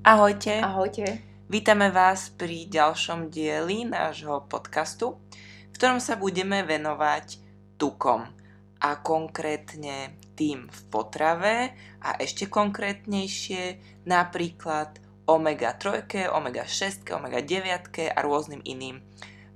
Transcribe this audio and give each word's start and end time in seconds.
Ahojte. 0.00 0.64
Ahojte. 0.64 1.20
Vítame 1.52 1.92
vás 1.92 2.32
pri 2.32 2.64
ďalšom 2.72 3.28
dieli 3.28 3.84
nášho 3.84 4.48
podcastu, 4.48 5.20
v 5.68 5.74
ktorom 5.76 6.00
sa 6.00 6.16
budeme 6.16 6.64
venovať 6.64 7.36
tukom 7.76 8.24
a 8.80 8.90
konkrétne 9.04 10.16
tým 10.40 10.72
v 10.72 10.80
potrave 10.88 11.76
a 12.00 12.16
ešte 12.16 12.48
konkrétnejšie 12.48 13.76
napríklad 14.08 15.04
omega-3, 15.28 16.32
omega-6, 16.32 17.04
omega-9 17.04 18.16
a 18.16 18.18
rôznym 18.24 18.64
iným 18.64 19.04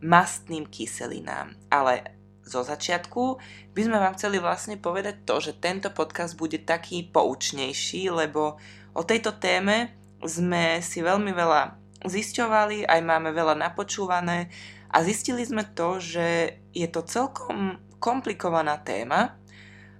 mastným 0.04 0.68
kyselinám. 0.68 1.56
Ale 1.72 2.04
zo 2.44 2.60
začiatku 2.60 3.40
by 3.72 3.80
sme 3.80 3.96
vám 3.96 4.12
chceli 4.20 4.44
vlastne 4.44 4.76
povedať 4.76 5.24
to, 5.24 5.40
že 5.40 5.56
tento 5.56 5.88
podcast 5.88 6.36
bude 6.36 6.60
taký 6.68 7.08
poučnejší, 7.08 8.12
lebo 8.12 8.60
o 8.92 9.02
tejto 9.08 9.40
téme 9.40 10.03
sme 10.24 10.80
si 10.80 11.04
veľmi 11.04 11.32
veľa 11.32 11.76
zisťovali, 12.04 12.84
aj 12.84 13.00
máme 13.00 13.32
veľa 13.32 13.56
napočúvané 13.56 14.52
a 14.92 15.00
zistili 15.00 15.44
sme 15.44 15.64
to, 15.72 16.00
že 16.00 16.58
je 16.76 16.88
to 16.88 17.00
celkom 17.04 17.80
komplikovaná 17.96 18.76
téma 18.80 19.36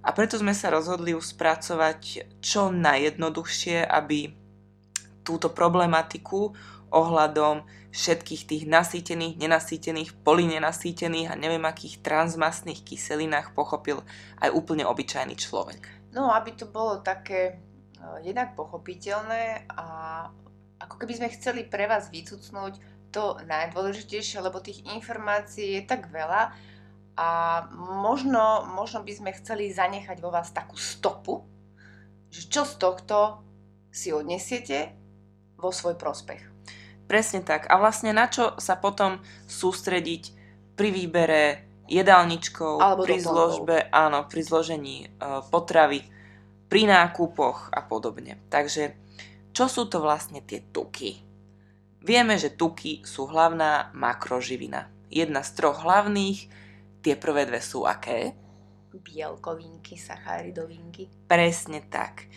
a 0.05 0.09
preto 0.13 0.37
sme 0.37 0.53
sa 0.53 0.69
rozhodli 0.69 1.17
ju 1.17 1.21
spracovať 1.21 2.29
čo 2.37 2.69
najjednoduchšie, 2.69 3.81
aby 3.81 4.29
túto 5.25 5.49
problematiku 5.49 6.53
ohľadom 6.93 7.65
všetkých 7.89 8.41
tých 8.45 8.63
nasýtených, 8.69 9.41
nenasýtených, 9.41 10.21
polinenasýtených 10.21 11.33
a 11.33 11.39
neviem 11.39 11.65
akých 11.65 12.05
transmastných 12.05 12.85
kyselinách 12.85 13.57
pochopil 13.57 14.05
aj 14.37 14.53
úplne 14.53 14.85
obyčajný 14.85 15.33
človek. 15.33 15.89
No, 16.13 16.29
aby 16.29 16.53
to 16.53 16.69
bolo 16.69 17.01
také 17.01 17.57
jednak 18.23 18.53
pochopiteľné 18.55 19.69
a 19.71 19.85
ako 20.79 20.95
keby 20.99 21.13
sme 21.15 21.33
chceli 21.33 21.61
pre 21.65 21.87
vás 21.87 22.11
vycucnúť 22.11 22.77
to 23.09 23.39
najdôležitejšie, 23.47 24.43
lebo 24.43 24.59
tých 24.59 24.83
informácií 24.91 25.79
je 25.79 25.83
tak 25.87 26.11
veľa 26.11 26.51
a 27.15 27.29
možno, 27.79 28.67
možno 28.75 28.99
by 29.07 29.13
sme 29.15 29.31
chceli 29.39 29.71
zanechať 29.71 30.19
vo 30.19 30.35
vás 30.35 30.51
takú 30.51 30.75
stopu, 30.75 31.47
že 32.27 32.51
čo 32.51 32.67
z 32.67 32.75
tohto 32.75 33.39
si 33.87 34.11
odnesiete 34.11 34.91
vo 35.55 35.71
svoj 35.71 35.95
prospech. 35.95 36.43
Presne 37.07 37.39
tak. 37.39 37.71
A 37.71 37.79
vlastne 37.79 38.11
na 38.11 38.27
čo 38.27 38.59
sa 38.59 38.75
potom 38.75 39.23
sústrediť 39.47 40.23
pri 40.75 40.89
výbere 40.91 41.43
jedálničkou, 41.87 42.81
Alebo 42.81 43.07
pri 43.07 43.23
doplnkov. 43.23 43.31
zložbe, 43.31 43.77
áno, 43.93 44.27
pri 44.27 44.41
zložení 44.43 44.97
e, 45.05 45.07
potravy, 45.47 46.03
pri 46.69 46.89
nákupoch 46.89 47.69
a 47.71 47.81
podobne. 47.85 48.41
Takže 48.49 48.97
čo 49.55 49.71
sú 49.71 49.87
to 49.87 50.03
vlastne 50.03 50.43
tie 50.43 50.59
tuky? 50.59 51.23
Vieme, 52.05 52.37
že 52.37 52.53
tuky 52.53 53.01
sú 53.07 53.25
hlavná 53.25 53.89
makroživina. 53.95 54.91
Jedna 55.09 55.41
z 55.41 55.57
troch 55.57 55.81
hlavných, 55.81 56.51
tie 57.01 57.15
prvé 57.17 57.49
dve 57.49 57.63
sú 57.63 57.87
aké? 57.87 58.37
Bielkovinky, 58.93 59.97
sacharidovinky. 59.97 61.09
Presne 61.25 61.81
tak. 61.87 62.29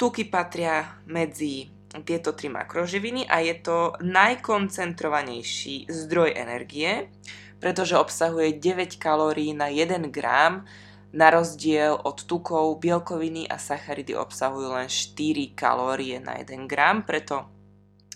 Tuky 0.00 0.30
patria 0.32 1.02
medzi 1.04 1.68
tieto 2.06 2.32
tri 2.32 2.46
makroživiny 2.46 3.26
a 3.26 3.42
je 3.42 3.54
to 3.58 3.98
najkoncentrovanejší 3.98 5.90
zdroj 5.90 6.32
energie, 6.38 7.10
pretože 7.58 7.98
obsahuje 7.98 8.56
9 8.56 8.96
kalórií 8.96 9.52
na 9.52 9.68
1 9.68 10.08
grám, 10.08 10.64
na 11.10 11.30
rozdiel 11.34 11.98
od 11.98 12.22
tukov, 12.26 12.78
bielkoviny 12.78 13.50
a 13.50 13.58
sacharidy 13.58 14.14
obsahujú 14.14 14.70
len 14.70 14.86
4 14.86 15.58
kalórie 15.58 16.22
na 16.22 16.38
1 16.38 16.70
gram, 16.70 17.02
preto 17.02 17.50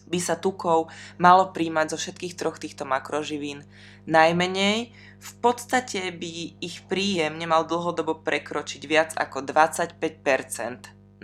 by 0.05 0.19
sa 0.21 0.37
tukov 0.37 0.93
malo 1.17 1.51
príjmať 1.51 1.97
zo 1.97 1.99
všetkých 1.99 2.37
troch 2.37 2.61
týchto 2.61 2.85
makroživín 2.85 3.65
najmenej. 4.05 4.93
V 5.19 5.33
podstate 5.41 6.13
by 6.13 6.61
ich 6.61 6.85
príjem 6.85 7.41
nemal 7.41 7.65
dlhodobo 7.65 8.21
prekročiť 8.21 8.83
viac 8.85 9.11
ako 9.17 9.43
25% 9.49 9.97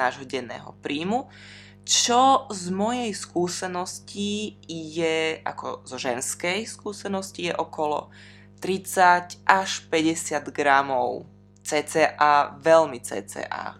nášho 0.01 0.25
denného 0.25 0.73
príjmu, 0.81 1.29
čo 1.85 2.49
z 2.49 2.65
mojej 2.73 3.13
skúsenosti 3.13 4.57
je, 4.65 5.45
ako 5.45 5.85
zo 5.85 6.01
ženskej 6.01 6.65
skúsenosti 6.65 7.53
je 7.53 7.55
okolo 7.57 8.09
30 8.65 9.45
až 9.45 9.71
50 9.93 10.41
gramov 10.57 11.29
cca, 11.63 12.17
veľmi 12.57 12.99
cca. 12.99 13.77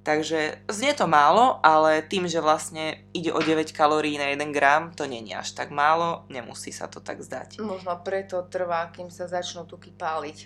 Takže 0.00 0.64
znie 0.66 0.94
to 0.94 1.04
málo, 1.04 1.60
ale 1.60 2.00
tým, 2.00 2.24
že 2.24 2.40
vlastne 2.40 3.04
ide 3.12 3.28
o 3.28 3.36
9 3.36 3.76
kalórií 3.76 4.16
na 4.16 4.32
1 4.32 4.40
gram, 4.50 4.88
to 4.90 5.04
je 5.04 5.36
až 5.36 5.52
tak 5.52 5.68
málo, 5.68 6.24
nemusí 6.28 6.72
sa 6.72 6.88
to 6.88 6.98
tak 6.98 7.20
zdať. 7.20 7.60
Možno 7.60 7.92
preto 8.00 8.40
trvá, 8.42 8.88
kým 8.88 9.08
sa 9.08 9.28
začnú 9.28 9.62
tuky 9.62 9.92
páliť. 9.92 10.38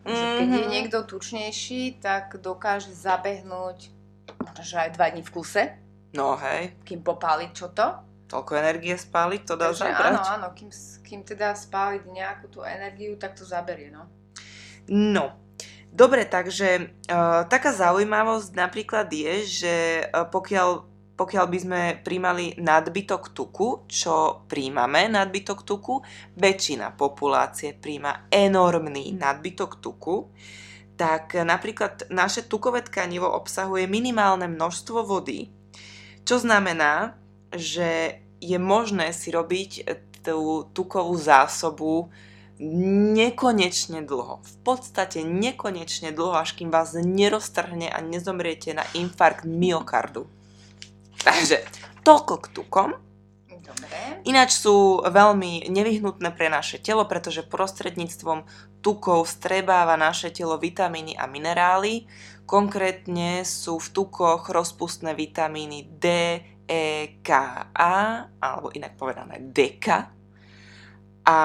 Že 0.00 0.24
keď 0.32 0.48
je 0.48 0.62
Mhm. 0.64 0.70
niekto 0.70 0.98
tučnejší, 1.04 2.00
tak 2.00 2.40
dokáže 2.40 2.88
zabehnúť 2.90 3.92
možno, 4.40 4.62
že 4.64 4.76
aj 4.78 4.90
dva 4.96 5.06
dní 5.08 5.20
v 5.20 5.30
kuse, 5.30 5.64
No 6.10 6.34
hej, 6.34 6.74
kým 6.82 7.04
popáli 7.04 7.52
čo 7.52 7.68
to. 7.68 7.86
toľko 8.26 8.52
energie 8.56 8.94
spáliť, 8.94 9.40
to 9.44 9.54
dá 9.54 9.70
Takže 9.70 9.84
zabrať. 9.84 10.10
áno, 10.10 10.20
áno, 10.24 10.48
kým, 10.54 10.70
kým 11.02 11.20
teda 11.20 11.52
spáliť 11.52 12.02
nejakú 12.08 12.46
tú 12.48 12.62
energiu, 12.62 13.14
tak 13.14 13.34
to 13.34 13.44
zaberie, 13.44 13.90
no. 13.90 14.06
No, 14.88 15.34
dobre, 15.92 16.26
takže 16.26 16.94
uh, 17.10 17.44
taká 17.46 17.74
zaujímavosť 17.74 18.50
napríklad 18.56 19.06
je, 19.10 19.34
že 19.44 19.74
uh, 20.06 20.26
pokiaľ, 20.26 20.68
pokiaľ 21.18 21.46
by 21.46 21.58
sme 21.60 21.80
príjmali 22.00 22.56
nadbytok 22.56 23.34
tuku, 23.36 23.84
čo 23.90 24.46
príjmame 24.48 25.10
nadbytok 25.12 25.66
tuku, 25.66 26.00
väčšina 26.38 26.96
populácie 26.96 27.76
príjma 27.76 28.30
enormný 28.32 29.12
nadbytok 29.14 29.82
tuku, 29.82 30.30
tak 30.96 31.32
napríklad 31.32 32.12
naše 32.12 32.44
tukové 32.44 32.84
tkanivo 32.84 33.24
obsahuje 33.24 33.88
minimálne 33.88 34.44
množstvo 34.48 35.00
vody, 35.04 35.48
čo 36.28 36.36
znamená, 36.36 37.16
že 37.50 38.20
je 38.40 38.56
možné 38.60 39.12
si 39.16 39.32
robiť 39.32 39.70
tú 40.20 40.68
tukovú 40.76 41.16
zásobu 41.16 42.12
nekonečne 42.60 44.04
dlho. 44.04 44.44
V 44.44 44.54
podstate 44.60 45.24
nekonečne 45.24 46.12
dlho, 46.12 46.36
až 46.36 46.60
kým 46.60 46.68
vás 46.68 46.92
neroztrhne 46.92 47.88
a 47.88 47.98
nezomriete 48.04 48.76
na 48.76 48.84
infarkt 48.92 49.48
myokardu. 49.48 50.28
Takže 51.24 51.64
toľko 52.04 52.34
k 52.44 52.46
tukom. 52.52 52.90
Dobre. 53.48 54.26
Ináč 54.26 54.58
sú 54.58 55.00
veľmi 55.06 55.70
nevyhnutné 55.70 56.34
pre 56.34 56.50
naše 56.50 56.82
telo, 56.82 57.06
pretože 57.06 57.46
prostredníctvom 57.46 58.44
tukov 58.82 59.30
strebáva 59.30 59.94
naše 59.94 60.34
telo 60.34 60.58
vitamíny 60.58 61.14
a 61.14 61.30
minerály. 61.30 62.04
Konkrétne 62.50 63.46
sú 63.46 63.78
v 63.78 63.88
tukoch 63.94 64.50
rozpustné 64.50 65.14
vitamíny 65.14 65.86
D, 65.86 66.06
E, 66.66 67.18
K, 67.22 67.30
A, 67.70 68.26
alebo 68.42 68.74
inak 68.74 68.98
povedané 68.98 69.38
DK. 69.38 69.86
A 71.30 71.38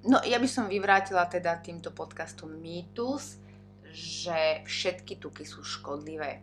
No 0.00 0.16
ja 0.24 0.40
by 0.40 0.48
som 0.48 0.64
vyvrátila 0.64 1.28
teda 1.28 1.60
týmto 1.60 1.92
podcastom 1.92 2.48
mýtus, 2.56 3.36
že 3.92 4.64
všetky 4.64 5.20
tuky 5.20 5.44
sú 5.44 5.60
škodlivé. 5.60 6.40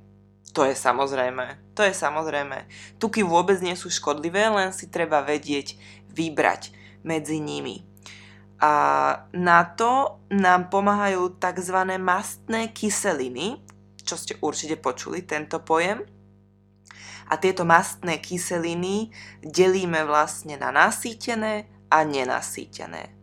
To 0.54 0.62
je 0.66 0.78
samozrejme, 0.78 1.74
to 1.74 1.82
je 1.86 1.94
samozrejme. 1.94 2.66
Tuky 3.02 3.22
vôbec 3.26 3.58
nie 3.62 3.74
sú 3.74 3.90
škodlivé, 3.90 4.50
len 4.50 4.74
si 4.74 4.90
treba 4.90 5.26
vedieť 5.26 5.78
vybrať 6.14 6.74
medzi 7.06 7.42
nimi. 7.42 7.82
A 8.58 8.74
na 9.38 9.62
to 9.78 10.22
nám 10.34 10.74
pomáhajú 10.74 11.38
tzv. 11.38 11.78
mastné 12.02 12.74
kyseliny, 12.74 13.62
čo 14.02 14.18
ste 14.18 14.38
určite 14.42 14.82
počuli, 14.82 15.22
tento 15.26 15.62
pojem. 15.62 16.02
A 17.30 17.38
tieto 17.38 17.66
mastné 17.66 18.18
kyseliny 18.18 19.14
delíme 19.46 20.06
vlastne 20.10 20.58
na 20.58 20.74
nasýtené 20.74 21.70
a 21.92 22.02
nenasýtené. 22.02 23.17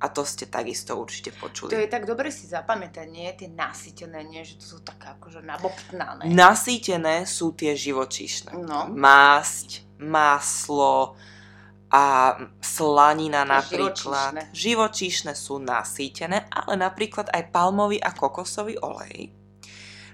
A 0.00 0.08
to 0.08 0.24
ste 0.24 0.48
takisto 0.48 0.96
určite 0.96 1.28
počuli. 1.36 1.76
To 1.76 1.76
je 1.76 1.84
tak 1.84 2.08
dobre 2.08 2.32
si 2.32 2.48
zapamätať, 2.48 3.04
nie? 3.12 3.28
Tie 3.36 3.52
nasytené, 3.52 4.24
nie? 4.24 4.40
Že 4.48 4.54
to 4.56 4.64
sú 4.64 4.78
také 4.80 5.12
akože 5.12 5.44
nabobtnané. 5.44 6.24
Nasýtené 6.24 7.28
sú 7.28 7.52
tie 7.52 7.76
živočíšne. 7.76 8.56
No. 8.64 8.88
Másť, 8.88 9.84
maslo 10.00 11.20
a 11.92 12.32
slanina 12.64 13.44
napríklad. 13.44 14.40
Živočíšne. 14.40 14.42
Živočíšne 14.56 15.32
sú 15.36 15.60
nasýtené, 15.60 16.48
ale 16.48 16.80
napríklad 16.80 17.28
aj 17.28 17.52
palmový 17.52 18.00
a 18.00 18.16
kokosový 18.16 18.80
olej. 18.80 19.36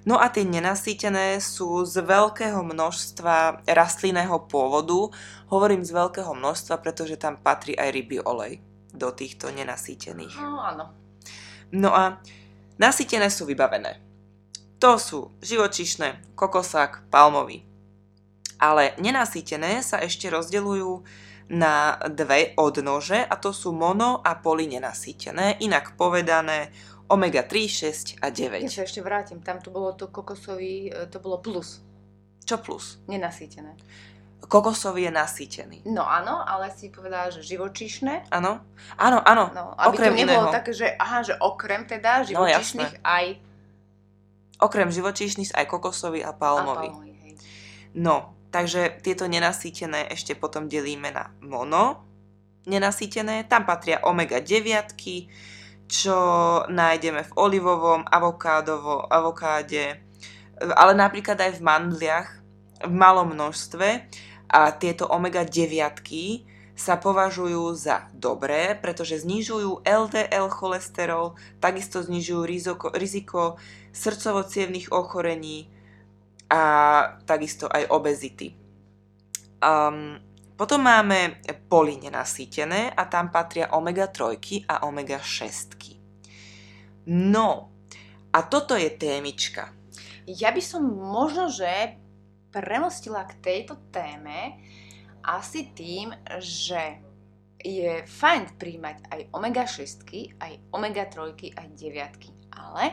No 0.03 0.19
a 0.19 0.31
tie 0.35 0.43
nenasýtené 0.43 1.38
sú 1.38 1.87
z 1.87 2.03
veľkého 2.03 2.59
množstva 2.59 3.67
rastlinného 3.71 4.50
pôvodu. 4.50 5.15
Hovorím 5.47 5.87
z 5.87 5.94
veľkého 5.94 6.35
množstva, 6.35 6.83
pretože 6.83 7.19
tam 7.19 7.38
patrí 7.38 7.79
aj 7.79 7.91
rybí 7.94 8.19
olej 8.19 8.67
do 8.97 9.13
týchto 9.13 9.53
nenasýtených. 9.53 10.35
No 10.41 10.61
áno. 10.61 10.85
No 11.73 11.93
a 11.93 12.19
nasýtené 12.81 13.29
sú 13.29 13.45
vybavené. 13.45 14.01
To 14.81 15.01
sú 15.01 15.33
živočišné, 15.41 16.37
kokosák, 16.37 17.09
palmový. 17.09 17.65
Ale 18.57 18.97
nenasýtené 19.01 19.81
sa 19.85 20.01
ešte 20.01 20.29
rozdeľujú 20.29 21.05
na 21.53 21.97
dve 22.11 22.57
odnože 22.59 23.23
a 23.23 23.35
to 23.39 23.55
sú 23.55 23.71
mono 23.71 24.19
a 24.25 24.35
polynenasýtené, 24.35 25.63
inak 25.63 25.95
povedané 25.95 26.75
omega 27.07 27.47
3, 27.47 28.19
6 28.19 28.25
a 28.25 28.35
9. 28.35 28.67
Ja 28.67 28.73
sa 28.73 28.83
ešte 28.83 28.99
vrátim, 28.99 29.39
tam 29.39 29.63
to 29.63 29.71
bolo 29.71 29.95
to 29.95 30.11
kokosový, 30.11 30.91
e, 30.91 31.07
to 31.07 31.23
bolo 31.23 31.39
plus, 31.39 31.79
Čo 32.43 32.59
plus? 32.59 32.99
nenasýtené. 33.07 33.79
Kokosový 34.47 35.11
je 35.11 35.13
nasýtený. 35.13 35.79
No 35.91 36.07
áno, 36.07 36.39
ale 36.41 36.71
si 36.71 36.89
povedala, 36.89 37.29
že 37.29 37.43
živočíšne. 37.43 38.31
Áno? 38.31 38.63
Áno, 38.95 39.19
áno. 39.21 39.51
No, 39.51 39.75
aby 39.75 39.99
Okrem 39.99 40.13
to 40.15 40.19
nebolo 40.23 40.43
iného. 40.47 40.55
také, 40.55 40.71
že 40.71 40.87
aha, 40.95 41.27
že 41.27 41.35
okrem 41.37 41.83
teda 41.85 42.23
No, 42.23 42.47
živočíšnych 42.47 43.03
aj 43.03 43.27
Okrem 44.57 44.89
živočíšnych 44.89 45.53
aj 45.53 45.67
kokosový 45.69 46.25
a 46.25 46.33
a 46.33 46.33
palmový. 46.33 46.89
hej. 47.21 47.37
No, 47.93 48.33
takže 48.49 49.03
tieto 49.05 49.29
nenasýtené 49.29 50.09
ešte 50.09 50.33
potom 50.33 50.65
delíme 50.65 51.13
na 51.13 51.29
mono 51.45 52.01
nenasýtené. 52.65 53.45
Tam 53.47 53.69
patria 53.69 54.01
omega 54.03 54.41
9, 54.41 54.97
čo 55.87 56.17
nájdeme 56.67 57.23
v 57.23 57.33
olivovom, 57.37 58.03
avokádovo, 58.09 59.07
avokáde, 59.07 60.01
ale 60.75 60.93
napríklad 60.97 61.37
aj 61.37 61.61
v 61.61 61.63
mandliach 61.63 62.29
v 62.81 62.93
malom 62.93 63.33
množstve 63.33 64.09
a 64.51 64.71
tieto 64.75 65.07
omega 65.11 65.43
9 65.43 66.07
sa 66.77 67.01
považujú 67.01 67.73
za 67.73 68.13
dobré, 68.13 68.77
pretože 68.77 69.25
znižujú 69.25 69.81
LDL 69.81 70.53
cholesterol, 70.53 71.33
takisto 71.57 72.05
znižujú 72.05 72.43
riziko, 72.45 72.87
riziko 72.93 73.57
srdcovo-cievnych 73.97 74.93
ochorení 74.93 75.73
a 76.53 76.63
takisto 77.25 77.65
aj 77.67 77.89
obezity. 77.89 78.53
Um, 79.57 80.21
potom 80.53 80.85
máme 80.85 81.41
polynenasýtené 81.69 82.93
a 82.93 83.03
tam 83.09 83.33
patria 83.33 83.73
omega-3 83.73 84.69
a 84.69 84.85
omega-6. 84.85 85.97
No, 87.09 87.73
a 88.33 88.39
toto 88.45 88.77
je 88.77 88.93
témička. 88.93 89.73
Ja 90.29 90.53
by 90.53 90.61
som 90.61 90.85
možno, 90.85 91.49
že 91.49 91.97
premostila 92.56 93.29
k 93.29 93.37
tejto 93.44 93.76
téme 93.93 94.56
asi 95.20 95.69
tým, 95.76 96.17
že 96.41 97.05
je 97.61 98.00
fajn 98.00 98.56
príjmať 98.56 98.97
aj 99.12 99.20
omega-6, 99.37 100.08
aj 100.41 100.53
omega-3, 100.73 101.53
aj 101.53 101.69
9, 101.76 102.56
ale 102.56 102.85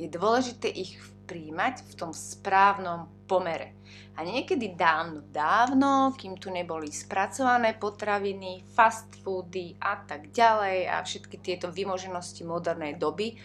je 0.00 0.08
dôležité 0.10 0.72
ich 0.72 0.98
príjmať 1.30 1.86
v 1.86 1.92
tom 1.94 2.10
správnom 2.10 3.06
pomere. 3.30 3.78
A 4.18 4.26
niekedy 4.26 4.74
dávno, 4.74 5.22
dávno, 5.30 6.12
kým 6.18 6.36
tu 6.36 6.50
neboli 6.50 6.90
spracované 6.90 7.78
potraviny, 7.78 8.66
fast 8.74 9.22
foody 9.22 9.78
a 9.78 10.02
tak 10.02 10.34
ďalej 10.34 10.90
a 10.90 10.96
všetky 11.00 11.38
tieto 11.38 11.70
vymoženosti 11.70 12.42
modernej 12.42 12.98
doby, 12.98 13.38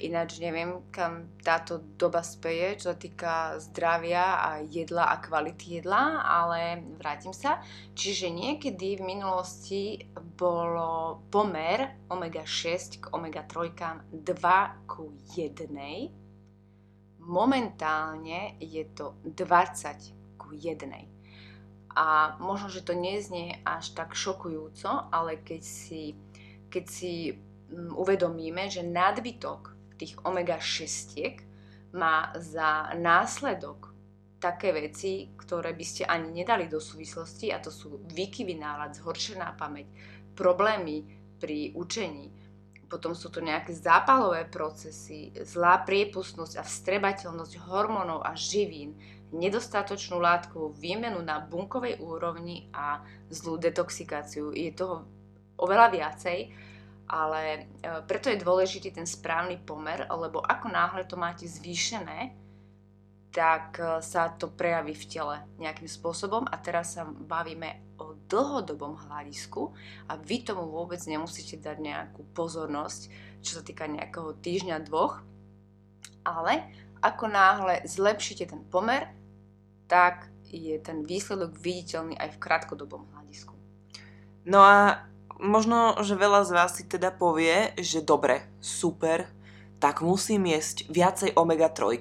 Ináč 0.00 0.40
neviem, 0.40 0.80
kam 0.88 1.28
táto 1.44 1.84
doba 2.00 2.24
speje, 2.24 2.80
čo 2.80 2.92
sa 2.92 2.96
týka 2.96 3.60
zdravia 3.60 4.40
a 4.40 4.50
jedla 4.64 5.12
a 5.12 5.20
kvality 5.20 5.80
jedla, 5.80 6.24
ale 6.24 6.80
vrátim 6.96 7.36
sa. 7.36 7.60
Čiže 7.92 8.32
niekedy 8.32 8.96
v 8.96 9.04
minulosti 9.04 9.82
bolo 10.16 11.20
pomer 11.28 12.00
omega-6 12.08 13.04
k 13.04 13.04
omega-3 13.12 13.76
2 14.08 14.88
ku 14.88 15.12
1. 15.36 15.68
Momentálne 17.20 18.56
je 18.56 18.84
to 18.96 19.20
20 19.28 20.40
ku 20.40 20.56
1. 20.56 20.80
A 21.92 22.38
možno, 22.40 22.72
že 22.72 22.86
to 22.86 22.96
neznie 22.96 23.60
až 23.68 23.92
tak 23.92 24.16
šokujúco, 24.16 25.12
ale 25.12 25.42
keď 25.44 25.60
si, 25.60 26.16
keď 26.72 26.84
si 26.88 27.36
mm, 27.68 27.92
uvedomíme, 27.92 28.70
že 28.72 28.86
nadbytok 28.86 29.79
tých 30.00 30.16
omega-6 30.24 31.44
má 31.92 32.32
za 32.40 32.96
následok 32.96 33.92
také 34.40 34.72
veci, 34.72 35.36
ktoré 35.36 35.76
by 35.76 35.84
ste 35.84 36.08
ani 36.08 36.32
nedali 36.32 36.64
do 36.64 36.80
súvislosti 36.80 37.52
a 37.52 37.60
to 37.60 37.68
sú 37.68 38.00
výkyvy 38.08 38.56
nálad, 38.56 38.96
zhoršená 38.96 39.52
pamäť, 39.60 39.92
problémy 40.32 41.04
pri 41.36 41.76
učení, 41.76 42.32
potom 42.90 43.14
sú 43.14 43.30
to 43.30 43.38
nejaké 43.44 43.70
zápalové 43.70 44.48
procesy, 44.50 45.30
zlá 45.46 45.86
priepustnosť 45.86 46.54
a 46.58 46.66
vstrebateľnosť 46.66 47.54
hormónov 47.70 48.26
a 48.26 48.34
živín, 48.34 48.98
nedostatočnú 49.30 50.18
látkovú 50.18 50.74
výmenu 50.74 51.22
na 51.22 51.38
bunkovej 51.38 52.02
úrovni 52.02 52.66
a 52.74 52.98
zlú 53.30 53.62
detoxikáciu. 53.62 54.50
Je 54.50 54.74
toho 54.74 55.06
oveľa 55.54 55.94
viacej, 55.94 56.38
ale 57.10 57.42
e, 57.50 57.60
preto 58.06 58.30
je 58.30 58.38
dôležitý 58.38 58.94
ten 58.94 59.02
správny 59.02 59.58
pomer, 59.66 60.06
lebo 60.06 60.38
ako 60.38 60.70
náhle 60.70 61.02
to 61.10 61.18
máte 61.18 61.42
zvýšené, 61.42 62.38
tak 63.34 63.82
e, 63.82 63.98
sa 63.98 64.30
to 64.30 64.46
prejaví 64.46 64.94
v 64.94 65.08
tele 65.10 65.36
nejakým 65.58 65.90
spôsobom 65.90 66.46
a 66.46 66.54
teraz 66.62 66.94
sa 66.94 67.02
bavíme 67.02 67.98
o 67.98 68.14
dlhodobom 68.30 68.94
hľadisku 69.10 69.74
a 70.06 70.14
vy 70.22 70.46
tomu 70.46 70.70
vôbec 70.70 71.02
nemusíte 71.02 71.58
dať 71.58 71.82
nejakú 71.82 72.22
pozornosť, 72.30 73.10
čo 73.42 73.58
sa 73.58 73.62
týka 73.66 73.90
nejakého 73.90 74.30
týždňa, 74.38 74.86
dvoch, 74.86 75.26
ale 76.22 76.70
ako 77.02 77.26
náhle 77.26 77.82
zlepšíte 77.90 78.54
ten 78.54 78.62
pomer, 78.70 79.10
tak 79.90 80.30
je 80.46 80.78
ten 80.78 81.02
výsledok 81.02 81.58
viditeľný 81.58 82.14
aj 82.14 82.38
v 82.38 82.42
krátkodobom 82.42 83.10
hľadisku. 83.10 83.54
No 84.46 84.62
a 84.62 85.09
možno, 85.40 85.96
že 86.04 86.14
veľa 86.14 86.44
z 86.44 86.50
vás 86.52 86.70
si 86.76 86.84
teda 86.84 87.10
povie, 87.10 87.72
že 87.80 88.04
dobre, 88.04 88.44
super, 88.60 89.26
tak 89.80 90.04
musím 90.04 90.44
jesť 90.46 90.86
viacej 90.92 91.34
omega-3, 91.34 91.98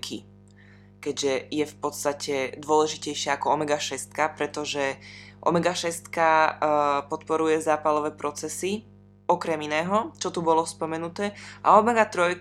keďže 1.00 1.34
je 1.48 1.66
v 1.66 1.76
podstate 1.80 2.36
dôležitejšia 2.60 3.40
ako 3.40 3.56
omega-6, 3.56 4.12
pretože 4.36 5.00
omega-6 5.40 6.12
uh, 6.12 7.08
podporuje 7.08 7.64
zápalové 7.64 8.12
procesy, 8.12 8.84
okrem 9.30 9.62
iného, 9.64 10.12
čo 10.20 10.34
tu 10.34 10.44
bolo 10.44 10.68
spomenuté, 10.68 11.32
a 11.64 11.80
omega-3 11.80 12.36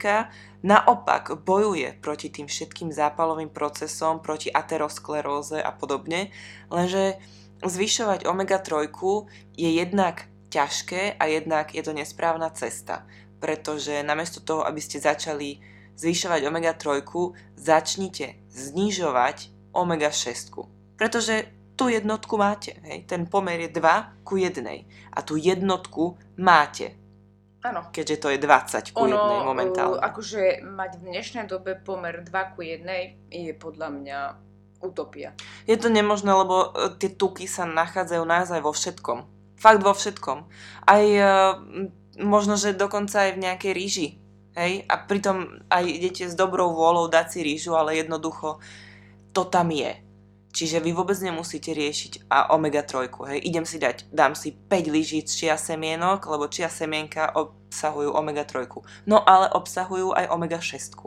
naopak 0.66 1.38
bojuje 1.46 1.94
proti 2.02 2.34
tým 2.34 2.50
všetkým 2.50 2.90
zápalovým 2.90 3.52
procesom, 3.52 4.18
proti 4.18 4.50
ateroskleróze 4.50 5.62
a 5.62 5.70
podobne, 5.70 6.34
lenže 6.66 7.22
zvyšovať 7.62 8.26
omega-3 8.26 8.90
je 9.54 9.70
jednak 9.70 10.26
ťažké 10.48 11.20
a 11.20 11.24
jednak 11.28 11.72
je 11.72 11.82
to 11.84 11.92
nesprávna 11.92 12.50
cesta, 12.52 13.04
pretože 13.38 14.02
namiesto 14.02 14.40
toho, 14.40 14.64
aby 14.64 14.80
ste 14.80 14.98
začali 14.98 15.60
zvyšovať 15.98 16.40
omega-3, 16.46 17.04
začnite 17.58 18.38
znižovať 18.48 19.50
omega-6. 19.74 20.54
Pretože 20.98 21.50
tú 21.78 21.86
jednotku 21.86 22.34
máte, 22.34 22.74
hej? 22.82 23.06
ten 23.06 23.26
pomer 23.30 23.70
je 23.70 23.70
2 23.70 24.26
ku 24.26 24.34
1 24.34 24.58
a 25.14 25.18
tú 25.22 25.38
jednotku 25.38 26.18
máte, 26.34 26.98
Áno. 27.62 27.86
keďže 27.94 28.16
to 28.18 28.28
je 28.34 28.38
20 28.42 28.94
ku 28.94 29.06
1 29.06 29.14
Ono, 29.14 29.46
momentálne. 29.46 29.98
uh, 29.98 30.02
akože 30.02 30.66
mať 30.66 30.90
v 30.98 31.02
dnešnej 31.14 31.46
dobe 31.46 31.78
pomer 31.78 32.26
2 32.26 32.54
ku 32.58 32.66
1 32.66 32.82
je 33.30 33.52
podľa 33.54 33.88
mňa 33.94 34.18
utopia. 34.82 35.34
Je 35.66 35.74
to 35.74 35.90
nemožné, 35.90 36.30
lebo 36.30 36.70
e, 36.70 36.94
tie 37.02 37.10
tuky 37.10 37.50
sa 37.50 37.66
nachádzajú 37.66 38.22
naozaj 38.22 38.60
vo 38.62 38.70
všetkom. 38.70 39.26
Fakt 39.58 39.82
vo 39.82 39.90
všetkom. 39.90 40.46
Aj 40.86 41.04
e, 41.04 41.22
možno, 42.22 42.54
že 42.54 42.78
dokonca 42.78 43.26
aj 43.26 43.30
v 43.34 43.42
nejakej 43.42 43.72
ríži. 43.74 44.08
Hej? 44.54 44.86
A 44.86 44.94
pritom 45.02 45.62
aj 45.70 45.84
idete 45.86 46.26
s 46.26 46.38
dobrou 46.38 46.74
vôľou 46.74 47.10
dať 47.10 47.26
si 47.34 47.40
rížu, 47.42 47.74
ale 47.74 47.98
jednoducho 47.98 48.62
to 49.34 49.46
tam 49.46 49.70
je. 49.74 49.98
Čiže 50.48 50.80
vy 50.80 50.96
vôbec 50.96 51.14
nemusíte 51.20 51.70
riešiť 51.70 52.26
a 52.32 52.50
omega-3. 52.56 53.12
Hej? 53.30 53.38
Idem 53.46 53.62
si 53.68 53.78
dať, 53.78 54.08
dám 54.10 54.32
si 54.32 54.56
5 54.56 54.90
lyžíc 54.90 55.28
čia 55.30 55.54
semienok, 55.54 56.24
lebo 56.26 56.48
čia 56.48 56.72
semienka 56.72 57.30
obsahujú 57.36 58.16
omega-3. 58.16 58.66
No 59.06 59.20
ale 59.22 59.52
obsahujú 59.52 60.16
aj 60.16 60.32
omega-6. 60.32 60.98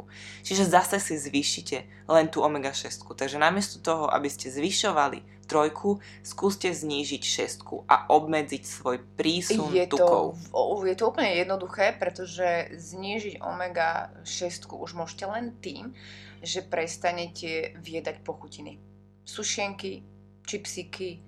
Čiže 0.46 0.70
zase 0.70 1.02
si 1.02 1.18
zvýšite 1.18 2.08
len 2.08 2.30
tú 2.30 2.46
omega-6. 2.46 3.04
Takže 3.04 3.42
namiesto 3.42 3.82
toho, 3.82 4.08
aby 4.14 4.30
ste 4.30 4.54
zvyšovali 4.54 5.41
trojku, 5.52 6.00
skúste 6.24 6.72
znížiť 6.72 7.20
šestku 7.20 7.84
a 7.92 8.08
obmedziť 8.08 8.64
svoj 8.64 9.04
prísun 9.20 9.68
Je 9.76 9.84
tukov. 9.92 10.40
to, 10.48 10.88
je 10.88 10.96
to 10.96 11.04
úplne 11.12 11.36
jednoduché, 11.36 11.92
pretože 12.00 12.72
znížiť 12.72 13.44
omega 13.44 14.16
6 14.24 14.72
už 14.72 14.96
môžete 14.96 15.28
len 15.28 15.52
tým, 15.60 15.92
že 16.40 16.64
prestanete 16.64 17.76
viedať 17.76 18.24
pochutiny. 18.24 18.80
Sušienky, 19.28 20.08
čipsiky, 20.48 21.22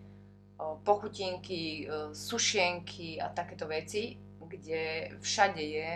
pochutinky, 0.88 1.86
sušienky 2.16 3.20
a 3.20 3.30
takéto 3.30 3.68
veci, 3.68 4.18
kde 4.40 5.14
všade 5.20 5.62
je 5.62 5.90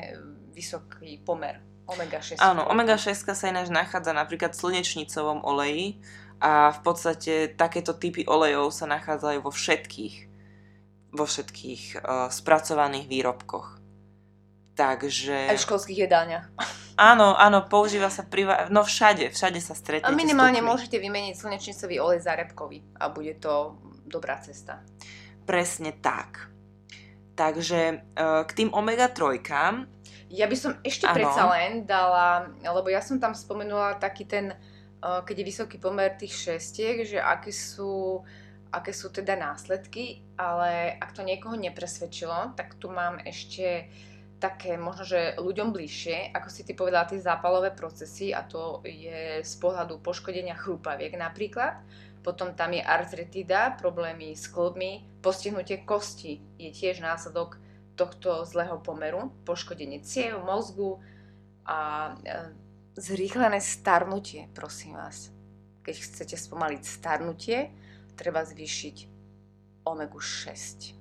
vysoký 0.51 1.23
pomer 1.23 1.61
omega 1.87 2.19
6. 2.19 2.43
Áno, 2.43 2.67
omega 2.67 2.99
6 2.99 3.31
sa 3.31 3.45
ináč 3.47 3.71
nachádza 3.71 4.11
napríklad 4.11 4.53
v 4.53 4.59
slnečnicovom 4.59 5.39
oleji 5.47 5.97
a 6.37 6.69
v 6.69 6.79
podstate 6.85 7.57
takéto 7.57 7.97
typy 7.97 8.21
olejov 8.29 8.69
sa 8.69 8.85
nachádzajú 8.85 9.39
vo 9.41 9.49
všetkých, 9.49 10.15
vo 11.17 11.25
všetkých 11.25 11.81
uh, 11.97 12.29
spracovaných 12.29 13.09
výrobkoch. 13.09 13.81
Takže... 14.77 15.49
Aj 15.49 15.57
v 15.57 15.65
školských 15.65 16.05
jedálniach. 16.05 16.53
Áno, 16.97 17.33
áno, 17.33 17.65
používa 17.65 18.13
sa 18.13 18.21
priva... 18.21 18.69
No 18.69 18.85
všade, 18.85 19.33
všade 19.33 19.57
sa 19.57 19.73
stretnete 19.73 20.09
A 20.09 20.13
minimálne 20.13 20.61
môžete 20.61 21.01
vymeniť 21.01 21.33
slnečnicový 21.33 21.97
olej 21.97 22.21
za 22.21 22.37
repkový 22.37 22.85
a 23.01 23.09
bude 23.09 23.37
to 23.41 23.77
dobrá 24.05 24.37
cesta. 24.41 24.85
Presne 25.49 25.97
tak. 25.97 26.53
Takže 27.33 28.01
uh, 28.17 28.45
k 28.45 28.51
tým 28.53 28.69
omega-3 28.69 29.41
Ja 30.29 30.45
by 30.45 30.57
som 30.57 30.77
ešte 30.85 31.09
ano. 31.09 31.15
predsa 31.17 31.43
len 31.53 31.85
dala, 31.85 32.49
lebo 32.61 32.89
ja 32.89 33.01
som 33.01 33.17
tam 33.17 33.33
spomenula 33.33 33.97
taký 33.97 34.25
ten, 34.25 34.53
uh, 34.53 34.76
keď 35.01 35.35
je 35.37 35.49
vysoký 35.49 35.77
pomer 35.77 36.17
tých 36.17 36.33
šestiek, 36.33 37.05
že 37.05 37.19
aké 37.21 37.53
sú, 37.53 38.21
aké 38.73 38.91
sú 38.91 39.13
teda 39.13 39.37
následky, 39.37 40.25
ale 40.37 40.97
ak 40.97 41.13
to 41.13 41.21
niekoho 41.21 41.53
nepresvedčilo, 41.53 42.57
tak 42.57 42.75
tu 42.81 42.89
mám 42.89 43.21
ešte 43.21 43.89
také 44.37 44.77
možno, 44.77 45.05
že 45.05 45.37
ľuďom 45.37 45.73
bližšie, 45.73 46.33
ako 46.33 46.49
si 46.49 46.61
ty 46.61 46.77
povedala, 46.77 47.09
tie 47.09 47.17
zápalové 47.17 47.73
procesy 47.73 48.33
a 48.33 48.45
to 48.45 48.85
je 48.85 49.41
z 49.41 49.53
pohľadu 49.57 49.97
poškodenia 50.01 50.53
chrúpaviek 50.53 51.17
napríklad. 51.17 51.81
Potom 52.21 52.53
tam 52.53 52.75
je 52.75 52.83
artretida, 52.83 53.73
problémy 53.79 54.35
s 54.37 54.45
klbmi, 54.51 55.21
postihnutie 55.23 55.81
kosti 55.87 56.37
je 56.59 56.69
tiež 56.69 57.01
následok 57.01 57.57
tohto 57.97 58.45
zlého 58.45 58.77
pomeru, 58.77 59.33
poškodenie 59.41 60.05
ciev, 60.05 60.37
mozgu 60.45 61.01
a 61.65 62.13
e, 62.21 62.53
zrýchlené 62.97 63.61
starnutie, 63.61 64.49
prosím 64.57 64.97
vás. 64.97 65.29
Keď 65.85 65.95
chcete 66.03 66.35
spomaliť 66.35 66.81
starnutie, 66.83 67.71
treba 68.17 68.43
zvýšiť 68.43 69.07
omegu 69.87 70.19
6 70.19 70.97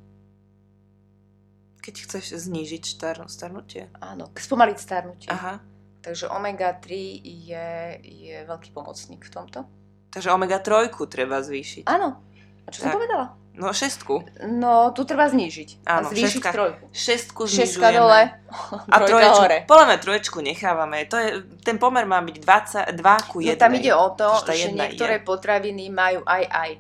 keď 1.87 2.03
chceš 2.03 2.25
znížiť 2.51 2.83
star- 2.83 3.31
starnutie? 3.31 3.87
Áno, 4.03 4.35
spomaliť 4.35 4.79
starnutie. 4.83 5.31
Aha. 5.31 5.63
Takže 6.03 6.27
omega-3 6.35 6.91
je, 7.23 7.69
je 8.03 8.37
veľký 8.43 8.75
pomocník 8.75 9.23
v 9.23 9.31
tomto. 9.31 9.63
Takže 10.11 10.35
omega-3 10.35 10.91
treba 11.07 11.39
zvýšiť. 11.39 11.87
Áno. 11.87 12.19
A 12.67 12.69
čo 12.75 12.83
tak. 12.83 12.91
som 12.91 12.99
povedala? 12.99 13.39
No 13.57 13.73
šestku. 13.73 14.21
No, 14.45 14.93
tu 14.93 15.09
treba 15.09 15.33
znížiť. 15.33 15.89
Áno, 15.89 16.07
a 16.07 16.13
zvýšiť 16.13 16.45
šestka, 16.45 16.51
trojku. 16.53 16.85
Šestku 16.93 17.43
Šestka 17.49 17.89
dole, 17.89 18.23
a 18.93 18.97
troječku, 19.01 19.41
hore. 19.41 19.59
Podľa 19.65 19.85
mňa 19.89 19.99
troječku 20.05 20.39
nechávame. 20.45 21.09
To 21.09 21.17
je, 21.17 21.29
ten 21.65 21.81
pomer 21.81 22.05
má 22.05 22.21
byť 22.21 22.37
20, 22.37 23.01
2 23.01 23.31
ku 23.33 23.41
1. 23.41 23.57
No 23.57 23.57
tam 23.57 23.73
ide 23.73 23.93
o 23.97 24.09
to, 24.13 24.29
že 24.53 24.77
niektoré 24.77 25.17
je. 25.19 25.25
potraviny 25.25 25.89
majú 25.89 26.21
aj 26.29 26.45
aj. 26.53 26.71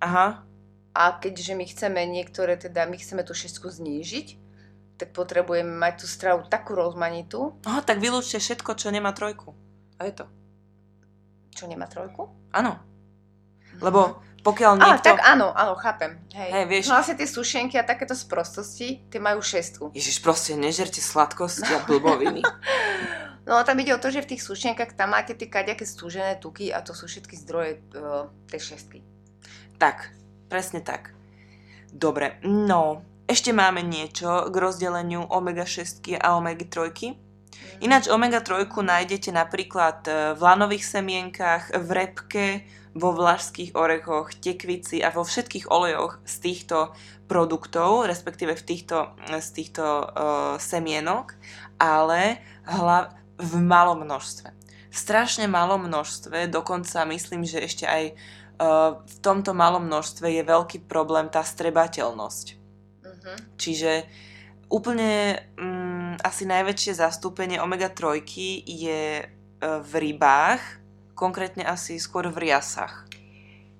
Aha. 0.00 0.26
A 0.96 1.02
keďže 1.20 1.52
my 1.52 1.64
chceme 1.68 2.00
niektoré, 2.08 2.56
teda 2.56 2.88
my 2.88 2.96
chceme 2.96 3.20
tú 3.20 3.36
šestku 3.36 3.68
znížiť, 3.68 4.40
tak 4.96 5.12
potrebujeme 5.12 5.76
mať 5.76 5.94
tú 6.00 6.06
stravu 6.08 6.48
takú 6.48 6.72
rozmanitú. 6.72 7.52
Aha, 7.68 7.84
tak 7.84 8.00
vylúčte 8.00 8.40
všetko, 8.40 8.80
čo 8.80 8.88
nemá 8.88 9.12
trojku. 9.12 9.52
A 10.00 10.08
je 10.08 10.24
to. 10.24 10.26
Čo 11.52 11.68
nemá 11.68 11.84
trojku? 11.84 12.32
Áno. 12.54 12.80
Lebo 13.82 14.24
pokiaľ 14.44 14.72
niekto... 14.76 15.08
Á, 15.08 15.16
tak 15.16 15.24
áno, 15.24 15.56
áno, 15.56 15.72
chápem. 15.80 16.20
Hej. 16.36 16.50
Hej, 16.52 16.64
vieš... 16.68 16.84
No 16.92 17.00
vlastne 17.00 17.16
tie 17.16 17.24
sušenky 17.24 17.80
a 17.80 17.84
takéto 17.88 18.12
sprostosti, 18.12 19.00
tie 19.08 19.16
majú 19.16 19.40
šestku. 19.40 19.96
Ježiš, 19.96 20.20
proste 20.20 20.52
nežerte 20.52 21.00
sladkosti 21.00 21.72
a 21.72 21.80
blboviny. 21.88 22.44
no 23.48 23.56
a 23.56 23.64
tam 23.64 23.80
ide 23.80 23.96
o 23.96 23.98
to, 23.98 24.12
že 24.12 24.20
v 24.20 24.36
tých 24.36 24.44
sušenkách 24.44 25.00
tam 25.00 25.16
máte 25.16 25.32
tie 25.32 25.48
kaďaké 25.48 25.88
stúžené 25.88 26.36
tuky 26.36 26.68
a 26.68 26.84
to 26.84 26.92
sú 26.92 27.08
všetky 27.08 27.40
zdroje 27.40 27.80
uh, 27.96 28.28
tej 28.52 28.76
šestky. 28.76 29.00
Tak, 29.80 30.12
presne 30.52 30.84
tak. 30.84 31.16
Dobre, 31.88 32.36
no, 32.44 33.00
ešte 33.24 33.56
máme 33.56 33.80
niečo 33.80 34.52
k 34.52 34.54
rozdeleniu 34.60 35.24
omega-6 35.24 36.20
a 36.20 36.36
omega-3. 36.36 37.16
Mhm. 37.16 37.80
Ináč 37.80 38.12
omega-3 38.12 38.68
nájdete 38.68 39.32
napríklad 39.32 40.04
e, 40.04 40.12
v 40.36 40.40
lanových 40.42 40.84
semienkach, 40.84 41.72
v 41.72 41.88
repke, 41.96 42.46
vo 42.94 43.10
vlašských 43.10 43.74
orechoch, 43.74 44.30
tekvici 44.38 45.02
a 45.02 45.10
vo 45.10 45.26
všetkých 45.26 45.66
olejoch 45.66 46.22
z 46.22 46.34
týchto 46.40 46.94
produktov, 47.26 48.06
respektíve 48.06 48.54
v 48.54 48.62
týchto, 48.62 49.18
z 49.28 49.48
týchto 49.50 49.84
uh, 49.84 50.06
semienok, 50.62 51.34
ale 51.82 52.38
hlav, 52.64 53.10
v 53.34 53.52
malom 53.58 54.06
množstve. 54.06 54.54
Strašne 54.94 55.50
malom 55.50 55.90
množstve, 55.90 56.46
dokonca 56.46 57.02
myslím, 57.10 57.42
že 57.42 57.66
ešte 57.66 57.82
aj 57.82 58.04
uh, 58.14 59.02
v 59.02 59.16
tomto 59.18 59.50
malom 59.58 59.90
množstve 59.90 60.30
je 60.30 60.42
veľký 60.46 60.86
problém 60.86 61.26
tá 61.26 61.42
strebateľnosť 61.42 62.64
Uh-huh. 63.24 63.36
Čiže 63.56 64.04
úplne 64.68 65.40
mm, 65.56 66.20
asi 66.20 66.44
najväčšie 66.44 67.00
zastúpenie 67.00 67.56
omega-3 67.56 68.20
je 68.68 69.02
e, 69.20 69.24
v 69.60 69.92
rybách, 69.92 70.60
konkrétne 71.14 71.62
asi 71.64 71.96
skôr 71.96 72.28
v 72.28 72.50
riasach. 72.50 73.06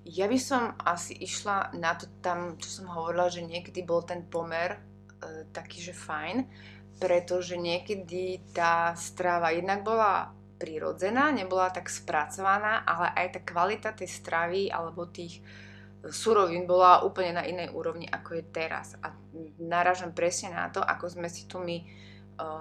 Ja 0.05 0.29
by 0.29 0.38
som 0.38 0.62
asi 0.85 1.17
išla 1.17 1.75
na 1.75 1.97
to 1.97 2.07
tam, 2.21 2.61
čo 2.61 2.83
som 2.83 2.87
hovorila, 2.93 3.33
že 3.33 3.43
niekedy 3.43 3.83
bol 3.83 4.05
ten 4.05 4.25
pomer 4.29 4.76
e, 4.76 5.49
taký, 5.49 5.81
že 5.81 5.97
fajn, 5.97 6.45
pretože 7.00 7.57
niekedy 7.57 8.41
tá 8.53 8.93
strava 8.95 9.50
jednak 9.50 9.81
bola 9.81 10.31
prirodzená, 10.61 11.35
nebola 11.35 11.73
tak 11.73 11.91
spracovaná, 11.91 12.87
ale 12.87 13.11
aj 13.17 13.26
tá 13.37 13.41
kvalita 13.43 13.91
tej 13.97 14.09
stravy 14.09 14.71
alebo 14.71 15.09
tých 15.09 15.43
surovín 16.12 16.69
bola 16.69 17.00
úplne 17.00 17.41
na 17.41 17.45
inej 17.49 17.73
úrovni, 17.73 18.05
ako 18.05 18.37
je 18.37 18.45
teraz. 18.53 18.97
A 19.00 19.12
naražam 19.57 20.12
presne 20.12 20.53
na 20.53 20.69
to, 20.69 20.85
ako 20.85 21.09
sme 21.09 21.33
si 21.33 21.49
tu 21.49 21.57
my 21.57 21.81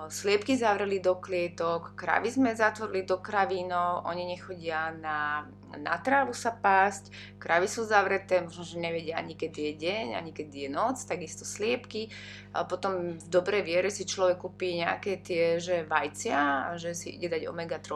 sliepky 0.10 0.54
zavreli 0.54 1.02
do 1.02 1.18
klietok, 1.18 1.98
kravy 1.98 2.30
sme 2.30 2.54
zatvorili 2.54 3.10
do 3.10 3.18
kravínov, 3.18 4.06
oni 4.06 4.30
nechodia 4.30 4.94
na, 4.94 5.50
na 5.74 5.98
trávu 5.98 6.30
sa 6.38 6.54
pásť, 6.54 7.10
kravy 7.42 7.66
sú 7.66 7.82
zavreté, 7.82 8.46
možno, 8.46 8.62
že 8.62 8.78
nevedia 8.78 9.18
ani 9.18 9.34
kedy 9.34 9.74
je 9.74 9.74
deň, 9.82 10.06
ani 10.14 10.30
kedy 10.30 10.58
je 10.66 10.70
noc, 10.70 11.02
takisto 11.02 11.42
sliepky. 11.42 12.14
A 12.54 12.70
potom 12.70 13.18
v 13.18 13.28
dobrej 13.34 13.66
viere 13.66 13.90
si 13.90 14.06
človek 14.06 14.46
kúpi 14.46 14.78
nejaké 14.78 15.26
tie 15.26 15.58
že 15.58 15.90
vajcia 15.90 16.78
že 16.78 16.94
si 16.94 17.18
ide 17.18 17.34
dať 17.34 17.50
omega-3 17.50 17.90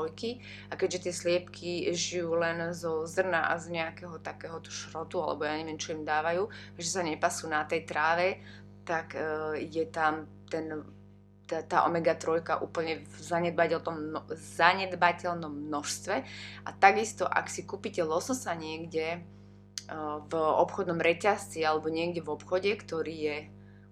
a 0.70 0.74
keďže 0.74 1.00
tie 1.06 1.14
sliepky 1.14 1.72
žijú 1.94 2.42
len 2.42 2.74
zo 2.74 3.06
zrna 3.06 3.54
a 3.54 3.62
z 3.62 3.78
nejakého 3.78 4.18
takéhoto 4.18 4.74
šrotu, 4.74 5.22
alebo 5.22 5.46
ja 5.46 5.54
neviem, 5.54 5.78
čo 5.78 5.94
im 5.94 6.02
dávajú, 6.02 6.50
že 6.74 6.90
sa 6.90 7.06
nepasú 7.06 7.46
na 7.46 7.70
tej 7.70 7.86
tráve, 7.86 8.42
tak 8.82 9.14
uh, 9.14 9.54
je 9.54 9.86
tam 9.94 10.26
ten 10.48 10.97
tá, 11.48 11.63
tá 11.63 11.77
omega-3 11.88 12.60
úplne 12.60 13.08
v 13.08 13.16
zanedbateľnom, 13.24 13.98
no, 14.12 14.22
zanedbateľnom 14.36 15.72
množstve. 15.72 16.16
A 16.68 16.70
takisto, 16.75 17.24
ak 17.24 17.48
si 17.48 17.63
kúpite 17.63 18.04
lososa 18.04 18.51
niekde 18.54 19.24
uh, 19.88 20.20
v 20.27 20.34
obchodnom 20.36 21.00
reťazci 21.00 21.63
alebo 21.63 21.88
niekde 21.88 22.20
v 22.20 22.36
obchode, 22.36 22.68
ktorý 22.75 23.16
je 23.16 23.38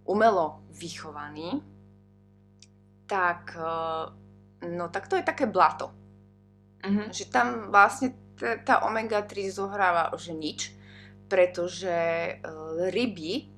umelo 0.05 0.61
vychovaný, 0.75 1.63
tak, 3.07 3.55
uh, 3.55 4.11
no, 4.67 4.91
tak 4.91 5.07
to 5.07 5.15
je 5.15 5.23
také 5.23 5.47
blato. 5.47 5.95
Uh-huh. 6.83 7.07
Že 7.09 7.23
tam 7.31 7.47
vlastne 7.71 8.13
t- 8.35 8.59
tá 8.67 8.83
omega-3 8.83 9.47
zohráva 9.49 10.11
že 10.19 10.35
nič, 10.35 10.75
pretože 11.31 11.95
uh, 12.43 12.91
ryby, 12.91 13.49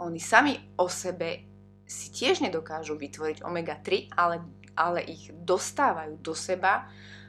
oni 0.00 0.18
sami 0.18 0.56
o 0.80 0.88
sebe 0.90 1.51
si 1.86 2.12
tiež 2.12 2.40
nedokážu 2.40 2.96
vytvoriť 2.96 3.44
omega-3, 3.44 4.12
ale, 4.16 4.42
ale 4.74 5.00
ich 5.04 5.32
dostávajú 5.32 6.18
do 6.22 6.32
seba 6.32 6.84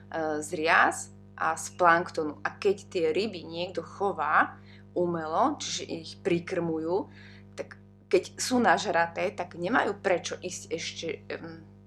e, 0.10 0.40
z 0.40 0.50
riaz 0.56 1.14
a 1.36 1.58
z 1.58 1.74
planktonu. 1.76 2.40
A 2.46 2.56
keď 2.56 2.78
tie 2.90 3.06
ryby 3.12 3.44
niekto 3.44 3.82
chová 3.82 4.58
umelo, 4.94 5.58
čiže 5.58 5.84
ich 5.90 6.12
prikrmujú, 6.22 7.10
tak 7.58 7.78
keď 8.08 8.38
sú 8.38 8.62
nažraté, 8.62 9.34
tak 9.34 9.58
nemajú 9.58 9.98
prečo 9.98 10.38
ísť 10.38 10.64
ešte 10.70 11.08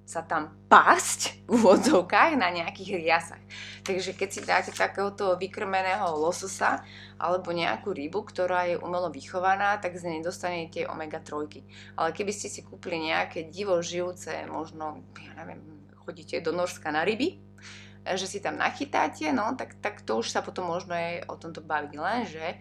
sa 0.07 0.23
tam 0.23 0.55
pásť 0.71 1.43
v 1.51 1.59
úvodzovkách 1.59 2.39
na 2.39 2.55
nejakých 2.55 3.03
riasach. 3.03 3.43
Takže 3.83 4.15
keď 4.15 4.29
si 4.31 4.41
dáte 4.47 4.71
takéhoto 4.71 5.35
vykrmeného 5.35 6.15
lososa 6.15 6.87
alebo 7.19 7.51
nejakú 7.51 7.91
rybu, 7.91 8.23
ktorá 8.23 8.71
je 8.71 8.79
umelo 8.79 9.11
vychovaná, 9.11 9.83
tak 9.83 9.99
z 9.99 10.07
nej 10.07 10.21
dostanete 10.23 10.87
omega-3. 10.87 11.59
Ale 11.99 12.15
keby 12.15 12.31
ste 12.31 12.47
si 12.47 12.63
kúpili 12.63 13.11
nejaké 13.11 13.51
divo 13.51 13.83
žijúce, 13.83 14.47
možno, 14.47 15.03
ja 15.19 15.35
neviem, 15.43 15.59
chodíte 16.07 16.39
do 16.39 16.55
Norska 16.55 16.95
na 16.95 17.03
ryby, 17.03 17.43
že 18.07 18.31
si 18.31 18.39
tam 18.39 18.55
nachytáte, 18.63 19.35
no 19.35 19.59
tak, 19.59 19.75
tak 19.83 20.07
to 20.07 20.23
už 20.23 20.31
sa 20.31 20.39
potom 20.39 20.71
možno 20.71 20.95
aj 20.95 21.27
o 21.27 21.35
tomto 21.35 21.59
baviť. 21.59 21.93
Lenže 21.99 22.47
e, 22.47 22.57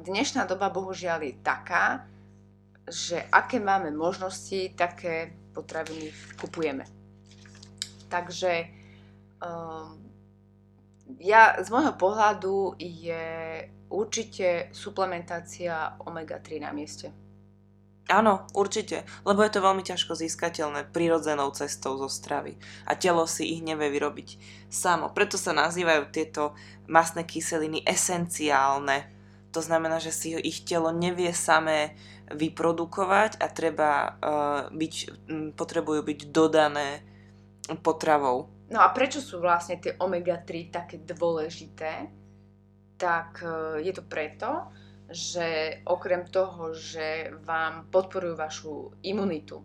dnešná 0.00 0.48
doba 0.48 0.72
bohužiaľ 0.72 1.20
je 1.20 1.34
taká, 1.44 2.08
že 2.88 3.20
aké 3.28 3.60
máme 3.60 3.92
možnosti, 3.92 4.72
také 4.72 5.36
potraviny 5.52 6.10
kupujeme. 6.40 6.84
Takže 8.08 8.66
um, 9.40 9.96
ja 11.20 11.56
z 11.60 11.68
môjho 11.68 11.94
pohľadu 11.96 12.76
je 12.80 13.24
určite 13.92 14.72
suplementácia 14.72 15.96
omega-3 16.00 16.64
na 16.64 16.72
mieste. 16.72 17.12
Áno, 18.10 18.50
určite, 18.58 19.06
lebo 19.22 19.46
je 19.46 19.52
to 19.54 19.62
veľmi 19.62 19.86
ťažko 19.86 20.18
získateľné 20.18 20.90
prirodzenou 20.90 21.54
cestou 21.54 21.94
zo 21.96 22.10
stravy 22.10 22.58
a 22.82 22.98
telo 22.98 23.30
si 23.30 23.54
ich 23.54 23.62
nevie 23.62 23.94
vyrobiť 23.94 24.28
samo. 24.66 25.14
Preto 25.14 25.38
sa 25.38 25.54
nazývajú 25.54 26.10
tieto 26.10 26.58
masné 26.90 27.22
kyseliny 27.22 27.86
esenciálne. 27.86 29.06
To 29.52 29.60
znamená, 29.60 30.00
že 30.00 30.12
si 30.12 30.32
ich 30.32 30.64
telo 30.64 30.88
nevie 30.90 31.30
samé 31.36 31.92
vyprodukovať 32.32 33.36
a 33.36 33.46
treba 33.52 33.92
uh, 33.92 34.12
byť, 34.72 34.94
potrebujú 35.52 36.00
byť 36.00 36.20
dodané 36.32 37.04
potravou. 37.84 38.48
No 38.72 38.80
a 38.80 38.88
prečo 38.96 39.20
sú 39.20 39.44
vlastne 39.44 39.76
tie 39.76 39.92
omega-3 40.00 40.72
také 40.72 40.96
dôležité? 41.04 42.08
Tak 42.96 43.30
uh, 43.44 43.76
je 43.76 43.92
to 43.92 44.02
preto, 44.08 44.72
že 45.12 45.80
okrem 45.84 46.24
toho, 46.32 46.72
že 46.72 47.36
vám 47.44 47.92
podporujú 47.92 48.34
vašu 48.34 48.72
imunitu, 49.04 49.60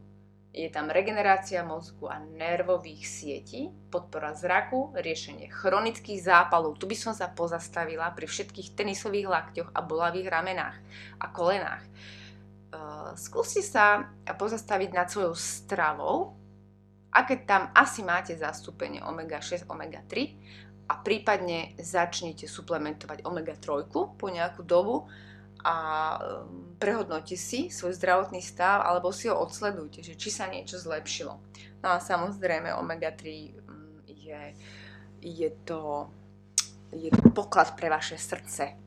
je 0.57 0.69
tam 0.73 0.89
regenerácia 0.89 1.61
mozgu 1.61 2.09
a 2.09 2.17
nervových 2.17 3.05
sietí, 3.05 3.69
podpora 3.93 4.33
zraku, 4.33 4.89
riešenie 4.97 5.53
chronických 5.53 6.17
zápalov. 6.17 6.81
Tu 6.81 6.89
by 6.89 6.97
som 6.97 7.13
sa 7.13 7.29
pozastavila 7.29 8.09
pri 8.17 8.25
všetkých 8.25 8.73
tenisových 8.73 9.29
lakťoch 9.29 9.69
a 9.69 9.79
bolavých 9.85 10.27
ramenách 10.33 10.75
a 11.21 11.25
kolenách. 11.29 11.85
Uh, 12.73 13.13
skúste 13.13 13.61
sa 13.61 14.09
pozastaviť 14.25 14.89
nad 14.91 15.07
svojou 15.07 15.37
stravou, 15.37 16.33
aké 17.13 17.45
tam 17.45 17.69
asi 17.77 18.01
máte 18.01 18.33
zastúpenie 18.33 19.05
omega-6, 19.05 19.69
omega-3 19.69 20.13
a 20.89 20.93
prípadne 21.05 21.77
začnete 21.77 22.49
suplementovať 22.49 23.21
omega-3 23.23 23.93
po 24.17 24.25
nejakú 24.27 24.65
dobu 24.65 25.05
a 25.63 25.75
um, 26.17 26.77
prehodnote 26.77 27.33
si 27.33 27.73
svoj 27.73 27.97
zdravotný 27.97 28.41
stav 28.41 28.85
alebo 28.85 29.09
si 29.09 29.29
ho 29.29 29.35
odsledujte, 29.37 30.05
že 30.05 30.13
či 30.13 30.29
sa 30.29 30.45
niečo 30.49 30.77
zlepšilo. 30.77 31.33
No 31.81 31.87
a 31.93 31.97
samozrejme 31.97 32.73
omega-3 32.77 33.23
mm, 33.57 33.97
je, 34.05 34.41
je, 35.21 35.49
to, 35.65 36.09
je 36.93 37.09
to 37.09 37.29
poklad 37.33 37.73
pre 37.73 37.89
vaše 37.89 38.17
srdce. 38.17 38.77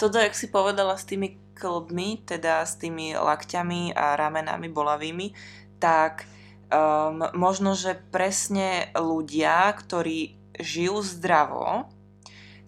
Toto, 0.00 0.18
jak 0.18 0.34
si 0.34 0.50
povedala 0.50 0.98
s 0.98 1.06
tými 1.06 1.38
klbmi, 1.54 2.26
teda 2.26 2.66
s 2.66 2.74
tými 2.80 3.14
lakťami 3.14 3.94
a 3.94 4.18
ramenami 4.18 4.66
bolavými, 4.66 5.30
tak 5.78 6.26
um, 6.72 7.22
možno, 7.36 7.78
že 7.78 8.00
presne 8.10 8.90
ľudia, 8.96 9.70
ktorí 9.70 10.34
žijú 10.58 11.04
zdravo, 11.04 11.86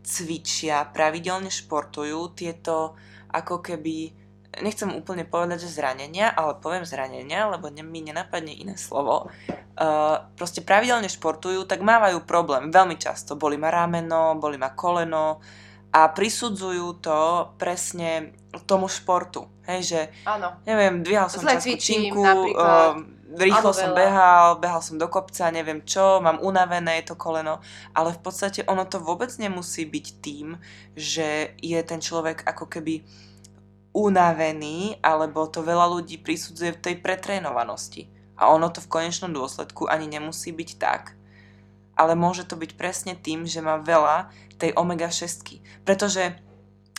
cvičia, 0.05 0.85
pravidelne 0.85 1.49
športujú, 1.49 2.37
tieto 2.37 2.95
ako 3.35 3.59
keby, 3.59 4.15
nechcem 4.63 4.95
úplne 4.95 5.27
povedať, 5.27 5.67
že 5.67 5.75
zranenia, 5.83 6.31
ale 6.31 6.63
poviem 6.63 6.87
zranenia, 6.87 7.51
lebo 7.51 7.67
mi 7.75 8.01
nenapadne 8.07 8.55
iné 8.55 8.79
slovo, 8.79 9.27
uh, 9.27 10.31
proste 10.39 10.63
pravidelne 10.63 11.11
športujú, 11.11 11.67
tak 11.67 11.83
mávajú 11.83 12.23
problém 12.23 12.71
veľmi 12.71 12.95
často. 12.95 13.35
Boli 13.35 13.59
ma 13.59 13.75
rameno, 13.75 14.39
boli 14.39 14.55
ma 14.55 14.71
koleno 14.73 15.43
a 15.95 16.11
prisudzujú 16.11 17.03
to 17.03 17.19
presne 17.59 18.35
tomu 18.67 18.87
športu. 18.87 19.51
Hej, 19.67 19.81
že, 19.83 20.01
Áno. 20.27 20.63
neviem, 20.63 21.03
dvíhal 21.03 21.27
som 21.27 21.43
časku 21.43 21.75
činku, 21.79 22.23
uh, 22.55 23.14
rýchlo 23.33 23.73
som 23.73 23.97
behal, 23.97 24.61
behal 24.61 24.85
som 24.85 25.01
do 25.01 25.09
kopca, 25.09 25.49
neviem 25.49 25.81
čo, 25.83 26.21
mám 26.21 26.43
unavené 26.45 27.01
to 27.03 27.17
koleno, 27.17 27.65
ale 27.97 28.13
v 28.13 28.21
podstate 28.21 28.61
ono 28.69 28.85
to 28.85 29.01
vôbec 29.01 29.33
nemusí 29.41 29.89
byť 29.89 30.07
tým, 30.21 30.61
že 30.93 31.57
je 31.59 31.81
ten 31.81 32.01
človek 32.05 32.45
ako 32.45 32.69
keby 32.69 33.01
unavený, 33.95 34.99
alebo 35.01 35.47
to 35.47 35.63
veľa 35.63 35.87
ľudí 35.87 36.19
prisudzuje 36.19 36.75
v 36.75 36.83
tej 36.83 36.95
pretrénovanosti. 36.99 38.11
A 38.35 38.51
ono 38.51 38.67
to 38.67 38.83
v 38.83 38.91
konečnom 38.91 39.31
dôsledku 39.31 39.87
ani 39.87 40.11
nemusí 40.11 40.51
byť 40.51 40.71
tak. 40.83 41.15
Ale 41.95 42.19
môže 42.19 42.43
to 42.43 42.59
byť 42.59 42.75
presne 42.75 43.15
tým, 43.15 43.47
že 43.47 43.63
má 43.63 43.79
veľa 43.79 44.35
tej 44.59 44.75
omega-6. 44.75 45.63
Pretože 45.87 46.35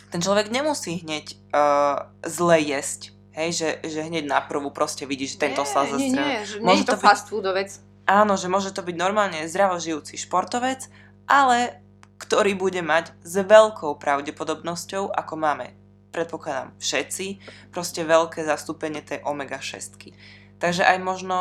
ten 0.08 0.24
človek 0.24 0.48
nemusí 0.48 1.04
hneď 1.04 1.36
uh, 1.52 2.08
zle 2.24 2.64
jesť. 2.64 3.15
Hej, 3.36 3.50
že, 3.52 3.70
že 3.84 4.00
hneď 4.08 4.32
na 4.32 4.40
prvú 4.40 4.72
proste 4.72 5.04
vidí, 5.04 5.28
že 5.28 5.36
tento 5.36 5.68
sa 5.68 5.84
zastrel. 5.84 6.24
Nie, 6.24 6.40
nie, 6.40 6.48
že 6.48 6.58
môže 6.64 6.68
nie 6.72 6.80
je 6.82 6.88
to, 6.88 6.96
to 6.96 7.00
byť, 7.04 7.06
fast 7.06 7.26
foodovec. 7.28 7.70
Áno, 8.08 8.34
že 8.40 8.48
môže 8.48 8.72
to 8.72 8.80
byť 8.80 8.96
normálne 8.96 9.44
zdravožijúci 9.44 10.16
športovec, 10.16 10.88
ale 11.28 11.84
ktorý 12.16 12.56
bude 12.56 12.80
mať 12.80 13.12
s 13.28 13.36
veľkou 13.44 14.00
pravdepodobnosťou, 14.00 15.12
ako 15.12 15.34
máme 15.36 15.76
predpokladám 16.16 16.72
všetci, 16.80 17.44
proste 17.76 18.08
veľké 18.08 18.48
zastúpenie 18.48 19.04
tej 19.04 19.20
omega-6. 19.28 20.16
Takže 20.64 20.88
aj 20.88 20.98
možno, 21.04 21.38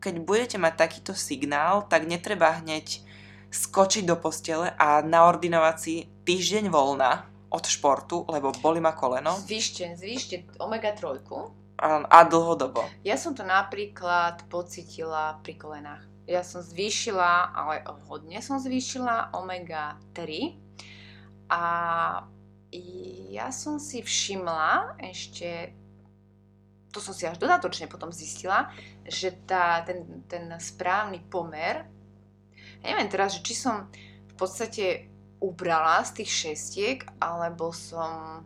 keď 0.00 0.24
budete 0.24 0.56
mať 0.56 0.74
takýto 0.80 1.12
signál, 1.12 1.84
tak 1.84 2.08
netreba 2.08 2.56
hneď 2.56 3.04
skočiť 3.52 4.08
do 4.08 4.16
postele 4.16 4.72
a 4.80 5.04
naordinovať 5.04 5.76
si 5.76 6.08
týždeň 6.24 6.72
voľna 6.72 7.28
od 7.48 7.64
športu, 7.64 8.24
lebo 8.28 8.52
boli 8.60 8.80
ma 8.80 8.92
koleno. 8.92 9.32
Zvýšte, 9.40 9.96
zvýšte 9.96 10.60
omega-3. 10.60 11.04
A, 11.78 12.02
a 12.10 12.18
dlhodobo. 12.26 12.82
Ja 13.06 13.14
som 13.14 13.38
to 13.38 13.46
napríklad 13.46 14.50
pocitila 14.50 15.38
pri 15.46 15.54
kolenách. 15.54 16.02
Ja 16.28 16.42
som 16.44 16.60
zvýšila, 16.60 17.54
ale 17.54 17.86
hodne 18.10 18.42
som 18.44 18.60
zvýšila 18.60 19.32
omega-3 19.32 20.58
a 21.48 21.62
ja 23.32 23.48
som 23.48 23.80
si 23.80 24.04
všimla 24.04 25.00
ešte, 25.00 25.72
to 26.92 27.00
som 27.00 27.16
si 27.16 27.24
až 27.24 27.40
dodatočne 27.40 27.88
potom 27.88 28.12
zistila, 28.12 28.68
že 29.08 29.32
tá, 29.48 29.80
ten, 29.88 30.28
ten 30.28 30.52
správny 30.60 31.24
pomer, 31.32 31.88
ja 32.84 32.86
neviem 32.92 33.08
teraz, 33.08 33.38
že 33.38 33.40
či 33.40 33.56
som 33.56 33.88
v 34.28 34.34
podstate 34.36 35.08
ubrala 35.38 36.02
z 36.04 36.22
tých 36.22 36.30
šestiek, 36.30 36.98
alebo 37.22 37.70
som 37.74 38.42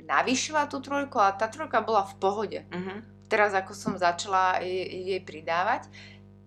navýšila 0.00 0.70
tú 0.70 0.80
trojku 0.80 1.18
a 1.18 1.34
tá 1.34 1.50
trojka 1.50 1.82
bola 1.82 2.06
v 2.06 2.14
pohode. 2.16 2.60
Uh-huh. 2.70 2.98
Teraz 3.26 3.52
ako 3.52 3.74
som 3.74 3.98
začala 3.98 4.62
jej, 4.62 4.86
jej 5.16 5.20
pridávať, 5.20 5.90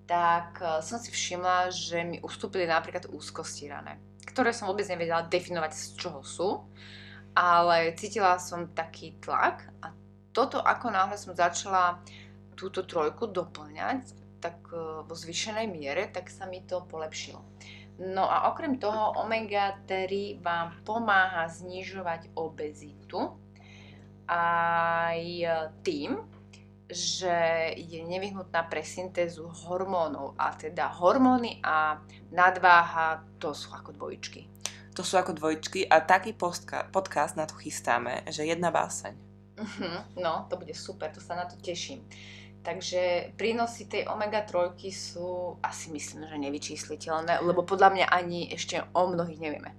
tak 0.10 0.58
eh, 0.62 0.80
som 0.82 0.98
si 0.98 1.12
všimla, 1.12 1.70
že 1.70 2.02
mi 2.02 2.18
ustúpili 2.24 2.66
napríklad 2.66 3.12
úzkosti 3.12 3.68
rané 3.68 4.00
ktoré 4.30 4.54
som 4.54 4.70
vôbec 4.70 4.86
nevedela 4.86 5.26
definovať, 5.26 5.72
z 5.74 5.86
čoho 5.98 6.22
sú, 6.22 6.50
ale 7.34 7.98
cítila 7.98 8.38
som 8.38 8.70
taký 8.70 9.18
tlak 9.18 9.66
a 9.82 9.92
toto, 10.30 10.62
ako 10.62 10.94
náhle 10.94 11.18
som 11.18 11.34
začala 11.34 11.98
túto 12.54 12.86
trojku 12.86 13.26
doplňať, 13.26 14.14
tak 14.38 14.62
e, 14.70 15.04
vo 15.04 15.14
zvyšenej 15.18 15.68
miere, 15.68 16.08
tak 16.08 16.30
sa 16.30 16.46
mi 16.46 16.62
to 16.64 16.86
polepšilo. 16.86 17.42
No 18.00 18.32
a 18.32 18.48
okrem 18.48 18.80
toho 18.80 19.20
omega-3 19.20 20.40
vám 20.40 20.80
pomáha 20.88 21.52
znižovať 21.52 22.32
obezitu 22.40 23.36
aj 24.32 25.20
tým, 25.84 26.16
že 26.90 27.36
je 27.78 28.02
nevyhnutná 28.02 28.66
pre 28.66 28.82
syntézu 28.82 29.52
hormónov 29.68 30.34
a 30.40 30.56
teda 30.56 30.90
hormóny 30.90 31.62
a 31.62 32.02
nadváha 32.34 33.22
to 33.38 33.54
sú 33.54 33.70
ako 33.76 33.94
dvojičky. 33.94 34.48
To 34.98 35.06
sú 35.06 35.20
ako 35.20 35.38
dvojičky 35.38 35.86
a 35.86 36.02
taký 36.02 36.34
postka, 36.34 36.90
podcast 36.90 37.38
na 37.38 37.46
to 37.46 37.60
chystáme, 37.60 38.26
že 38.32 38.48
jedna 38.48 38.74
báseň. 38.74 39.14
Uh-huh, 39.60 40.02
no, 40.18 40.48
to 40.50 40.56
bude 40.56 40.74
super, 40.74 41.12
to 41.12 41.20
sa 41.20 41.36
na 41.36 41.46
to 41.46 41.60
teším. 41.60 42.08
Takže 42.60 43.34
prínosy 43.40 43.88
tej 43.88 44.12
omega-3 44.12 44.76
sú 44.92 45.56
asi 45.64 45.96
myslím, 45.96 46.28
že 46.28 46.36
nevyčísliteľné, 46.36 47.40
lebo 47.40 47.64
podľa 47.64 47.90
mňa 47.96 48.06
ani 48.12 48.52
ešte 48.52 48.84
o 48.92 49.08
mnohých 49.08 49.40
nevieme. 49.40 49.72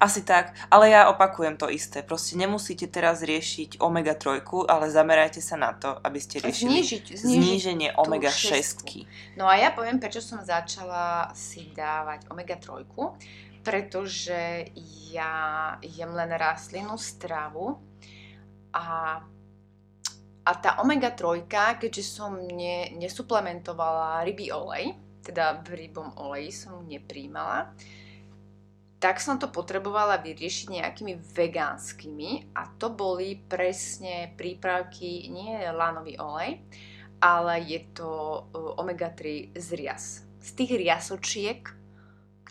Asi 0.00 0.24
tak, 0.24 0.56
ale 0.72 0.90
ja 0.90 1.12
opakujem 1.12 1.54
to 1.54 1.70
isté. 1.70 2.02
Proste 2.02 2.34
nemusíte 2.34 2.88
teraz 2.90 3.22
riešiť 3.22 3.78
omega-3, 3.78 4.42
ale 4.66 4.90
zamerajte 4.90 5.38
sa 5.44 5.54
na 5.60 5.76
to, 5.76 5.94
aby 6.02 6.18
ste 6.18 6.42
riešili 6.42 6.82
znížiť, 6.82 7.04
znížiť 7.20 7.38
zníženie 7.38 7.88
omega-6. 7.94 8.86
No 9.36 9.46
a 9.46 9.60
ja 9.60 9.70
poviem, 9.70 10.02
prečo 10.02 10.24
som 10.24 10.42
začala 10.42 11.30
si 11.36 11.70
dávať 11.70 12.26
omega-3, 12.32 12.86
pretože 13.60 14.72
ja 15.12 15.76
jem 15.84 16.10
len 16.16 16.32
rastlinnú 16.32 16.96
stravu 16.96 17.76
a 18.72 19.20
a 20.40 20.52
tá 20.56 20.80
omega-3, 20.80 21.44
keďže 21.76 22.04
som 22.04 22.36
ne, 22.36 22.92
nesuplementovala 22.96 24.24
rybý 24.24 24.50
olej, 24.50 24.96
teda 25.20 25.60
v 25.60 25.86
rybom 25.86 26.16
oleji 26.16 26.50
som 26.50 26.80
nepríjmala, 26.88 27.70
tak 29.00 29.16
som 29.16 29.40
to 29.40 29.48
potrebovala 29.48 30.20
vyriešiť 30.20 30.76
nejakými 30.76 31.14
vegánskymi 31.32 32.52
a 32.52 32.68
to 32.76 32.92
boli 32.92 33.40
presne 33.40 34.36
prípravky, 34.36 35.32
nie 35.32 35.56
lanový 35.72 36.20
olej, 36.20 36.60
ale 37.20 37.64
je 37.64 37.80
to 37.96 38.12
e, 38.12 38.40
omega-3 38.76 39.56
z 39.56 39.68
rias. 39.76 40.04
Z 40.40 40.56
tých 40.56 40.76
riasočiek, 40.76 41.79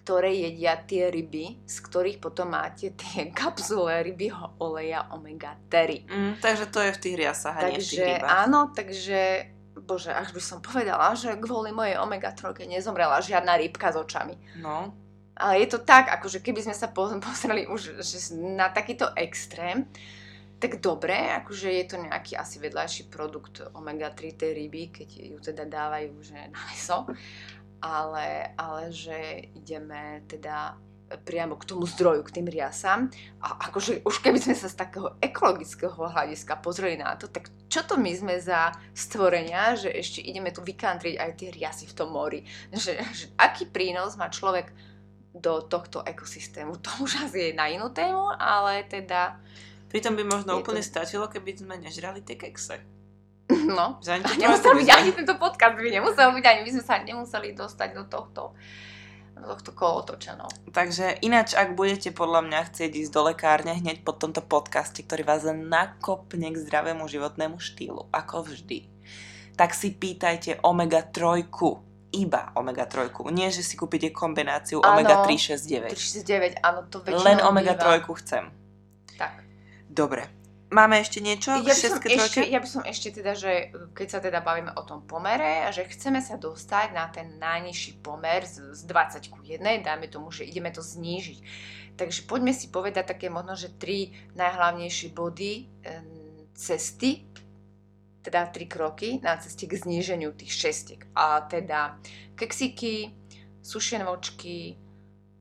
ktoré 0.09 0.33
jedia 0.33 0.73
tie 0.73 1.13
ryby, 1.13 1.61
z 1.69 1.77
ktorých 1.85 2.17
potom 2.17 2.49
máte 2.49 2.97
tie 2.97 3.29
kapsule 3.37 4.01
rybieho 4.01 4.57
oleja 4.57 5.05
omega-3. 5.13 6.09
Mm, 6.09 6.33
takže 6.41 6.65
to 6.73 6.81
je 6.81 6.97
v 6.97 7.01
tých 7.05 7.15
riasách 7.21 7.53
a 7.53 7.61
nie 7.69 7.77
v 7.77 7.85
tých 7.85 8.17
rybách. 8.17 8.25
áno, 8.25 8.73
takže 8.73 9.19
bože, 9.77 10.09
až 10.09 10.33
by 10.33 10.41
som 10.41 10.65
povedala, 10.65 11.13
že 11.13 11.37
kvôli 11.37 11.69
mojej 11.69 12.01
omega-3 12.01 12.65
nezomrela 12.65 13.21
žiadna 13.21 13.53
rybka 13.61 13.93
s 13.93 14.01
očami. 14.01 14.33
No, 14.57 14.89
Ale 15.37 15.61
je 15.61 15.77
to 15.77 15.85
tak, 15.85 16.09
akože 16.09 16.41
keby 16.41 16.65
sme 16.65 16.73
sa 16.73 16.89
po- 16.89 17.13
pozreli 17.29 17.69
už 17.69 18.01
že 18.01 18.33
na 18.33 18.73
takýto 18.73 19.13
extrém, 19.13 19.85
tak 20.59 20.81
dobre, 20.81 21.15
akože 21.37 21.69
je 21.71 21.85
to 21.85 21.95
nejaký 22.01 22.33
asi 22.33 22.57
vedľajší 22.57 23.13
produkt 23.13 23.61
omega-3 23.77 24.19
tej 24.35 24.51
ryby, 24.57 24.89
keď 24.89 25.09
ju 25.37 25.37
teda 25.37 25.63
dávajú 25.69 26.17
že 26.19 26.35
na 26.49 26.59
meso, 26.67 27.07
ale, 27.81 28.53
ale 28.55 28.91
že 28.91 29.49
ideme 29.55 30.23
teda 30.27 30.77
priamo 31.17 31.57
k 31.57 31.65
tomu 31.65 31.89
zdroju, 31.89 32.21
k 32.21 32.35
tým 32.37 32.47
riasam. 32.47 33.09
A 33.41 33.57
akože 33.69 34.05
už 34.05 34.21
keby 34.21 34.37
sme 34.37 34.53
sa 34.53 34.69
z 34.69 34.77
takého 34.77 35.17
ekologického 35.17 35.97
hľadiska 35.97 36.61
pozreli 36.61 37.01
na 37.01 37.17
to, 37.17 37.25
tak 37.25 37.49
čo 37.65 37.81
to 37.81 37.97
my 37.97 38.13
sme 38.13 38.37
za 38.37 38.69
stvorenia, 38.93 39.73
že 39.73 39.89
ešte 39.89 40.21
ideme 40.21 40.53
tu 40.53 40.61
vykantriť 40.61 41.15
aj 41.17 41.31
tie 41.33 41.49
riasy 41.49 41.89
v 41.89 41.97
tom 41.97 42.13
mori. 42.13 42.45
Že, 42.69 42.93
že 43.09 43.25
aký 43.41 43.65
prínos 43.65 44.13
má 44.21 44.29
človek 44.29 44.69
do 45.33 45.65
tohto 45.65 46.05
ekosystému. 46.05 46.77
To 46.85 46.89
už 47.05 47.25
asi 47.25 47.49
je 47.49 47.57
na 47.57 47.69
inú 47.69 47.89
tému, 47.89 48.33
ale 48.37 48.85
teda, 48.85 49.37
pritom 49.89 50.13
by 50.13 50.23
možno 50.25 50.57
úplne 50.57 50.81
to- 50.81 50.89
stačilo, 50.89 51.29
keby 51.29 51.57
sme 51.57 51.75
nežrali 51.81 52.21
tie 52.21 52.37
kekse. 52.37 52.98
no. 53.77 53.97
Ani 54.05 54.23
tú 54.23 54.33
nemusel 54.37 54.71
byť 54.77 54.89
ani 54.93 55.09
tento 55.13 55.35
podcast, 55.41 55.73
by 55.73 55.89
nemusel 55.89 56.29
byť 56.29 56.45
ani, 56.45 56.59
my 56.65 56.71
sme 56.77 56.83
sa 56.85 56.95
nemuseli 57.01 57.57
dostať 57.57 57.89
do 57.97 58.03
tohto, 58.05 58.53
do 59.33 59.45
tohto 59.49 59.71
kolotoča, 59.73 60.37
no. 60.37 60.45
Takže 60.69 61.17
ináč, 61.25 61.57
ak 61.57 61.73
budete 61.73 62.13
podľa 62.13 62.45
mňa 62.45 62.59
chcieť 62.69 62.91
ísť 62.93 63.11
do 63.11 63.21
lekárne 63.25 63.73
hneď 63.73 64.05
po 64.05 64.13
tomto 64.13 64.45
podcaste, 64.45 65.01
ktorý 65.01 65.25
vás 65.25 65.49
nakopne 65.49 66.53
k 66.53 66.61
zdravému 66.61 67.09
životnému 67.09 67.57
štýlu, 67.57 68.05
ako 68.13 68.45
vždy, 68.53 68.85
tak 69.57 69.73
si 69.73 69.91
pýtajte 69.91 70.61
omega-3, 70.61 71.49
iba 72.13 72.49
omega-3. 72.57 73.13
Nie, 73.33 73.53
že 73.53 73.61
si 73.61 73.77
kúpite 73.77 74.09
kombináciu 74.09 74.81
Áno. 74.81 75.01
omega-3, 75.01 75.57
6, 75.57 75.67
9. 75.67 75.93
39, 75.93 76.65
áno, 76.65 76.85
to 76.89 77.01
väčšinou 77.01 77.25
Len 77.25 77.37
býva. 77.37 77.47
omega-3 77.49 77.89
chcem. 78.23 78.43
Tak. 79.17 79.33
Dobre. 79.89 80.38
Máme 80.69 81.01
ešte 81.01 81.17
niečo 81.17 81.49
Ja 81.65 81.73
by, 81.73 81.73
som 81.73 81.97
ešte, 81.97 82.45
ja 82.45 82.59
by 82.61 82.69
som 82.69 82.83
ešte 82.85 83.09
teda, 83.09 83.33
že 83.33 83.73
keď 83.97 84.07
sa 84.07 84.19
teda 84.21 84.45
bavíme 84.45 84.69
o 84.77 84.85
tom 84.85 85.01
pomere, 85.01 85.65
že 85.73 85.89
chceme 85.89 86.21
sa 86.21 86.37
dostať 86.37 86.93
na 86.93 87.09
ten 87.09 87.41
najnižší 87.41 88.05
pomer 88.05 88.45
z, 88.45 88.77
z 88.77 88.81
20 88.85 89.33
ku 89.33 89.41
1, 89.41 89.57
dajme 89.81 90.07
tomu, 90.13 90.29
že 90.29 90.45
ideme 90.45 90.69
to 90.69 90.85
znížiť. 90.85 91.41
Takže 91.97 92.29
poďme 92.29 92.53
si 92.53 92.69
povedať 92.69 93.17
také 93.17 93.33
možno, 93.33 93.57
že 93.57 93.73
tri 93.81 94.13
najhlavnejšie 94.37 95.09
body 95.09 95.67
cesty, 96.53 97.25
teda 98.21 98.53
tri 98.53 98.69
kroky 98.69 99.17
na 99.25 99.41
ceste 99.41 99.65
k 99.65 99.73
zníženiu 99.73 100.37
tých 100.37 100.53
šestiek. 100.53 101.01
A 101.17 101.41
teda 101.49 101.97
keksiky, 102.37 103.15
sušené 103.65 104.05
vočky, 104.05 104.77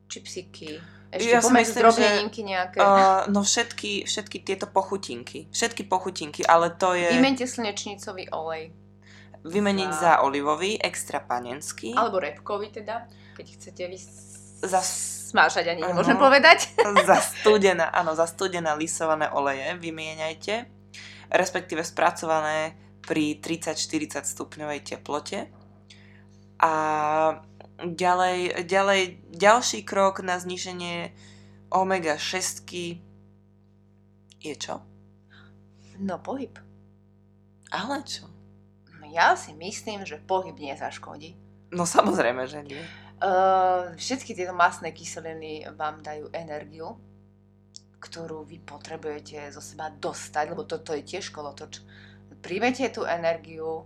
čipsiky, 0.09 0.81
ešte 1.09 1.33
Ja 1.33 1.41
si 1.41 1.49
myslím, 1.49 2.29
nejaké. 2.45 2.77
Uh, 2.77 3.25
no 3.33 3.41
všetky, 3.41 4.05
všetky 4.05 4.45
tieto 4.45 4.69
pochutinky. 4.69 5.49
Všetky 5.49 5.89
pochutinky, 5.89 6.45
ale 6.45 6.69
to 6.69 6.93
je 6.93 7.09
Vymente 7.09 7.49
slnečnicový 7.49 8.29
olej. 8.29 8.69
vymeniť 9.41 9.89
za- 9.89 9.99
za 9.99 10.13
olivový, 10.21 10.77
extra 10.77 11.17
panenský. 11.17 11.97
Alebo 11.97 12.21
repkový 12.21 12.69
teda, 12.69 13.09
keď 13.33 13.45
chcete 13.57 13.83
vy 13.89 13.97
Za- 14.59 14.83
smážať, 15.33 15.71
ani 15.73 15.81
nemôžem 15.81 16.19
povedať. 16.19 16.69
za 17.09 17.17
studená, 17.33 17.89
áno, 17.89 18.13
za 18.13 18.29
studená 18.29 18.75
lisované 18.75 19.31
oleje 19.31 19.65
vymieňajte, 19.81 20.55
respektíve 21.31 21.81
spracované 21.81 22.75
pri 23.01 23.39
30-40 23.41 24.27
stupňovej 24.27 24.79
teplote. 24.85 25.49
A 26.59 26.71
ďalej, 27.83 28.67
ďalej, 28.67 29.01
ďalší 29.31 29.87
krok 29.87 30.19
na 30.19 30.39
zníženie 30.39 31.15
omega 31.71 32.17
6 32.17 32.65
je 34.39 34.55
čo? 34.55 34.83
No 35.99 36.19
pohyb. 36.19 36.55
Ale 37.69 38.01
čo? 38.07 38.25
No, 38.99 39.05
ja 39.11 39.35
si 39.35 39.51
myslím, 39.53 40.07
že 40.07 40.23
pohyb 40.23 40.55
nezaškodí. 40.55 41.35
No 41.75 41.85
samozrejme, 41.85 42.47
že 42.49 42.65
nie. 42.65 42.81
Uh, 43.19 43.93
všetky 43.99 44.31
tieto 44.31 44.55
masné 44.55 44.95
kyseliny 44.95 45.67
vám 45.75 45.99
dajú 45.99 46.31
energiu, 46.31 46.95
ktorú 47.99 48.47
vy 48.47 48.63
potrebujete 48.63 49.51
zo 49.51 49.59
seba 49.59 49.91
dostať, 49.91 50.55
lebo 50.55 50.63
toto 50.63 50.95
je 50.95 51.03
tiež 51.03 51.35
kolotoč. 51.35 51.83
Príjmete 52.39 52.87
tú 52.95 53.03
energiu, 53.03 53.83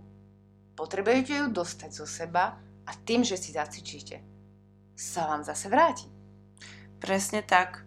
potrebujete 0.78 1.34
ju 1.42 1.46
dostať 1.50 1.90
zo 1.90 2.06
seba 2.06 2.54
a 2.84 2.92
tým, 3.04 3.24
že 3.24 3.40
si 3.40 3.52
zacvičíte, 3.52 4.20
sa 4.94 5.26
vám 5.26 5.42
zase 5.42 5.66
vráti. 5.68 6.06
Presne 7.00 7.44
tak. 7.44 7.84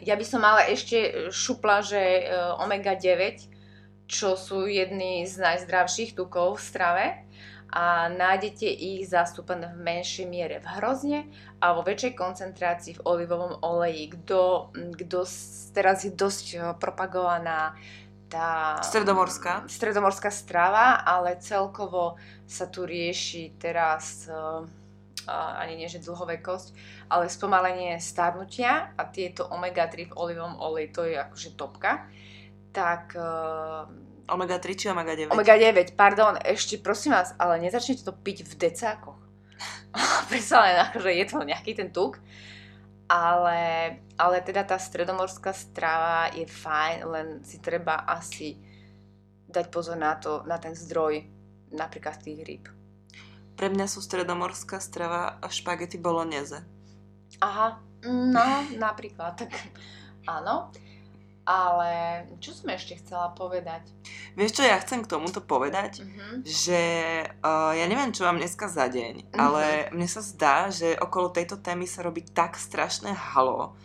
Ja 0.00 0.16
by 0.16 0.24
som 0.24 0.42
ale 0.44 0.72
ešte 0.72 1.28
šupla, 1.28 1.84
že 1.84 2.00
e, 2.00 2.22
omega-9, 2.62 3.50
čo 4.08 4.36
sú 4.36 4.68
jedny 4.68 5.24
z 5.24 5.40
najzdravších 5.40 6.16
tukov 6.16 6.60
v 6.60 6.64
strave 6.64 7.04
a 7.74 8.06
nájdete 8.06 8.70
ich 8.70 9.10
zastúpené 9.10 9.66
v 9.74 9.82
menšej 9.82 10.26
miere 10.30 10.62
v 10.62 10.68
hrozne 10.78 11.20
a 11.58 11.74
vo 11.74 11.82
väčšej 11.82 12.14
koncentrácii 12.14 12.92
v 13.00 13.04
olivovom 13.04 13.58
oleji. 13.66 14.14
Kto, 14.14 14.70
kto 14.94 15.18
teraz 15.74 16.06
je 16.06 16.12
dosť 16.14 16.46
e, 16.54 16.56
propagovaná 16.78 17.74
tá 18.28 18.80
Stredomorská. 18.82 19.68
stredomorská 19.68 20.30
strava, 20.32 21.00
ale 21.04 21.38
celkovo 21.38 22.16
sa 22.48 22.66
tu 22.66 22.82
rieši 22.88 23.54
teraz 23.60 24.28
a 25.24 25.64
ani 25.64 25.80
nie, 25.80 25.88
že 25.88 26.04
dlhovekosť, 26.04 26.76
ale 27.08 27.32
spomalenie 27.32 27.96
starnutia 27.96 28.92
a 28.92 29.02
tieto 29.08 29.48
omega-3 29.48 30.12
v 30.12 30.16
olivovom 30.16 30.60
oleji, 30.60 30.88
to 30.92 31.02
je 31.08 31.16
akože 31.16 31.56
topka. 31.56 32.04
Tak 32.74 33.16
uh, 33.16 33.88
Omega 34.28 34.56
3 34.56 34.72
či 34.72 34.86
omega 34.88 35.12
9? 35.16 35.32
omega-9, 35.32 35.96
pardon, 35.96 36.36
ešte 36.40 36.80
prosím 36.80 37.16
vás, 37.16 37.36
ale 37.36 37.60
nezačnite 37.60 38.04
to 38.04 38.12
piť 38.12 38.44
v 38.44 38.52
decákoch. 38.68 39.20
Predsa 40.32 40.56
len 40.64 40.76
akože 40.90 41.10
je 41.12 41.24
to 41.28 41.36
nejaký 41.44 41.72
ten 41.76 41.88
tuk. 41.92 42.20
Ale, 43.04 43.60
ale 44.16 44.36
teda 44.40 44.64
tá 44.64 44.80
stredomorská 44.80 45.52
strava 45.52 46.32
je 46.32 46.48
fajn, 46.48 46.96
len 47.04 47.26
si 47.44 47.60
treba 47.60 48.08
asi 48.08 48.56
dať 49.44 49.66
pozor 49.68 50.00
na 50.00 50.16
to, 50.16 50.40
na 50.48 50.56
ten 50.56 50.72
zdroj 50.72 51.20
napríklad 51.70 52.16
tých 52.22 52.40
rýb. 52.42 52.64
Pre 53.54 53.68
mňa 53.70 53.86
sú 53.86 54.02
stredomorská 54.02 54.82
strava 54.82 55.38
a 55.38 55.46
špagety 55.46 56.00
bolognese. 56.00 56.64
Aha, 57.38 57.78
no, 58.08 58.46
napríklad, 58.74 59.38
tak 59.38 59.52
áno. 60.26 60.74
Ale 61.44 61.90
čo 62.40 62.50
som 62.50 62.68
ešte 62.68 62.96
chcela 62.96 63.28
povedať? 63.30 63.84
Vieš 64.32 64.56
čo, 64.56 64.62
ja 64.62 64.80
chcem 64.80 65.00
k 65.00 65.10
tomuto 65.10 65.40
povedať? 65.40 66.00
Mhm. 66.00 66.40
že 66.42 66.80
uh, 67.38 67.72
ja 67.72 67.84
neviem, 67.84 68.10
čo 68.10 68.24
mám 68.24 68.36
dneska 68.36 68.64
za 68.66 68.88
deň, 68.88 69.28
Mhm. 69.28 69.36
ale 69.36 69.64
mne 69.92 70.08
sa 70.08 70.20
zdá, 70.20 70.68
že 70.68 70.96
okolo 70.96 71.28
tejto 71.28 71.56
témy 71.56 71.84
sa 71.84 72.00
robí 72.00 72.24
tak 72.24 72.56
strašné 72.56 73.12
halo 73.12 73.76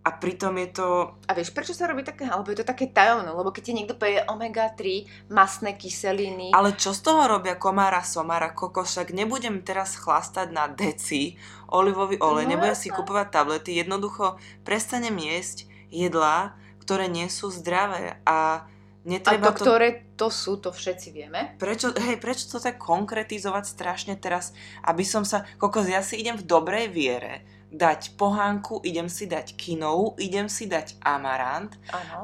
a 0.00 0.10
pritom 0.10 0.56
je 0.56 0.68
to... 0.72 0.86
A 1.28 1.36
vieš, 1.36 1.52
prečo 1.52 1.76
sa 1.76 1.84
robí 1.84 2.00
také, 2.00 2.24
alebo 2.24 2.48
je 2.48 2.56
to 2.56 2.64
také 2.64 2.88
tajomné? 2.88 3.28
Lebo 3.28 3.52
keď 3.52 3.62
ti 3.62 3.72
niekto 3.76 3.92
povie 3.92 4.24
omega-3, 4.24 5.04
masné 5.28 5.76
kyseliny, 5.76 6.56
Ale 6.56 6.72
čo 6.72 6.96
z 6.96 7.04
toho 7.04 7.28
robia 7.28 7.60
komára, 7.60 8.00
somára, 8.00 8.56
kokošak? 8.56 9.12
Nebudem 9.12 9.60
teraz 9.60 10.00
chlastať 10.00 10.48
na 10.48 10.64
deci 10.64 11.36
olivový 11.68 12.16
olej, 12.18 12.48
No 12.48 12.56
nebudem 12.56 12.72
si 12.72 12.88
jasné. 12.88 12.96
kupovať 12.96 13.26
tablety, 13.28 13.76
jednoducho 13.76 14.40
prestanem 14.64 15.12
jesť 15.20 15.68
jedlá, 15.92 16.56
ktoré 16.88 17.12
nie 17.12 17.28
sú 17.28 17.52
zdravé 17.52 18.16
a 18.24 18.64
a 19.08 19.10
netreba 19.10 19.56
to, 19.56 19.64
ktoré 19.64 19.88
to 20.20 20.28
sú, 20.28 20.60
to 20.60 20.68
všetci 20.68 21.08
vieme. 21.16 21.56
Prečo, 21.56 21.96
hej, 21.96 22.20
prečo 22.20 22.44
to 22.52 22.60
tak 22.60 22.76
konkretizovať 22.76 23.64
strašne 23.64 24.14
teraz, 24.20 24.52
aby 24.84 25.00
som 25.00 25.24
sa, 25.24 25.48
kokos, 25.56 25.88
ja 25.88 26.04
si 26.04 26.20
idem 26.20 26.36
v 26.36 26.44
dobrej 26.44 26.92
viere 26.92 27.48
dať 27.72 28.20
pohánku, 28.20 28.84
idem 28.84 29.08
si 29.08 29.24
dať 29.24 29.56
kinou, 29.56 30.12
idem 30.20 30.48
si 30.48 30.68
dať 30.68 31.00
amarant 31.04 31.72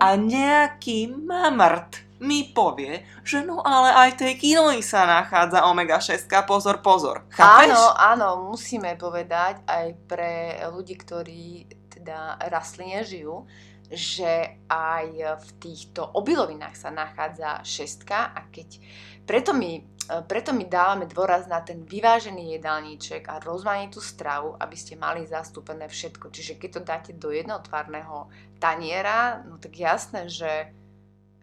a 0.01 0.13
nejaký 0.17 1.09
mamrt 1.09 2.05
mi 2.21 2.49
povie, 2.49 3.05
že 3.21 3.45
no 3.45 3.61
ale 3.61 3.93
aj 4.09 4.25
tej 4.25 4.41
kinoi 4.41 4.81
sa 4.81 5.05
nachádza 5.05 5.69
omega-6, 5.69 6.25
pozor, 6.49 6.81
pozor. 6.81 7.29
Chápeš? 7.29 7.77
Áno, 7.77 7.85
áno, 7.93 8.29
musíme 8.49 8.97
povedať 8.97 9.61
aj 9.69 9.87
pre 10.09 10.57
ľudí, 10.73 10.97
ktorí 10.97 11.69
teda 11.93 12.41
rastline 12.49 13.05
žijú, 13.05 13.45
že 13.91 14.61
aj 14.69 15.39
v 15.41 15.49
týchto 15.61 16.05
obilovinách 16.05 16.77
sa 16.77 16.89
nachádza 16.89 17.61
šestka 17.63 18.33
a 18.33 18.49
keď 18.49 18.81
preto 19.29 19.53
my 19.53 19.95
preto 20.05 20.53
my 20.53 20.69
dávame 20.69 21.09
dôraz 21.09 21.49
na 21.49 21.65
ten 21.65 21.81
vyvážený 21.81 22.61
jedálniček 22.61 23.25
a 23.25 23.41
rozmanitú 23.41 24.05
stravu, 24.05 24.53
aby 24.61 24.77
ste 24.77 25.01
mali 25.01 25.25
zastúpené 25.25 25.89
všetko. 25.89 26.29
Čiže 26.29 26.61
keď 26.61 26.71
to 26.71 26.81
dáte 26.85 27.13
do 27.17 27.33
jednotvárneho 27.33 28.29
taniera, 28.61 29.41
no 29.49 29.57
tak 29.57 29.73
jasné, 29.81 30.29
že 30.29 30.69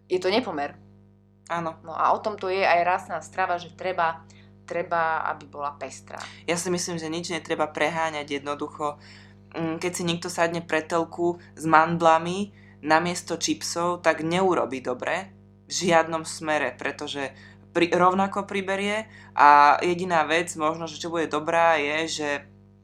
je 0.06 0.18
to 0.22 0.30
nepomer. 0.30 0.78
Áno. 1.50 1.74
No 1.82 1.90
a 1.90 2.14
o 2.14 2.22
tom 2.22 2.38
to 2.38 2.46
je 2.46 2.62
aj 2.62 2.86
rastná 2.86 3.18
strava, 3.18 3.58
že 3.58 3.74
treba, 3.74 4.22
treba, 4.62 5.26
aby 5.34 5.50
bola 5.50 5.74
pestrá. 5.74 6.22
Ja 6.46 6.54
si 6.54 6.70
myslím, 6.70 7.02
že 7.02 7.10
nič 7.10 7.34
netreba 7.34 7.66
preháňať 7.66 8.38
jednoducho. 8.42 8.94
Mm, 8.94 9.31
keď 9.52 9.92
si 9.92 10.02
niekto 10.08 10.32
sadne 10.32 10.64
pre 10.64 10.80
telku 10.80 11.36
s 11.52 11.64
mandlami 11.68 12.52
namiesto 12.82 13.38
čipsov, 13.38 14.02
tak 14.02 14.24
neurobi 14.24 14.82
dobre 14.82 15.30
v 15.68 15.72
žiadnom 15.72 16.26
smere, 16.26 16.74
pretože 16.74 17.30
pri, 17.72 17.88
rovnako 17.92 18.44
priberie 18.44 19.08
a 19.32 19.80
jediná 19.80 20.26
vec 20.28 20.52
možno, 20.58 20.84
že 20.84 21.00
čo 21.00 21.08
bude 21.08 21.30
dobrá 21.30 21.80
je, 21.80 22.20
že 22.20 22.28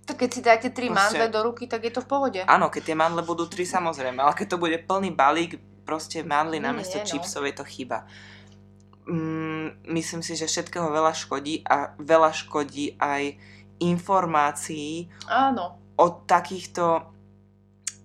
tak 0.09 0.25
keď 0.25 0.31
si 0.33 0.41
dáte 0.41 0.69
tri 0.73 0.89
proste, 0.89 1.21
mandle 1.21 1.29
do 1.29 1.41
ruky, 1.45 1.69
tak 1.69 1.85
je 1.85 1.93
to 1.93 2.01
v 2.01 2.09
pohode. 2.09 2.41
Áno, 2.49 2.73
keď 2.73 2.83
tie 2.89 2.97
mandle 2.97 3.21
budú 3.21 3.45
tri 3.45 3.69
samozrejme, 3.69 4.25
ale 4.25 4.33
keď 4.33 4.57
to 4.57 4.63
bude 4.63 4.81
plný 4.89 5.13
balík, 5.13 5.61
proste 5.85 6.25
mandly 6.25 6.57
namiesto 6.57 6.97
no. 6.97 7.05
čipsov 7.05 7.45
je 7.45 7.53
to 7.53 7.65
chyba. 7.69 8.09
Mm, 9.05 9.85
myslím 9.93 10.25
si, 10.25 10.33
že 10.33 10.49
všetkého 10.49 10.89
veľa 10.89 11.13
škodí 11.13 11.61
a 11.65 11.93
veľa 12.01 12.33
škodí 12.33 12.97
aj 12.97 13.37
informácií 13.85 15.13
Áno. 15.29 15.77
O 15.99 16.07
takýchto 16.25 17.03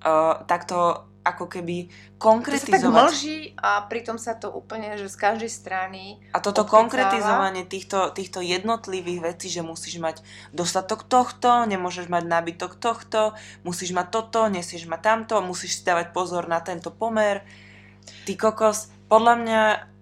uh, 0.04 0.44
takto 0.50 1.08
ako 1.24 1.48
keby 1.48 1.88
konkretizovať. 2.20 2.84
To 2.84 2.92
sa 2.92 2.92
tak 2.92 3.08
mlží 3.16 3.40
a 3.56 3.72
pritom 3.88 4.20
sa 4.20 4.36
to 4.36 4.52
úplne, 4.52 5.00
že 5.00 5.08
z 5.08 5.18
každej 5.18 5.52
strany 5.52 6.20
A 6.36 6.44
toto 6.44 6.68
odpicáva. 6.68 6.80
konkretizovanie 6.84 7.64
týchto, 7.64 8.12
týchto 8.12 8.44
jednotlivých 8.44 9.34
vecí, 9.34 9.48
že 9.48 9.64
musíš 9.64 10.04
mať 10.04 10.20
dostatok 10.52 11.08
tohto, 11.08 11.64
nemôžeš 11.64 12.12
mať 12.12 12.24
nábytok 12.28 12.76
tohto, 12.76 13.40
musíš 13.64 13.96
mať 13.96 14.08
toto, 14.12 14.52
nesieš 14.52 14.84
mať 14.92 15.00
tamto, 15.00 15.40
musíš 15.40 15.80
si 15.80 15.88
dávať 15.88 16.12
pozor 16.12 16.52
na 16.52 16.60
tento 16.60 16.92
pomer. 16.92 17.48
Ty 18.28 18.36
kokos, 18.36 18.92
podľa 19.08 19.34
mňa 19.40 19.62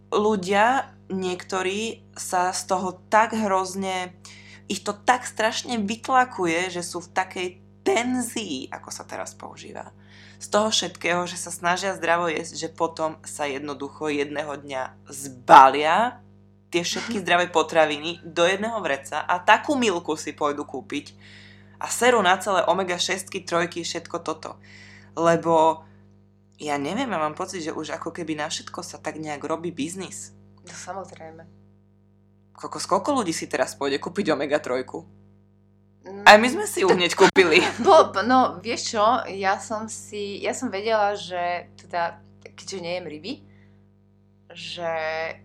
ľudia, 0.09 0.89
niektorí 1.13 2.01
sa 2.17 2.49
z 2.49 2.61
toho 2.65 2.97
tak 3.13 3.37
hrozne, 3.37 4.17
ich 4.65 4.81
to 4.81 4.97
tak 4.97 5.29
strašne 5.29 5.77
vytlakuje, 5.85 6.73
že 6.73 6.81
sú 6.81 6.97
v 7.03 7.13
takej 7.13 7.47
tenzii, 7.81 8.69
ako 8.69 8.89
sa 8.93 9.03
teraz 9.03 9.33
používa 9.33 9.89
z 10.41 10.47
toho 10.49 10.73
všetkého, 10.73 11.29
že 11.29 11.37
sa 11.37 11.53
snažia 11.53 11.93
zdravo 11.93 12.25
jesť, 12.25 12.65
že 12.65 12.69
potom 12.73 13.21
sa 13.21 13.45
jednoducho 13.45 14.09
jedného 14.09 14.57
dňa 14.57 15.05
zbalia 15.05 16.17
tie 16.73 16.81
všetky 16.81 17.19
zdravé 17.23 17.53
potraviny 17.53 18.25
do 18.25 18.41
jedného 18.49 18.81
vreca 18.81 19.21
a 19.21 19.37
takú 19.37 19.77
milku 19.77 20.17
si 20.17 20.33
pôjdu 20.33 20.65
kúpiť 20.65 21.13
a 21.77 21.85
seru 21.89 22.25
na 22.25 22.37
celé 22.41 22.65
omega 22.65 22.97
6, 22.97 23.29
trojky, 23.45 23.85
všetko 23.85 24.17
toto. 24.25 24.57
Lebo 25.13 25.85
ja 26.61 26.77
neviem, 26.77 27.09
ja 27.09 27.17
mám 27.21 27.33
pocit, 27.37 27.65
že 27.65 27.73
už 27.73 27.97
ako 27.97 28.09
keby 28.13 28.37
na 28.37 28.49
všetko 28.49 28.81
sa 28.85 28.97
tak 29.01 29.17
nejak 29.17 29.41
robí 29.41 29.73
biznis. 29.73 30.33
No 30.61 30.73
samozrejme. 30.73 31.45
Koľko, 32.53 32.77
koľko 32.85 33.09
ľudí 33.21 33.33
si 33.33 33.49
teraz 33.49 33.73
pôjde 33.73 33.97
kúpiť 33.97 34.33
omega 34.33 34.61
3? 34.61 35.20
Aj 36.01 36.33
my 36.33 36.47
sme 36.49 36.65
si 36.65 36.81
ju 36.81 36.89
hneď 36.89 37.13
kúpili. 37.13 37.61
Bob, 37.85 38.17
no 38.25 38.57
vieš 38.57 38.97
čo, 38.97 39.05
ja 39.29 39.61
som 39.61 39.85
si, 39.85 40.41
ja 40.41 40.53
som 40.57 40.73
vedela, 40.73 41.13
že 41.13 41.69
teda, 41.77 42.17
keďže 42.41 42.77
nejem 42.81 43.05
ryby, 43.05 43.33
že, 44.51 44.95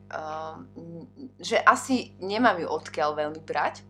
um, 0.08 0.64
že 1.36 1.60
asi 1.60 2.16
nemám 2.18 2.64
ju 2.64 2.68
odkiaľ 2.72 3.10
veľmi 3.14 3.40
brať 3.44 3.84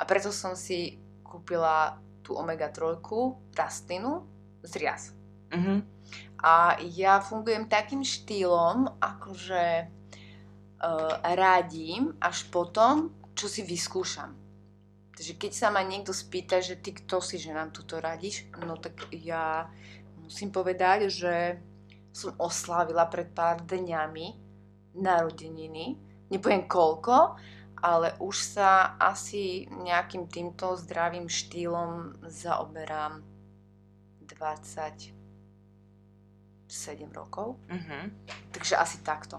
a 0.00 0.02
preto 0.08 0.32
som 0.32 0.56
si 0.56 0.96
kúpila 1.20 2.00
tú 2.24 2.34
omega-3 2.40 2.98
rastlinu 3.52 4.24
z 4.64 4.72
rias. 4.80 5.02
Mm-hmm. 5.52 5.78
A 6.40 6.80
ja 6.96 7.20
fungujem 7.20 7.68
takým 7.68 8.00
štýlom, 8.00 8.96
akože 8.96 9.64
uh, 9.84 11.14
radím 11.36 12.16
až 12.16 12.48
potom, 12.48 13.12
čo 13.36 13.46
si 13.46 13.60
vyskúšam. 13.60 14.32
Takže 15.20 15.36
keď 15.36 15.52
sa 15.52 15.68
ma 15.68 15.84
niekto 15.84 16.16
spýta, 16.16 16.64
že 16.64 16.80
ty 16.80 16.96
kto 16.96 17.20
si, 17.20 17.36
že 17.36 17.52
nám 17.52 17.76
tuto 17.76 18.00
radíš, 18.00 18.48
no 18.64 18.80
tak 18.80 19.04
ja 19.12 19.68
musím 20.16 20.48
povedať, 20.48 21.12
že 21.12 21.60
som 22.08 22.32
oslávila 22.40 23.04
pred 23.04 23.28
pár 23.28 23.60
dňami 23.60 24.32
narodeniny. 24.96 26.00
Nepoviem 26.32 26.64
koľko, 26.64 27.36
ale 27.84 28.16
už 28.16 28.32
sa 28.32 28.96
asi 28.96 29.68
nejakým 29.68 30.24
týmto 30.24 30.72
zdravým 30.80 31.28
štýlom 31.28 32.24
zaoberám 32.24 33.20
27 34.24 35.12
rokov. 37.12 37.60
Uh-huh. 37.68 38.08
Takže 38.56 38.72
asi 38.72 39.04
takto. 39.04 39.36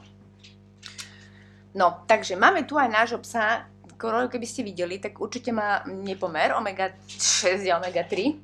No, 1.74 2.06
takže 2.06 2.38
máme 2.38 2.70
tu 2.70 2.78
aj 2.78 2.86
nášho 2.86 3.18
psa, 3.26 3.71
skoro 4.02 4.26
keby 4.26 4.48
ste 4.50 4.66
videli, 4.66 4.98
tak 4.98 5.22
určite 5.22 5.54
má 5.54 5.86
nepomer 5.86 6.58
omega-6 6.58 7.62
a 7.70 7.78
omega-3. 7.78 8.42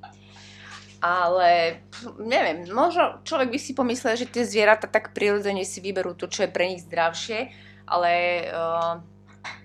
Ale 1.02 1.82
neviem, 2.22 2.70
možno 2.70 3.26
človek 3.26 3.50
by 3.50 3.58
si 3.58 3.74
pomyslel, 3.74 4.14
že 4.14 4.30
tie 4.30 4.46
zvieratá 4.46 4.86
tak 4.86 5.18
prirodzene 5.18 5.66
si 5.66 5.82
vyberú 5.82 6.14
to, 6.14 6.30
čo 6.30 6.46
je 6.46 6.54
pre 6.54 6.70
nich 6.70 6.86
zdravšie, 6.86 7.50
ale 7.90 8.12
uh, 8.54 9.02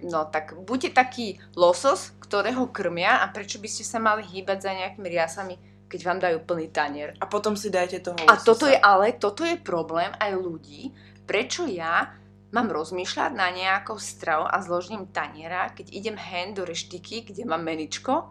no 0.00 0.28
tak 0.32 0.56
buďte 0.64 0.96
taký 0.96 1.36
losos, 1.56 2.16
ktorého 2.24 2.72
krmia 2.72 3.20
a 3.20 3.28
prečo 3.28 3.60
by 3.60 3.68
ste 3.68 3.84
sa 3.84 4.00
mali 4.00 4.24
hýbať 4.24 4.58
za 4.64 4.72
nejakými 4.72 5.08
riasami, 5.12 5.54
keď 5.92 6.00
vám 6.08 6.18
dajú 6.20 6.38
plný 6.44 6.66
tanier. 6.72 7.12
A 7.20 7.28
potom 7.28 7.52
si 7.52 7.68
dajte 7.68 8.00
toho 8.00 8.16
lososa. 8.16 8.32
A 8.32 8.44
toto 8.44 8.64
je, 8.64 8.76
ale 8.80 9.16
toto 9.16 9.44
je 9.44 9.60
problém 9.60 10.12
aj 10.20 10.32
ľudí, 10.36 10.92
prečo 11.28 11.68
ja 11.68 12.12
mám 12.52 12.68
rozmýšľať 12.68 13.32
na 13.32 13.48
nejakou 13.48 13.96
stravu 13.96 14.44
a 14.44 14.60
zložím 14.60 15.08
taniera, 15.08 15.72
keď 15.72 15.88
idem 15.88 16.16
hen 16.20 16.52
do 16.52 16.68
reštiky, 16.68 17.32
kde 17.32 17.48
mám 17.48 17.64
meničko 17.64 18.30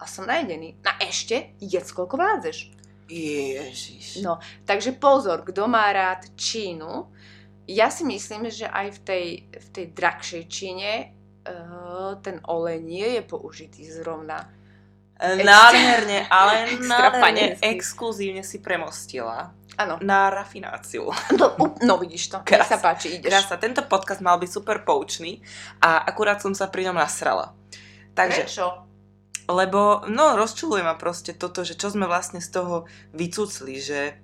a 0.00 0.04
som 0.08 0.24
najedený. 0.24 0.80
A 0.82 1.04
ešte 1.04 1.54
jedz, 1.60 1.92
koľko 1.92 2.16
vládzeš. 2.16 2.58
Ježiš. 3.10 4.24
No, 4.24 4.40
takže 4.64 4.96
pozor, 4.96 5.44
kto 5.44 5.68
má 5.68 5.92
rád 5.92 6.30
Čínu, 6.38 7.10
ja 7.68 7.90
si 7.92 8.02
myslím, 8.06 8.48
že 8.50 8.66
aj 8.66 8.86
v 8.96 9.00
tej, 9.04 9.26
v 9.50 9.68
tej 9.70 9.86
drahšej 9.94 10.42
Číne 10.50 10.92
uh, 11.46 12.18
ten 12.22 12.40
olej 12.48 12.78
nie 12.82 13.08
je 13.18 13.22
použitý 13.22 13.86
zrovna. 13.86 14.48
Nádherne, 15.20 16.26
ale 16.32 16.52
nádherne 16.90 17.60
exkluzívne 17.60 18.40
si 18.40 18.58
premostila 18.64 19.52
Áno. 19.80 19.96
Na 20.04 20.28
rafináciu. 20.28 21.08
No, 21.40 21.56
no 21.80 21.94
vidíš 21.96 22.28
to, 22.28 22.38
nech 22.44 22.68
sa 22.68 22.76
páči, 22.76 23.16
ideš. 23.16 23.32
Krása, 23.32 23.56
tento 23.56 23.80
podcast 23.88 24.20
mal 24.20 24.36
byť 24.36 24.50
super 24.52 24.84
poučný 24.84 25.40
a 25.80 26.04
akurát 26.04 26.36
som 26.36 26.52
sa 26.52 26.68
pri 26.68 26.92
ňom 26.92 27.00
nasrala. 27.00 27.56
Takže, 28.12 28.44
Prečo? 28.44 28.66
Lebo, 29.48 30.04
no, 30.12 30.36
rozčuluje 30.36 30.84
ma 30.84 31.00
proste 31.00 31.32
toto, 31.32 31.64
že 31.64 31.80
čo 31.80 31.88
sme 31.88 32.04
vlastne 32.04 32.44
z 32.44 32.50
toho 32.52 32.84
vycucli, 33.16 33.80
že, 33.80 34.20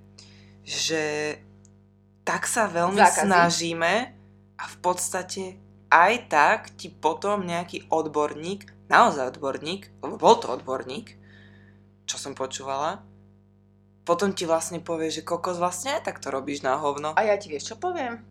že 0.61 1.35
tak 2.21 2.45
sa 2.45 2.69
veľmi 2.69 3.01
Zákazy. 3.01 3.25
snažíme 3.25 3.93
a 4.61 4.63
v 4.69 4.77
podstate 4.77 5.57
aj 5.89 6.13
tak 6.29 6.59
ti 6.77 6.93
potom 6.93 7.43
nejaký 7.49 7.89
odborník, 7.89 8.76
naozaj 8.87 9.35
odborník, 9.35 9.91
lebo 10.03 10.15
bol 10.19 10.35
to 10.39 10.51
odborník, 10.51 11.15
čo 12.07 12.15
som 12.15 12.35
počúvala, 12.35 13.03
potom 14.07 14.31
ti 14.31 14.47
vlastne 14.47 14.79
povie, 14.79 15.11
že 15.11 15.27
kokos 15.27 15.59
vlastne 15.59 15.99
tak 15.99 16.23
to 16.23 16.31
robíš 16.31 16.63
na 16.63 16.79
hovno. 16.79 17.11
A 17.19 17.27
ja 17.27 17.35
ti 17.35 17.51
vieš, 17.51 17.75
čo 17.75 17.75
poviem? 17.75 18.23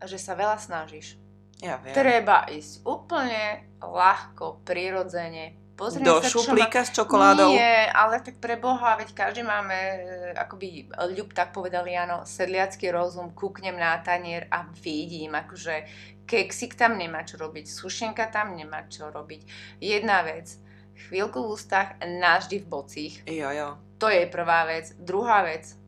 Že 0.00 0.16
sa 0.16 0.32
veľa 0.32 0.56
snažíš. 0.56 1.20
Ja 1.60 1.76
viem. 1.84 1.92
Treba 1.92 2.48
ísť 2.48 2.88
úplne 2.88 3.68
ľahko, 3.84 4.64
prirodzene. 4.64 5.67
Pozriem 5.78 6.02
Do 6.02 6.18
sa, 6.18 6.26
šuplíka 6.26 6.82
má... 6.82 6.86
s 6.86 6.90
čokoládou? 6.90 7.54
Nie, 7.54 7.86
ale 7.94 8.18
tak 8.18 8.42
pre 8.42 8.58
Boha, 8.58 8.98
veď 8.98 9.14
každý 9.14 9.46
máme, 9.46 9.78
e, 9.78 9.98
akoby 10.34 10.90
ľub 11.14 11.30
tak 11.30 11.54
povedali, 11.54 11.94
áno, 11.94 12.26
sedliacký 12.26 12.90
rozum, 12.90 13.30
kúknem 13.30 13.78
na 13.78 13.94
tanier 14.02 14.50
a 14.50 14.66
vidím, 14.82 15.38
akože 15.38 15.86
keksik 16.26 16.74
tam 16.74 16.98
nemá 16.98 17.22
čo 17.22 17.38
robiť, 17.38 17.70
sušenka 17.70 18.26
tam 18.26 18.58
nemá 18.58 18.90
čo 18.90 19.06
robiť. 19.06 19.46
Jedna 19.78 20.26
vec, 20.26 20.58
chvíľku 21.06 21.46
v 21.46 21.54
ústach, 21.54 21.94
navždy 22.02 22.58
v 22.58 22.66
bocích. 22.66 23.14
Jo, 23.30 23.54
jo. 23.54 23.78
To 24.02 24.10
je 24.10 24.26
prvá 24.26 24.66
vec. 24.66 24.98
Druhá 24.98 25.46
vec, 25.46 25.78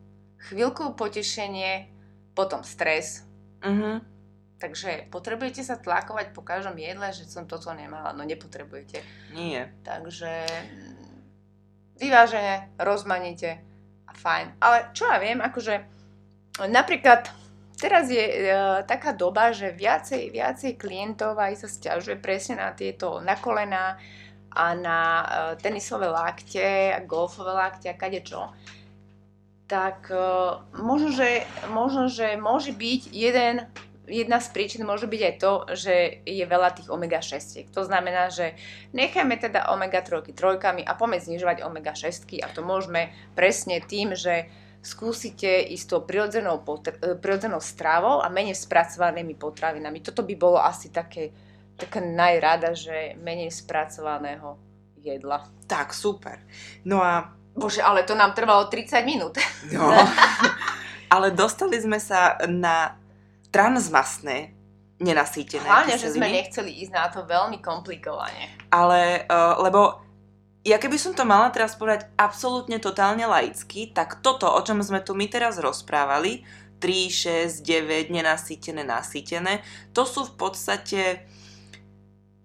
chvíľku 0.47 0.95
potešenie, 0.95 1.91
potom 2.31 2.63
stres. 2.63 3.27
Uh-huh. 3.59 3.99
Takže 4.61 5.09
potrebujete 5.09 5.65
sa 5.65 5.73
tlakovať 5.73 6.37
po 6.37 6.45
každom 6.45 6.77
jedle, 6.77 7.09
že 7.09 7.25
som 7.25 7.49
toto 7.49 7.73
nemala. 7.73 8.13
No 8.13 8.21
nepotrebujete. 8.21 9.01
Nie. 9.33 9.73
Takže 9.81 10.29
mm, 10.45 11.17
vyvážene, 11.97 12.69
rozmanite 12.77 13.57
a 14.05 14.13
fajn. 14.13 14.61
Ale 14.61 14.93
čo 14.93 15.09
ja 15.09 15.17
viem, 15.17 15.41
akože 15.41 15.81
napríklad 16.69 17.25
teraz 17.81 18.13
je 18.13 18.21
e, 18.21 18.41
taká 18.85 19.17
doba, 19.17 19.49
že 19.49 19.73
viacej, 19.73 20.29
viacej 20.29 20.77
klientov 20.77 21.41
aj 21.41 21.65
sa 21.65 21.67
stiažuje 21.67 22.21
presne 22.21 22.61
na 22.61 22.69
tieto 22.77 23.17
na 23.25 23.33
kolená 23.33 23.97
a 24.53 24.65
na 24.77 24.99
e, 25.01 25.25
tenisové 25.57 26.05
lakte, 26.05 26.93
golfové 27.09 27.57
lakte 27.57 27.89
a 27.89 27.97
kadečo. 27.97 28.53
Tak 29.65 30.13
e, 30.13 30.21
možno, 30.77 31.09
že, 31.09 31.49
možno, 31.73 32.05
že 32.13 32.37
môže 32.37 32.77
byť 32.77 33.01
jeden 33.09 33.65
jedna 34.11 34.43
z 34.43 34.51
príčin 34.51 34.83
môže 34.83 35.07
byť 35.07 35.21
aj 35.23 35.35
to, 35.39 35.51
že 35.73 35.95
je 36.27 36.43
veľa 36.43 36.75
tých 36.75 36.91
omega-6. 36.91 37.71
To 37.71 37.87
znamená, 37.87 38.27
že 38.27 38.59
necháme 38.91 39.39
teda 39.39 39.71
omega-3 39.71 40.35
trojkami 40.35 40.83
a 40.83 40.93
poďme 40.99 41.23
znižovať 41.23 41.63
omega-6 41.63 42.43
a 42.43 42.47
to 42.51 42.61
môžeme 42.61 43.15
presne 43.33 43.79
tým, 43.79 44.11
že 44.13 44.51
skúsite 44.81 45.61
ísť 45.71 45.85
tou 45.87 46.01
prirodzenou, 46.03 46.65
potr- 46.65 46.97
e, 46.99 47.13
prirodzenou 47.15 47.61
strávou 47.61 48.19
a 48.19 48.27
menej 48.33 48.57
spracovanými 48.57 49.37
potravinami. 49.37 50.01
Toto 50.01 50.25
by 50.25 50.33
bolo 50.35 50.57
asi 50.57 50.89
také, 50.89 51.29
taká 51.77 52.01
najrada, 52.01 52.73
že 52.73 53.13
menej 53.21 53.53
spracovaného 53.53 54.57
jedla. 54.97 55.45
Tak, 55.69 55.93
super. 55.93 56.41
No 56.85 56.99
a... 57.01 57.29
Bože, 57.51 57.83
ale 57.83 58.07
to 58.07 58.15
nám 58.15 58.31
trvalo 58.33 58.71
30 58.71 59.05
minút. 59.05 59.35
No, 59.75 59.91
ale 61.13 61.35
dostali 61.35 61.77
sme 61.77 61.99
sa 61.99 62.39
na 62.47 62.95
transmastné 63.51 64.55
nenasýtené 64.97 65.65
Hlavne, 65.65 65.97
kyseliny. 65.97 66.03
že 66.03 66.15
sme 66.15 66.27
nechceli 66.29 66.71
ísť 66.81 66.93
na 66.93 67.05
to 67.09 67.25
veľmi 67.25 67.57
komplikovane. 67.59 68.69
Ale, 68.69 69.25
uh, 69.25 69.59
lebo 69.59 69.99
ja 70.61 70.77
keby 70.77 70.93
som 70.95 71.17
to 71.17 71.25
mala 71.25 71.49
teraz 71.49 71.73
povedať 71.73 72.05
absolútne 72.15 72.77
totálne 72.77 73.25
laicky, 73.25 73.89
tak 73.89 74.21
toto, 74.21 74.45
o 74.45 74.61
čom 74.61 74.77
sme 74.79 75.01
tu 75.01 75.17
my 75.17 75.25
teraz 75.25 75.57
rozprávali, 75.57 76.45
3, 76.77 77.57
6, 77.57 77.61
9, 77.61 78.09
nenasýtené, 78.09 78.81
nasýtené, 78.81 79.61
to 79.89 80.05
sú 80.05 80.25
v 80.25 80.33
podstate 80.37 81.01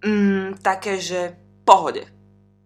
mm, 0.00 0.60
také, 0.60 1.00
že 1.00 1.36
pohode. 1.64 2.04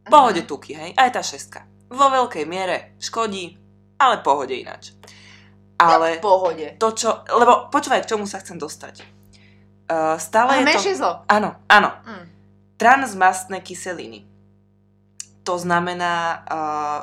Pohode 0.07 0.42
Mhm. 0.42 0.48
tuky, 0.48 0.72
hej? 0.74 0.90
Aj 0.94 1.11
tá 1.11 1.22
šestka. 1.22 1.66
Vo 1.90 2.07
veľkej 2.07 2.44
miere 2.46 2.94
škodí, 2.98 3.59
ale 3.98 4.22
pohode 4.22 4.55
ináč. 4.55 4.94
Ale 5.80 6.20
V 6.20 6.22
pohode. 6.22 6.66
to, 6.76 6.88
čo... 6.92 7.24
Lebo 7.26 7.72
počúvaj, 7.72 8.04
k 8.04 8.10
čomu 8.12 8.28
sa 8.28 8.36
chcem 8.36 8.60
dostať. 8.60 9.00
Uh, 9.88 10.20
stále 10.20 10.54
Ale 10.54 10.62
je 10.62 10.66
to... 10.66 10.70
menšie 10.76 10.94
zlo. 10.94 11.24
Áno, 11.26 11.56
áno. 11.66 11.90
Mm. 12.04 12.24
Transmastné 12.76 13.58
kyseliny. 13.58 14.28
To 15.42 15.56
znamená, 15.56 16.14
uh, 16.44 17.00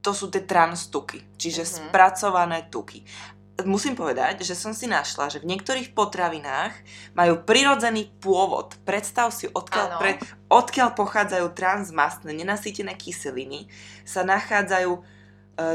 to 0.00 0.12
sú 0.12 0.28
tie 0.28 0.44
transtuky, 0.44 1.24
čiže 1.34 1.64
Mhm. 1.64 1.70
spracované 1.70 2.68
tuky. 2.68 3.04
Musím 3.60 3.92
povedať, 3.92 4.40
že 4.40 4.56
som 4.56 4.72
si 4.72 4.88
našla, 4.88 5.28
že 5.28 5.36
v 5.36 5.52
niektorých 5.52 5.92
potravinách 5.92 6.72
majú 7.12 7.44
prirodzený 7.44 8.08
pôvod. 8.16 8.72
Predstav 8.88 9.28
si, 9.36 9.52
odkiaľ, 9.52 10.00
pre, 10.00 10.16
odkiaľ 10.48 10.96
pochádzajú 10.96 11.52
transmastné, 11.52 12.32
nenasýtené 12.32 12.96
kyseliny, 12.96 13.68
sa 14.00 14.24
nachádzajú, 14.24 15.04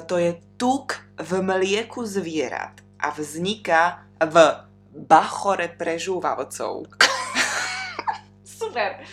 to 0.07 0.15
je 0.17 0.31
tuk 0.57 0.97
v 1.19 1.31
mlieku 1.41 2.01
zvierat 2.05 2.81
a 2.97 3.11
vzniká 3.13 4.07
v 4.17 4.35
bachore 4.95 5.69
prežúvavcov. 5.75 6.87
Super. 8.43 9.03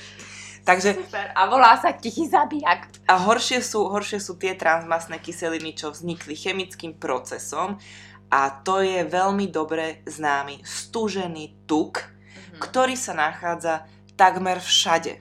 Takže 0.63 0.95
Super. 0.95 1.35
A 1.35 1.51
volá 1.51 1.75
sa 1.75 1.91
tichý 1.91 2.31
zabijak. 2.31 2.87
A 3.11 3.19
horšie 3.19 3.59
sú, 3.59 3.91
horšie 3.91 4.23
sú 4.23 4.39
tie 4.39 4.55
transmastné 4.55 5.19
kyseliny, 5.19 5.75
čo 5.75 5.91
vznikli 5.91 6.39
chemickým 6.39 6.95
procesom 6.95 7.83
a 8.31 8.41
to 8.63 8.81
je 8.81 9.03
veľmi 9.05 9.51
dobre 9.51 10.01
známy 10.09 10.63
stúžený 10.65 11.69
tuk, 11.69 12.01
Mhm. 12.33 12.63
ktorý 12.63 12.95
sa 12.97 13.13
nachádza 13.13 13.85
takmer 14.17 14.63
všade. 14.63 15.21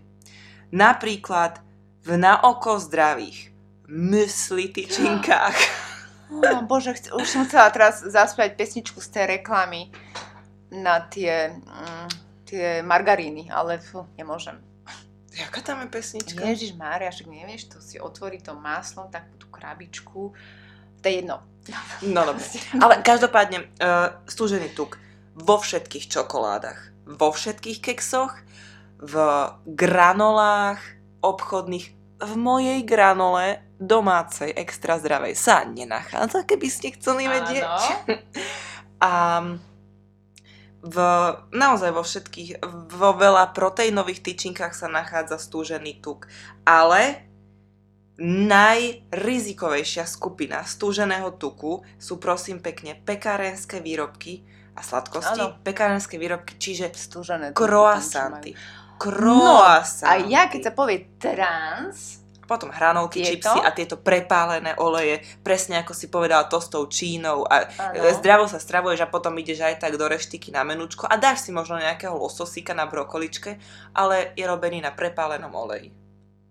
Napríklad 0.71 1.59
v 2.07 2.15
naoko 2.15 2.79
zdravých 2.79 3.50
mysli 3.91 4.71
tyčinkách. 4.71 5.59
Oh, 6.31 6.63
bože, 6.63 6.95
chc- 6.95 7.11
už 7.11 7.27
som 7.27 7.43
chcela 7.43 7.67
teraz 7.75 7.99
zaspiať 8.07 8.55
pesničku 8.55 9.03
z 9.03 9.07
tej 9.11 9.25
reklamy 9.37 9.91
na 10.71 11.03
tie, 11.03 11.51
mm, 11.59 12.07
tie 12.47 12.79
margaríny, 12.87 13.51
ale 13.51 13.83
fú, 13.83 14.07
nemôžem. 14.15 14.55
Jaká 15.35 15.59
tam 15.59 15.83
je 15.83 15.91
pesnička? 15.91 16.39
Ježiš 16.39 16.75
Mária, 16.79 17.11
však 17.11 17.27
nevieš, 17.27 17.75
to 17.75 17.77
si 17.83 17.99
otvorí 17.99 18.39
to 18.39 18.55
maslom, 18.55 19.11
takú 19.11 19.35
tú 19.35 19.47
krabičku. 19.51 20.31
To 20.99 21.05
je 21.07 21.13
jedno. 21.19 21.43
No 22.03 22.23
dobre. 22.27 22.43
Ale 22.79 22.99
každopádne, 22.99 23.67
uh, 23.79 24.15
stúžený 24.27 24.75
tuk 24.75 24.99
vo 25.35 25.55
všetkých 25.59 26.11
čokoládach, 26.11 26.91
vo 27.07 27.31
všetkých 27.31 27.79
keksoch, 27.79 28.35
v 28.99 29.15
granolách 29.65 30.79
obchodných, 31.23 31.85
v 32.21 32.33
mojej 32.37 32.79
granole 32.85 33.63
domácej, 33.81 34.53
extra 34.53 35.01
zdravej 35.01 35.33
sa 35.33 35.65
nenachádza, 35.65 36.45
keby 36.45 36.67
ste 36.69 36.93
chceli 36.93 37.25
vedieť. 37.25 37.65
Áno. 37.65 37.89
A 39.01 39.11
v, 40.81 40.97
naozaj 41.49 41.89
vo 41.89 42.05
všetkých, 42.05 42.61
vo 42.93 43.11
veľa 43.17 43.49
proteínových 43.57 44.21
tyčinkách 44.21 44.77
sa 44.77 44.85
nachádza 44.85 45.41
stúžený 45.41 46.01
tuk. 46.05 46.29
Ale 46.61 47.25
najrizikovejšia 48.21 50.05
skupina 50.05 50.61
stúženého 50.61 51.33
tuku 51.41 51.81
sú 51.97 52.21
prosím 52.21 52.61
pekne 52.61 52.93
pekárenské 53.01 53.81
výrobky 53.81 54.45
a 54.77 54.85
sladkosti. 54.85 55.41
Áno. 55.41 55.57
Pekárenské 55.65 56.21
výrobky, 56.21 56.61
čiže 56.61 56.93
Stúžené. 56.93 57.57
kroasanty. 57.57 58.53
A 58.53 58.99
Kroasanty. 59.01 60.29
ja, 60.29 60.45
keď 60.45 60.69
sa 60.69 60.73
povie 60.77 61.09
trans, 61.17 62.20
Potom 62.51 62.67
hranolky, 62.67 63.23
Tieto? 63.23 63.47
čipsy 63.47 63.59
a 63.61 63.71
tieto 63.71 63.95
prepálené 63.95 64.75
oleje, 64.75 65.23
presne 65.39 65.79
ako 65.79 65.93
si 65.93 66.05
povedala, 66.05 66.43
to 66.43 66.59
s 66.59 66.67
tou 66.67 66.83
čínou 66.85 67.47
a 67.47 67.63
Áno. 67.63 67.95
e, 67.97 68.11
zdravo 68.13 68.43
sa 68.43 68.57
stravuješ 68.57 68.99
a 68.99 69.07
potom 69.07 69.31
ideš 69.33 69.63
aj 69.63 69.79
tak 69.79 69.95
do 69.95 70.03
reštiky 70.03 70.51
na 70.51 70.61
menučko 70.61 71.05
a 71.05 71.15
dáš 71.15 71.41
si 71.41 71.49
možno 71.49 71.77
nejakého 71.77 72.11
lososíka 72.11 72.73
na 72.73 72.83
brokoličke, 72.83 73.55
ale 73.89 74.35
je 74.35 74.43
robený 74.43 74.79
na 74.79 74.91
prepálenom 74.91 75.47
oleji. 75.49 75.95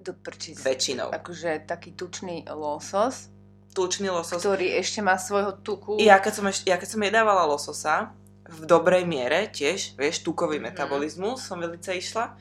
do 0.01 0.17
prčíc. 0.17 0.57
Väčšinou. 0.59 1.13
Akože 1.13 1.61
taký 1.63 1.93
tučný 1.93 2.49
losos, 2.49 3.29
Tučný 3.71 4.09
losos. 4.09 4.41
ktorý 4.41 4.73
ešte 4.75 4.99
má 4.99 5.15
svojho 5.15 5.53
tuku. 5.55 6.01
Ja 6.01 6.17
keď 6.17 6.33
som, 6.33 6.47
eš- 6.47 6.65
ja 6.65 6.75
keď 6.75 6.89
som 6.89 7.01
jedávala 7.03 7.45
lososa, 7.45 8.17
v 8.43 8.65
dobrej 8.65 9.05
miere 9.05 9.47
tiež, 9.47 9.95
vieš, 9.95 10.25
tukový 10.25 10.57
Mhm. 10.57 10.65
metabolizmus 10.65 11.39
som 11.39 11.61
veľmi 11.61 11.77
išla, 11.77 12.33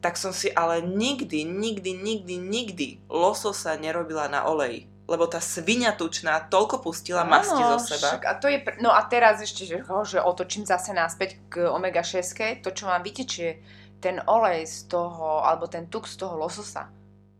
tak 0.00 0.16
som 0.16 0.32
si 0.32 0.48
ale 0.52 0.80
nikdy, 0.80 1.44
nikdy, 1.44 1.92
nikdy, 1.92 2.34
nikdy 2.40 2.88
lososa 3.06 3.76
nerobila 3.76 4.28
na 4.32 4.48
oleji. 4.48 4.88
Lebo 5.04 5.26
tá 5.26 5.42
svinia 5.42 5.92
tučná 5.92 6.46
toľko 6.46 6.86
pustila 6.86 7.26
masti 7.26 7.58
Áno, 7.58 7.76
zo 7.76 7.92
seba. 7.92 8.14
však 8.14 8.22
a 8.24 8.32
to 8.38 8.46
je, 8.46 8.58
pr- 8.62 8.78
no 8.78 8.94
a 8.94 9.02
teraz 9.10 9.42
ešte, 9.42 9.66
že, 9.66 9.82
ho, 9.82 10.06
že 10.06 10.22
otočím 10.22 10.62
zase 10.62 10.94
naspäť 10.94 11.36
k 11.50 11.66
omega-6, 11.66 12.62
to 12.62 12.70
čo 12.70 12.86
vám 12.86 13.02
vytečie, 13.02 13.58
ten 14.00 14.22
olej 14.24 14.64
z 14.64 14.86
toho, 14.86 15.42
alebo 15.44 15.66
ten 15.66 15.90
tuk 15.90 16.06
z 16.06 16.14
toho 16.14 16.38
lososa, 16.38 16.88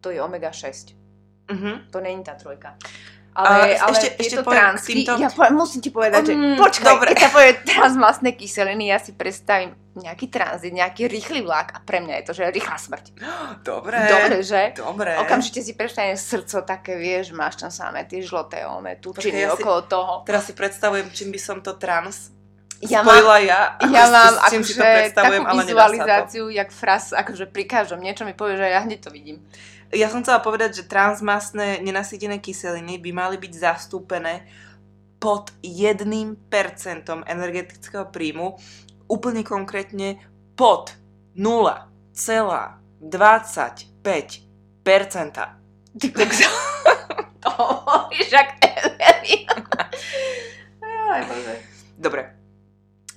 to 0.02 0.10
je 0.10 0.18
omega-6. 0.18 0.98
Mhm. 1.50 1.90
To 1.94 1.98
není 2.02 2.22
tá 2.26 2.34
trojka. 2.34 2.74
A 3.30 3.40
Ale, 3.62 3.78
ale 3.78 3.94
ešte- 3.94 4.10
ešte 4.18 4.36
poviem 4.40 4.58
transky, 4.74 4.92
týmto- 4.98 5.16
ja 5.16 5.28
poviem, 5.28 5.54
musím 5.54 5.80
ti 5.80 5.88
povedať, 5.88 6.22
že 6.24 6.32
Mm, 6.32 6.56
počkaj, 6.56 6.82
dobre. 6.84 7.08
keď 7.08 7.20
sa 7.20 7.30
povie 7.30 7.50
transmastné 7.62 8.30
kyseliny, 8.32 8.84
ja 8.86 8.98
si 8.98 9.12
predstavím 9.12 9.70
nejaký 9.92 10.26
tranzit, 10.26 10.72
nejaký 10.72 11.06
rýchly 11.06 11.40
vlak 11.40 11.70
a 11.70 11.78
pre 11.78 12.00
mňa 12.00 12.14
je 12.16 12.24
to, 12.24 12.32
že 12.32 12.42
rýchla 12.48 12.74
smrť. 12.76 13.06
Dobre. 13.62 13.98
Dobre, 14.04 14.36
že? 14.40 14.74
Dobre. 14.74 15.14
Okamžite 15.16 15.60
si 15.60 15.72
predstavím 15.72 16.16
srdco 16.16 16.62
také, 16.62 16.94
vieš, 16.96 17.30
máš 17.30 17.54
tam 17.56 17.70
samé 17.70 18.02
tie 18.02 18.18
žloté, 18.18 18.62
one, 18.62 18.96
tučiny 18.96 19.40
ja 19.40 19.48
si- 19.48 19.56
okolo 19.56 19.78
toho. 19.82 20.12
Teraz 20.22 20.44
si 20.44 20.52
predstavujem, 20.52 21.06
čím 21.08 21.30
by 21.30 21.38
som 21.38 21.56
to 21.60 21.74
trans 21.74 22.34
Ja 22.82 23.00
mám, 23.00 23.12
spojila 23.12 23.36
ja. 23.40 23.60
ako 23.76 23.92
ja 23.92 24.04
mám 24.08 24.32
s 24.32 24.48
čím 24.48 24.62
si 24.62 24.72
to 24.72 24.80
akože 24.80 24.90
predstavujem, 24.96 25.38
takú 25.38 25.46
ale 25.46 25.54
to. 25.54 25.62
vizualizáciu, 25.62 26.44
jak 26.50 26.68
fras, 26.72 27.04
akože 27.12 27.44
pri 27.46 27.64
každom 27.64 28.00
niečo 28.00 28.24
mi 28.24 28.32
povie, 28.32 28.56
že 28.56 28.66
ja 28.66 28.80
hneď 28.80 28.98
to 29.00 29.10
vidím. 29.10 29.38
Ja 29.90 30.06
som 30.06 30.22
chcela 30.22 30.38
povedať, 30.38 30.82
že 30.82 30.86
transmastné 30.86 31.82
nenasýtené 31.82 32.38
kyseliny 32.38 33.02
by 33.02 33.10
mali 33.10 33.36
byť 33.42 33.52
zastúpené 33.58 34.46
pod 35.18 35.50
1% 35.66 36.38
energetického 37.26 38.06
príjmu, 38.08 38.54
úplne 39.10 39.42
konkrétne 39.42 40.22
pod 40.54 40.94
0,25%. 41.34 43.02
Ty 45.90 46.06
kokso. 46.14 46.48
to 47.42 47.50
hovoríš, 47.50 48.30
bože. 51.26 51.54
Dobre. 51.98 52.22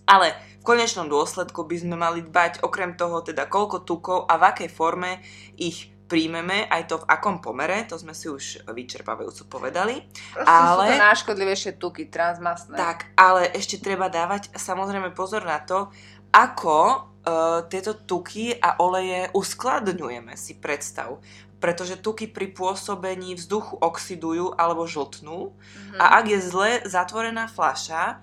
Ale 0.09 0.33
v 0.59 0.63
konečnom 0.65 1.07
dôsledku 1.07 1.63
by 1.63 1.75
sme 1.79 1.95
mali 1.95 2.25
dbať 2.25 2.65
okrem 2.65 2.97
toho 2.97 3.21
teda 3.23 3.47
koľko 3.47 3.85
tukov 3.87 4.25
a 4.27 4.35
v 4.41 4.43
akej 4.51 4.69
forme 4.73 5.23
ich 5.55 5.92
príjmeme 6.13 6.69
aj 6.69 6.93
to 6.93 6.95
v 7.01 7.09
akom 7.09 7.41
pomere, 7.41 7.89
to 7.89 7.97
sme 7.97 8.13
si 8.13 8.29
už 8.29 8.69
vyčerpávajúco 8.69 9.49
povedali. 9.49 10.05
Proste 10.29 10.45
ale... 10.45 10.85
sú 10.85 10.93
to 10.93 11.05
najškodlivejšie 11.09 11.71
tuky, 11.81 12.05
transmastné. 12.05 12.77
Tak, 12.77 13.17
ale 13.17 13.49
ešte 13.49 13.81
treba 13.81 14.13
dávať 14.13 14.53
samozrejme 14.53 15.09
pozor 15.17 15.41
na 15.41 15.57
to, 15.65 15.89
ako 16.29 16.77
uh, 17.25 17.65
tieto 17.65 17.97
tuky 17.97 18.53
a 18.53 18.77
oleje 18.77 19.33
uskladňujeme, 19.33 20.37
si 20.37 20.53
predstav. 20.53 21.17
Pretože 21.57 21.97
tuky 21.97 22.29
pri 22.29 22.53
pôsobení 22.53 23.33
vzduchu 23.33 23.81
oxidujú 23.81 24.53
alebo 24.53 24.85
žltnú 24.85 25.49
mm-hmm. 25.49 25.97
a 25.97 26.21
ak 26.21 26.25
je 26.29 26.39
zle 26.45 26.71
zatvorená 26.85 27.49
fľaša, 27.49 28.21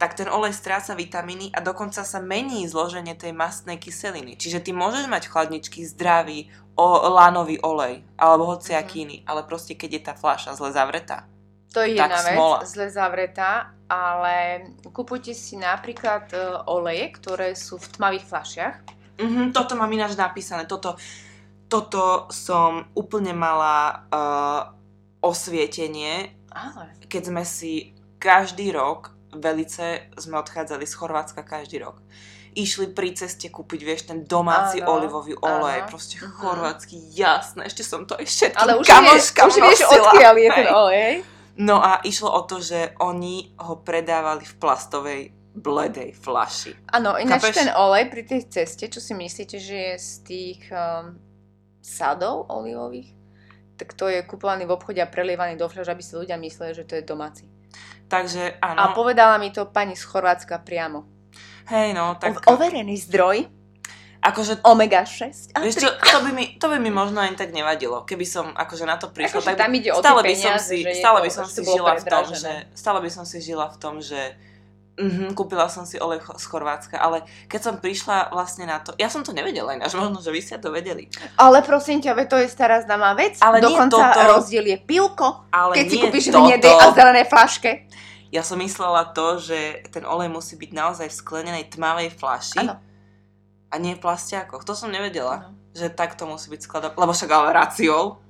tak 0.00 0.16
ten 0.16 0.32
olej 0.32 0.56
stráca 0.56 0.96
vitamíny 0.96 1.52
a 1.52 1.60
dokonca 1.60 2.00
sa 2.08 2.24
mení 2.24 2.64
zloženie 2.64 3.12
tej 3.12 3.36
mastnej 3.36 3.76
kyseliny. 3.76 4.32
Čiže 4.40 4.64
ty 4.64 4.72
môžeš 4.72 5.04
mať 5.12 5.28
v 5.28 5.32
chladničky 5.36 5.84
zdravý 5.84 6.48
o, 6.72 6.88
lánový 7.12 7.60
olej 7.60 8.00
alebo 8.16 8.48
hociaký 8.48 9.04
iný, 9.04 9.18
ale 9.28 9.44
proste 9.44 9.76
keď 9.76 9.90
je 9.92 10.02
tá 10.08 10.14
fľaša 10.16 10.56
zle 10.56 10.72
zavretá. 10.72 11.28
To 11.76 11.84
je 11.84 12.00
jedna 12.00 12.16
vec, 12.24 12.34
smola. 12.34 12.58
zle 12.64 12.88
zavretá, 12.88 13.76
ale 13.86 14.64
kupujte 14.88 15.36
si 15.36 15.60
napríklad 15.60 16.32
uh, 16.32 16.64
oleje, 16.66 17.04
ktoré 17.20 17.52
sú 17.54 17.76
v 17.78 17.86
tmavých 17.94 18.24
fľašiach. 18.26 18.76
Mm-hmm, 19.20 19.46
toto 19.52 19.76
mám 19.76 19.92
ináč 19.92 20.16
napísané. 20.16 20.64
Toto, 20.64 20.96
toto 21.68 22.26
som 22.32 22.88
úplne 22.96 23.36
mala 23.36 24.08
uh, 24.10 24.60
osvietenie, 25.22 26.32
ale. 26.50 26.96
keď 27.06 27.22
sme 27.28 27.44
si 27.46 27.94
každý 28.18 28.74
rok 28.74 29.19
velice 29.34 30.10
sme 30.18 30.38
odchádzali 30.38 30.84
z 30.86 30.94
Chorvátska 30.94 31.42
každý 31.46 31.82
rok. 31.82 32.02
Išli 32.50 32.90
pri 32.90 33.14
ceste 33.14 33.46
kúpiť, 33.46 33.80
vieš, 33.86 34.02
ten 34.10 34.26
domáci 34.26 34.82
áno, 34.82 34.98
olivový 34.98 35.38
olej, 35.38 35.86
áno. 35.86 35.90
proste 35.90 36.18
uh-huh. 36.18 36.34
chorvátsky, 36.34 36.98
jasné, 37.14 37.70
ešte 37.70 37.86
som 37.86 38.02
to 38.10 38.18
ešte 38.18 38.50
Ale 38.58 38.74
už 38.74 38.90
vieš, 38.90 39.38
už 39.38 39.54
vieš, 39.62 39.86
odkiaľ 39.86 40.34
je 40.34 40.50
ten 40.50 40.68
olej. 40.68 41.14
No 41.62 41.78
a 41.78 42.02
išlo 42.02 42.32
o 42.34 42.42
to, 42.42 42.58
že 42.58 42.98
oni 42.98 43.54
ho 43.54 43.78
predávali 43.86 44.42
v 44.42 44.54
plastovej 44.58 45.22
bledej 45.54 46.14
flaši. 46.14 46.74
Áno, 46.90 47.18
ináč 47.18 47.54
ten 47.54 47.70
olej 47.74 48.10
pri 48.10 48.22
tej 48.26 48.42
ceste, 48.50 48.86
čo 48.86 48.98
si 48.98 49.14
myslíte, 49.14 49.58
že 49.58 49.76
je 49.76 49.94
z 49.98 50.10
tých 50.26 50.60
um, 50.70 51.18
sadov 51.82 52.46
olivových, 52.50 53.14
tak 53.78 53.94
to 53.94 54.06
je 54.06 54.22
kupovaný 54.26 54.66
v 54.66 54.74
obchode 54.74 55.00
a 55.02 55.10
prelievaný 55.10 55.58
do 55.58 55.66
fľaš, 55.66 55.90
aby 55.90 56.02
si 56.02 56.18
ľudia 56.18 56.38
mysleli, 56.38 56.74
že 56.74 56.86
to 56.86 56.98
je 56.98 57.02
domáci. 57.02 57.50
Takže 58.10 58.58
áno. 58.58 58.78
A 58.82 58.84
povedala 58.90 59.38
mi 59.38 59.54
to 59.54 59.70
pani 59.70 59.94
z 59.94 60.02
Chorvátska 60.02 60.58
priamo. 60.66 61.06
Hej, 61.70 61.94
no, 61.94 62.18
tak... 62.18 62.42
O- 62.42 62.58
overený 62.58 62.98
zdroj. 63.06 63.46
Akože... 64.20 64.60
Omega 64.66 65.06
6. 65.06 65.56
Vieš 65.56 65.74
čo, 65.80 65.88
to 65.88 66.18
by, 66.26 66.30
mi, 66.34 66.44
to 66.60 66.66
by 66.68 66.76
mi 66.76 66.92
možno 66.92 67.24
ani 67.24 67.38
tak 67.38 67.56
nevadilo, 67.56 68.04
keby 68.04 68.26
som 68.28 68.52
akože 68.52 68.84
na 68.84 69.00
to 69.00 69.08
prišla. 69.08 69.40
Akože 69.40 69.48
tak 69.54 69.62
tam 69.64 69.72
ide 69.72 69.94
o 69.94 70.02
stále 70.02 70.20
by 70.20 70.36
som 70.36 70.54
si, 70.60 70.84
stále 70.84 71.18
by 71.24 71.30
som 71.32 71.46
si 71.48 71.62
žila 71.64 71.96
v 71.96 72.04
tom, 72.04 72.24
že, 72.28 72.52
stále 72.76 72.98
by 73.00 73.10
som 73.14 73.24
si 73.24 73.38
žila 73.40 73.66
v 73.72 73.76
tom, 73.80 73.94
že 74.04 74.20
Mm-hmm, 75.00 75.32
kúpila 75.32 75.64
som 75.72 75.88
si 75.88 75.96
olej 75.96 76.20
z 76.36 76.44
Chorvátska, 76.44 77.00
ale 77.00 77.24
keď 77.48 77.60
som 77.64 77.74
prišla 77.80 78.28
vlastne 78.36 78.68
na 78.68 78.84
to, 78.84 78.92
ja 79.00 79.08
som 79.08 79.24
to 79.24 79.32
nevedela 79.32 79.72
ináč, 79.72 79.96
možno, 80.00 80.20
že 80.20 80.28
vy 80.28 80.40
ste 80.44 80.60
to 80.60 80.68
vedeli. 80.68 81.08
Ale 81.40 81.64
prosím 81.64 82.04
ťa, 82.04 82.28
to 82.28 82.36
je 82.36 82.52
stará 82.52 82.84
známa 82.84 83.16
vec. 83.16 83.40
Ale 83.40 83.64
Dokonca 83.64 84.12
toto, 84.12 84.20
rozdiel 84.36 84.68
je 84.68 84.78
pilko, 84.84 85.48
ale 85.48 85.80
keď 85.80 85.86
si 85.88 85.96
kúpiš 86.04 86.24
v 86.28 86.36
hnedej 86.36 86.74
a 86.76 86.92
zelenej 86.92 87.26
flaške. 87.32 87.88
Ja 88.30 88.44
som 88.46 88.62
myslela 88.62 89.10
to, 89.10 89.42
že 89.42 89.82
ten 89.90 90.06
olej 90.06 90.30
musí 90.30 90.54
byť 90.54 90.70
naozaj 90.70 91.08
v 91.10 91.18
sklenenej 91.18 91.64
tmavej 91.72 92.14
flaši. 92.14 92.62
Ano. 92.62 92.78
A 93.70 93.74
nie 93.78 93.98
v 93.98 94.02
plastiakoch. 94.02 94.62
To 94.62 94.78
som 94.78 94.92
nevedela, 94.92 95.50
ano. 95.50 95.58
že 95.74 95.90
tak 95.90 96.14
to 96.14 96.30
musí 96.30 96.46
byť 96.46 96.60
skladať. 96.62 96.90
Lebo 96.94 97.10
však 97.10 97.30
ale 97.32 97.50
raciol. 97.50 98.22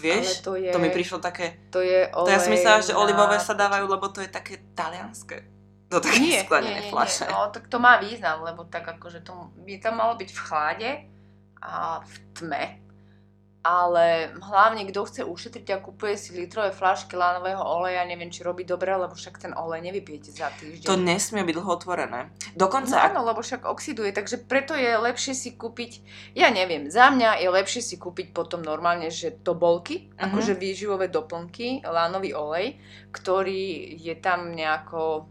Vieš? 0.00 0.40
to, 0.40 0.56
je, 0.56 0.72
to 0.72 0.80
mi 0.80 0.88
prišlo 0.88 1.20
také... 1.20 1.68
To 1.68 1.84
je 1.84 2.08
olej 2.16 2.26
To 2.26 2.32
ja 2.32 2.40
som 2.40 2.50
myslela, 2.56 2.80
že 2.80 2.96
olivové 2.96 3.36
sa 3.36 3.52
dávajú, 3.52 3.84
lebo 3.84 4.08
to 4.08 4.24
je 4.24 4.32
také 4.32 4.64
talianské 4.72 5.52
do 5.92 6.00
také 6.00 6.24
nie, 6.24 6.40
sklenené 6.40 6.80
nie, 6.80 6.84
nie, 6.88 6.92
flaše. 6.92 7.28
Nie. 7.28 7.36
No, 7.36 7.52
tak 7.52 7.68
to 7.68 7.76
má 7.76 8.00
význam, 8.00 8.40
lebo 8.40 8.64
tak 8.64 8.88
akože 8.88 9.20
to 9.20 9.52
by 9.60 9.76
tam 9.76 10.00
malo 10.00 10.16
byť 10.16 10.30
v 10.32 10.40
chlade 10.40 10.90
a 11.60 12.00
v 12.00 12.14
tme. 12.32 12.64
Ale 13.62 14.34
hlavne, 14.42 14.82
kto 14.90 15.06
chce 15.06 15.22
ušetriť 15.22 15.70
a 15.70 15.78
kupuje 15.78 16.18
si 16.18 16.34
litrové 16.34 16.74
fľašky 16.74 17.14
lánového 17.14 17.62
oleja, 17.62 18.02
neviem, 18.02 18.26
či 18.26 18.42
robí 18.42 18.66
dobre, 18.66 18.90
lebo 18.90 19.14
však 19.14 19.38
ten 19.38 19.54
olej 19.54 19.86
nevypijete 19.86 20.34
za 20.34 20.50
týždeň. 20.50 20.90
To 20.90 20.98
nesmie 20.98 21.46
byť 21.46 21.54
dlho 21.54 21.70
otvorené. 21.70 22.34
Dokonca... 22.58 22.98
No 22.98 23.06
áno, 23.06 23.20
lebo 23.22 23.38
však 23.38 23.62
oxiduje, 23.62 24.10
takže 24.10 24.42
preto 24.50 24.74
je 24.74 24.90
lepšie 24.98 25.38
si 25.38 25.54
kúpiť, 25.54 26.02
ja 26.34 26.50
neviem, 26.50 26.90
za 26.90 27.14
mňa 27.14 27.38
je 27.38 27.48
lepšie 27.54 27.86
si 27.86 28.02
kúpiť 28.02 28.34
potom 28.34 28.66
normálne, 28.66 29.14
že 29.14 29.30
to 29.30 29.54
bolky, 29.54 30.10
uh-huh. 30.10 30.26
akože 30.26 30.58
výživové 30.58 31.06
doplnky, 31.06 31.86
lánový 31.86 32.34
olej, 32.34 32.82
ktorý 33.14 33.94
je 33.94 34.18
tam 34.18 34.58
nejako 34.58 35.30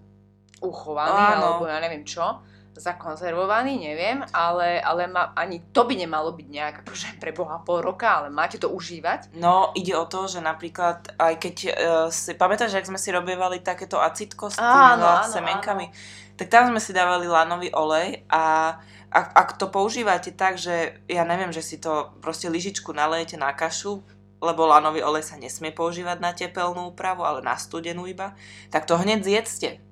uchovaný, 0.62 1.36
Áno. 1.36 1.58
alebo 1.58 1.64
ja 1.68 1.82
neviem 1.82 2.06
čo, 2.06 2.40
zakonzervovaný, 2.78 3.84
neviem, 3.84 4.24
ale, 4.32 4.80
ale 4.80 5.08
ma, 5.12 5.36
ani 5.36 5.60
to 5.76 5.84
by 5.84 5.94
nemalo 6.00 6.32
byť 6.32 6.48
nejak 6.48 6.76
akože 6.88 7.20
pre 7.20 7.36
Boha 7.36 7.60
pol 7.60 7.84
roka, 7.84 8.08
ale 8.08 8.32
máte 8.32 8.56
to 8.56 8.72
užívať. 8.72 9.36
No, 9.36 9.76
ide 9.76 9.92
o 10.00 10.08
to, 10.08 10.32
že 10.32 10.40
napríklad, 10.40 11.20
aj 11.20 11.34
keď 11.36 11.56
uh, 11.68 11.72
si, 12.08 12.32
pamätáš, 12.34 12.80
ak 12.80 12.88
sme 12.88 13.00
si 13.02 13.12
robievali 13.12 13.60
takéto 13.60 14.00
acitko 14.00 14.48
s 14.48 14.56
tými 14.56 15.04
semienkami, 15.28 15.86
áno. 15.92 15.96
tak 16.40 16.48
tam 16.48 16.72
sme 16.72 16.80
si 16.80 16.96
dávali 16.96 17.28
lanový 17.28 17.76
olej 17.76 18.24
a 18.32 18.76
ak, 19.12 19.28
ak 19.36 19.50
to 19.60 19.68
používate 19.68 20.32
tak, 20.32 20.56
že 20.56 21.04
ja 21.12 21.28
neviem, 21.28 21.52
že 21.52 21.60
si 21.60 21.76
to 21.76 22.16
proste 22.24 22.48
lyžičku 22.48 22.96
nalejete 22.96 23.36
na 23.36 23.52
kašu, 23.52 24.00
lebo 24.42 24.66
lanový 24.66 25.04
olej 25.04 25.28
sa 25.28 25.36
nesmie 25.36 25.76
používať 25.76 26.18
na 26.24 26.32
tepelnú 26.32 26.96
úpravu, 26.96 27.28
ale 27.28 27.44
na 27.44 27.60
studenú 27.60 28.08
iba, 28.08 28.34
tak 28.72 28.88
to 28.88 28.96
hneď 28.96 29.22
zjedzte 29.22 29.91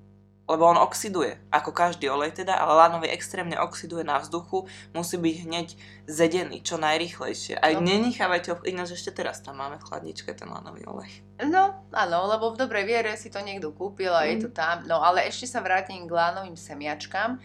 lebo 0.50 0.66
on 0.66 0.82
oxiduje, 0.82 1.38
ako 1.54 1.70
každý 1.70 2.10
olej 2.10 2.34
teda, 2.42 2.58
ale 2.58 2.74
lánový 2.74 3.14
extrémne 3.14 3.54
oxiduje 3.62 4.02
na 4.02 4.18
vzduchu, 4.18 4.66
musí 4.98 5.22
byť 5.22 5.36
hneď 5.46 5.68
zedený, 6.10 6.66
čo 6.66 6.82
najrychlejšie. 6.82 7.62
Aj 7.62 7.78
no. 7.78 7.86
nenechávajte 7.86 8.48
ho, 8.52 8.58
ináč 8.66 8.98
ešte 8.98 9.14
teraz 9.22 9.46
tam 9.46 9.62
máme 9.62 9.78
v 9.78 9.86
chladničke 9.86 10.34
ten 10.34 10.50
lánový 10.50 10.90
olej. 10.90 11.22
No, 11.46 11.86
áno, 11.94 12.26
lebo 12.26 12.50
v 12.52 12.66
dobrej 12.66 12.84
viere 12.90 13.14
si 13.14 13.30
to 13.30 13.40
niekto 13.46 13.70
kúpil 13.70 14.10
a 14.10 14.26
mm. 14.26 14.30
je 14.34 14.38
to 14.44 14.50
tam. 14.50 14.90
No, 14.90 15.06
ale 15.06 15.30
ešte 15.30 15.46
sa 15.46 15.62
vrátim 15.62 16.10
k 16.10 16.12
lánovým 16.12 16.58
semiačkám. 16.58 17.38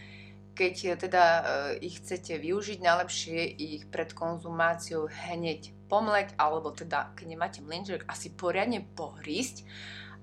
Keď 0.55 0.97
teda 0.97 1.23
e, 1.23 1.41
ich 1.83 1.99
chcete 1.99 2.39
využiť, 2.39 2.79
najlepšie 2.79 3.39
ich 3.59 3.85
pred 3.91 4.15
konzumáciou 4.15 5.11
hneď 5.29 5.75
pomleť, 5.91 6.33
alebo 6.39 6.73
teda, 6.73 7.13
keď 7.13 7.25
nemáte 7.27 7.59
mlinček, 7.61 8.07
asi 8.09 8.33
poriadne 8.33 8.81
pohrísť 8.97 9.67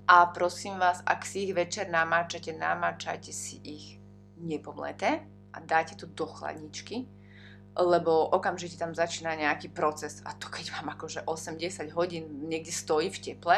a 0.07 0.25
prosím 0.25 0.79
vás, 0.79 1.03
ak 1.05 1.25
si 1.25 1.47
ich 1.47 1.53
večer 1.55 1.87
namáčate, 1.87 2.51
namáčajte 2.51 3.31
si 3.31 3.55
ich 3.63 3.85
nepomleté 4.37 5.23
a 5.53 5.57
dáte 5.63 5.95
to 5.95 6.05
do 6.11 6.25
chladničky, 6.25 7.07
lebo 7.77 8.27
okamžite 8.35 8.77
tam 8.77 8.91
začína 8.91 9.35
nejaký 9.35 9.71
proces 9.71 10.21
a 10.27 10.35
to 10.35 10.51
keď 10.51 10.75
vám 10.75 10.93
akože 10.99 11.23
8-10 11.23 11.95
hodín 11.95 12.23
niekde 12.51 12.71
stojí 12.75 13.09
v 13.09 13.19
teple, 13.19 13.57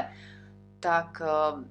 tak 0.80 1.18
ehm, 1.18 1.66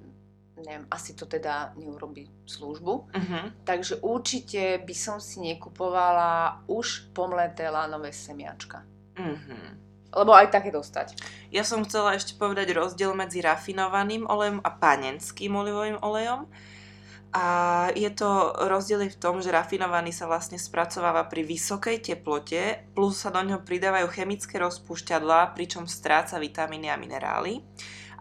neviem, 0.59 0.85
asi 0.91 1.15
to 1.15 1.25
teda 1.25 1.71
neurobi 1.79 2.27
službu. 2.45 2.93
Uh-huh. 3.15 3.45
Takže 3.63 4.03
určite 4.03 4.83
by 4.83 4.95
som 4.95 5.17
si 5.23 5.39
nekupovala 5.39 6.63
už 6.67 7.15
pomleté 7.15 7.71
lánové 7.71 8.11
semiačka. 8.11 8.83
Uh-huh 9.15 9.84
lebo 10.15 10.31
aj 10.31 10.55
také 10.55 10.71
dostať. 10.71 11.19
Ja 11.51 11.67
som 11.67 11.83
chcela 11.83 12.15
ešte 12.15 12.39
povedať 12.39 12.71
rozdiel 12.71 13.11
medzi 13.11 13.43
rafinovaným 13.43 14.25
olejom 14.25 14.63
a 14.63 14.69
panenským 14.71 15.51
olivovým 15.51 15.99
olejom. 15.99 16.47
A 17.35 17.45
je 17.91 18.07
to 18.15 18.55
rozdiel 18.71 19.03
v 19.11 19.19
tom, 19.19 19.43
že 19.43 19.51
rafinovaný 19.51 20.15
sa 20.15 20.23
vlastne 20.23 20.55
spracováva 20.55 21.27
pri 21.27 21.43
vysokej 21.43 21.99
teplote, 21.99 22.87
plus 22.95 23.19
sa 23.19 23.27
do 23.27 23.43
ňoho 23.43 23.59
pridávajú 23.59 24.07
chemické 24.07 24.55
rozpúšťadlá, 24.55 25.51
pričom 25.51 25.83
stráca 25.83 26.39
vitamíny 26.39 26.87
a 26.87 26.95
minerály. 26.95 27.59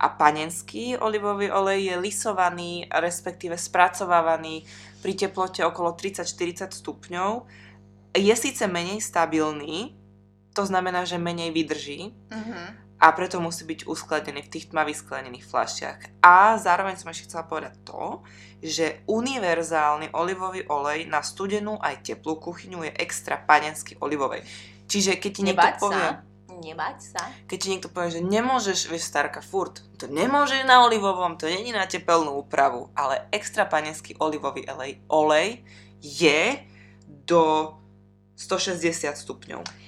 A 0.02 0.10
panenský 0.10 0.98
olivový 0.98 1.46
olej 1.54 1.94
je 1.94 1.96
lisovaný, 2.02 2.90
respektíve 2.90 3.54
spracovávaný 3.54 4.66
pri 4.98 5.14
teplote 5.14 5.62
okolo 5.62 5.94
30-40 5.94 6.74
stupňov. 6.74 7.46
Je 8.18 8.34
síce 8.34 8.66
menej 8.66 8.98
stabilný, 8.98 9.94
to 10.54 10.62
znamená, 10.62 11.02
že 11.02 11.18
menej 11.18 11.50
vydrží 11.50 12.14
uh-huh. 12.30 12.66
a 13.02 13.06
preto 13.12 13.42
musí 13.42 13.66
byť 13.66 13.90
uskladený 13.90 14.46
v 14.46 14.52
tých 14.54 14.70
tmavých 14.70 15.02
sklenených 15.02 15.44
fľašiach. 15.44 15.98
A 16.22 16.56
zároveň 16.56 16.94
som 16.94 17.10
ešte 17.10 17.26
chcela 17.28 17.44
povedať 17.44 17.74
to, 17.82 18.22
že 18.62 19.04
univerzálny 19.10 20.14
olivový 20.14 20.64
olej 20.70 21.10
na 21.10 21.20
studenú 21.20 21.76
aj 21.82 22.06
teplú 22.06 22.38
kuchyňu 22.38 22.86
je 22.86 22.92
extra 22.96 23.36
panenský 23.36 23.98
olivovej. 23.98 24.46
Čiže 24.86 25.18
keď 25.18 25.30
ti 25.34 25.42
niekto 25.42 25.60
Nebať 25.60 25.82
povie... 25.82 26.06
Sa. 26.06 26.22
Nebať 26.54 26.98
sa. 27.02 27.22
Keď 27.50 27.58
ti 27.58 27.68
niekto 27.74 27.90
povie, 27.90 28.14
že 28.14 28.22
nemôžeš, 28.22 28.86
vieš, 28.86 29.10
starka, 29.10 29.42
furt, 29.42 29.82
to 29.98 30.06
nemôže 30.06 30.54
na 30.62 30.86
olivovom, 30.86 31.34
to 31.34 31.50
není 31.50 31.74
na 31.74 31.82
tepelnú 31.82 32.30
úpravu, 32.38 32.94
ale 32.94 33.26
extra 33.34 33.66
panenský 33.66 34.14
olivový 34.22 34.62
olej, 34.70 35.02
olej 35.10 35.66
je 35.98 36.62
do 37.26 37.74
160 38.38 39.18
stupňov. 39.18 39.83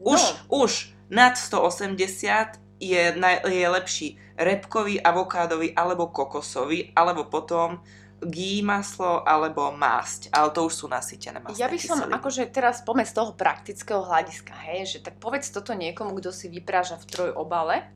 Už, 0.00 0.20
no. 0.48 0.64
už 0.64 0.96
Nad 1.10 1.36
180 1.36 2.56
je, 2.80 3.02
naj, 3.18 3.44
je 3.44 3.66
lepší 3.68 4.08
repkový, 4.38 5.02
avokádový 5.02 5.76
alebo 5.76 6.08
kokosový, 6.08 6.94
alebo 6.96 7.28
potom 7.28 7.82
gí 8.20 8.60
maslo 8.60 9.24
alebo 9.24 9.72
másť, 9.72 10.28
ale 10.30 10.52
to 10.52 10.68
už 10.68 10.84
sú 10.84 10.86
nasýtené 10.92 11.40
masné 11.40 11.56
Ja 11.56 11.72
by 11.72 11.78
som 11.80 12.04
kyseliny. 12.04 12.16
akože 12.20 12.42
teraz 12.52 12.84
poďme 12.84 13.08
z 13.08 13.16
toho 13.16 13.32
praktického 13.32 14.04
hľadiska, 14.04 14.52
hej, 14.70 14.80
že 14.86 14.98
tak 15.00 15.16
povedz 15.16 15.48
toto 15.48 15.72
niekomu, 15.72 16.12
kto 16.20 16.28
si 16.28 16.52
vypráža 16.52 17.00
v 17.00 17.08
troj 17.08 17.30
obale. 17.32 17.88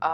A 0.00 0.12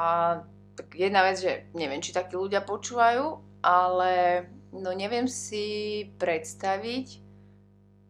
tak 0.79 0.95
jedna 0.95 1.27
vec, 1.27 1.43
že 1.43 1.67
neviem, 1.75 1.99
či 1.99 2.15
takí 2.15 2.39
ľudia 2.39 2.63
počúvajú, 2.63 3.43
ale 3.67 4.47
no 4.71 4.95
neviem 4.95 5.27
si 5.27 6.07
predstaviť 6.23 7.26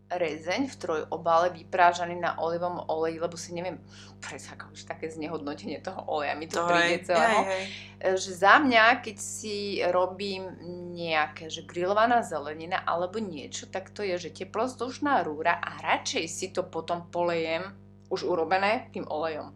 rezeň 0.06 0.70
v 0.70 0.76
troj 0.78 1.00
obale 1.10 1.50
vyprážaný 1.50 2.14
na 2.22 2.38
olivom 2.38 2.78
oleji, 2.86 3.18
lebo 3.18 3.34
si 3.34 3.50
neviem 3.50 3.82
predstaviť 4.22 4.70
už 4.70 4.86
také 4.86 5.10
znehodnotenie 5.10 5.82
toho 5.82 5.98
oleja 6.06 6.34
mi 6.38 6.46
to, 6.46 6.62
To 6.62 6.70
príde 6.70 7.02
hej, 7.02 7.06
celého 7.06 7.42
hej, 7.42 7.50
hej. 7.50 7.64
E, 7.98 8.08
že 8.14 8.30
za 8.38 8.62
mňa, 8.62 9.02
keď 9.02 9.16
si 9.18 9.82
robím 9.90 10.46
nejaké, 10.94 11.50
že 11.50 11.66
grillovaná 11.66 12.22
zelenina 12.22 12.86
alebo 12.86 13.18
niečo, 13.18 13.66
tak 13.66 13.90
to 13.90 14.06
je, 14.06 14.30
že 14.30 14.46
teplozdušná 14.46 15.26
rúra 15.26 15.58
a 15.58 15.82
radšej 15.82 16.24
si 16.30 16.46
to 16.54 16.62
potom 16.62 17.10
polejem 17.10 17.74
už 18.06 18.22
urobené 18.22 18.86
tým 18.94 19.02
olejom. 19.10 19.50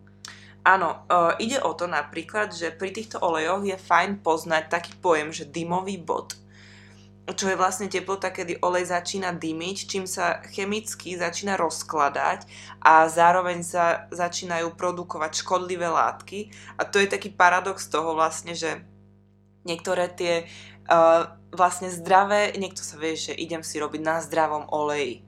Áno, 0.61 1.09
uh, 1.09 1.41
ide 1.41 1.57
o 1.57 1.73
to 1.73 1.89
napríklad, 1.89 2.53
že 2.53 2.69
pri 2.69 2.93
týchto 2.93 3.17
olejoch 3.17 3.65
je 3.65 3.81
fajn 3.81 4.21
poznať 4.21 4.69
taký 4.69 4.93
pojem, 5.01 5.33
že 5.33 5.49
dymový 5.49 5.97
bod, 5.97 6.37
čo 7.29 7.47
je 7.53 7.57
vlastne 7.59 7.87
teplota, 7.87 8.33
kedy 8.33 8.59
olej 8.65 8.91
začína 8.91 9.37
dymiť, 9.37 9.77
čím 9.87 10.05
sa 10.09 10.43
chemicky 10.51 11.15
začína 11.15 11.55
rozkladať 11.55 12.49
a 12.83 13.07
zároveň 13.07 13.63
sa 13.63 14.11
začínajú 14.11 14.75
produkovať 14.75 15.45
škodlivé 15.45 15.87
látky. 15.87 16.51
A 16.81 16.89
to 16.89 16.99
je 16.99 17.07
taký 17.07 17.31
paradox 17.31 17.87
toho 17.87 18.17
vlastne, 18.17 18.57
že 18.57 18.83
niektoré 19.63 20.11
tie 20.11 20.49
uh, 20.89 21.37
vlastne 21.55 21.93
zdravé, 21.93 22.57
niekto 22.57 22.83
sa 22.83 22.99
vie, 22.99 23.15
že 23.15 23.37
idem 23.37 23.63
si 23.63 23.79
robiť 23.79 24.01
na 24.03 24.19
zdravom 24.23 24.67
oleji, 24.71 25.23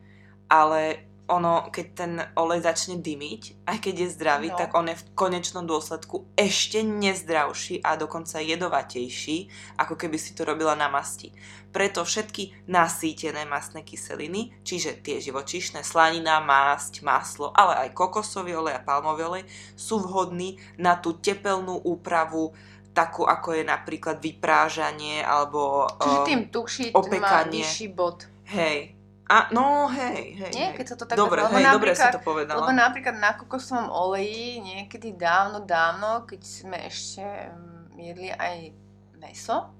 ale 0.50 1.11
ono, 1.30 1.70
keď 1.70 1.86
ten 1.94 2.12
olej 2.34 2.66
začne 2.66 2.98
dymiť, 2.98 3.64
aj 3.64 3.78
keď 3.78 3.94
je 4.04 4.08
zdravý, 4.10 4.48
No. 4.50 4.58
tak 4.58 4.74
on 4.74 4.90
je 4.90 4.98
v 4.98 5.06
konečnom 5.14 5.62
dôsledku 5.62 6.26
ešte 6.34 6.82
nezdravší 6.82 7.78
a 7.80 7.94
dokonca 7.94 8.42
jedovatejší, 8.42 9.36
ako 9.78 9.94
keby 9.94 10.18
si 10.18 10.34
to 10.34 10.42
robila 10.42 10.74
na 10.74 10.90
masti. 10.90 11.30
Preto 11.72 12.04
všetky 12.04 12.68
nasýtené 12.68 13.48
masné 13.48 13.80
kyseliny, 13.80 14.60
čiže 14.60 15.00
tie 15.00 15.22
živočíšne, 15.22 15.80
slanina, 15.80 16.42
másť, 16.42 17.00
maslo, 17.00 17.48
ale 17.54 17.88
aj 17.88 17.96
kokosový 17.96 18.52
olej 18.52 18.76
a 18.76 18.84
palmový 18.84 19.22
olej, 19.24 19.44
sú 19.72 20.02
vhodní 20.02 20.60
na 20.76 21.00
tú 21.00 21.16
tepelnú 21.16 21.80
úpravu, 21.80 22.52
takú 22.92 23.24
ako 23.24 23.56
je 23.56 23.64
napríklad 23.64 24.20
vyprážanie 24.20 25.24
alebo 25.24 25.88
Čiže 25.96 26.18
um, 26.18 26.26
tým 26.28 26.42
tuší 26.52 26.84
má 26.92 27.00
opekanie. 27.00 27.64
vyšší 27.64 27.86
bod. 27.88 28.28
hej. 28.52 28.92
A, 29.24 29.48
no 29.50 29.86
hej, 29.88 30.34
hej. 30.36 30.50
Nie, 30.52 30.68
keď 30.72 30.86
sa 30.86 30.96
to 30.96 31.04
tak 31.04 31.16
Dobre, 31.16 31.40
hej, 31.40 31.64
dobre 31.66 31.92
si 31.92 32.04
to 32.06 32.20
povedala. 32.20 32.58
Lebo 32.58 32.70
napríklad 32.70 33.16
na 33.16 33.32
kokosovom 33.32 33.88
oleji 33.88 34.58
niekedy 34.58 35.12
dávno, 35.12 35.60
dávno, 35.60 36.24
keď 36.24 36.40
sme 36.42 36.78
ešte 36.82 37.22
mm, 37.22 37.96
jedli 37.96 38.28
aj 38.28 38.56
meso, 39.16 39.70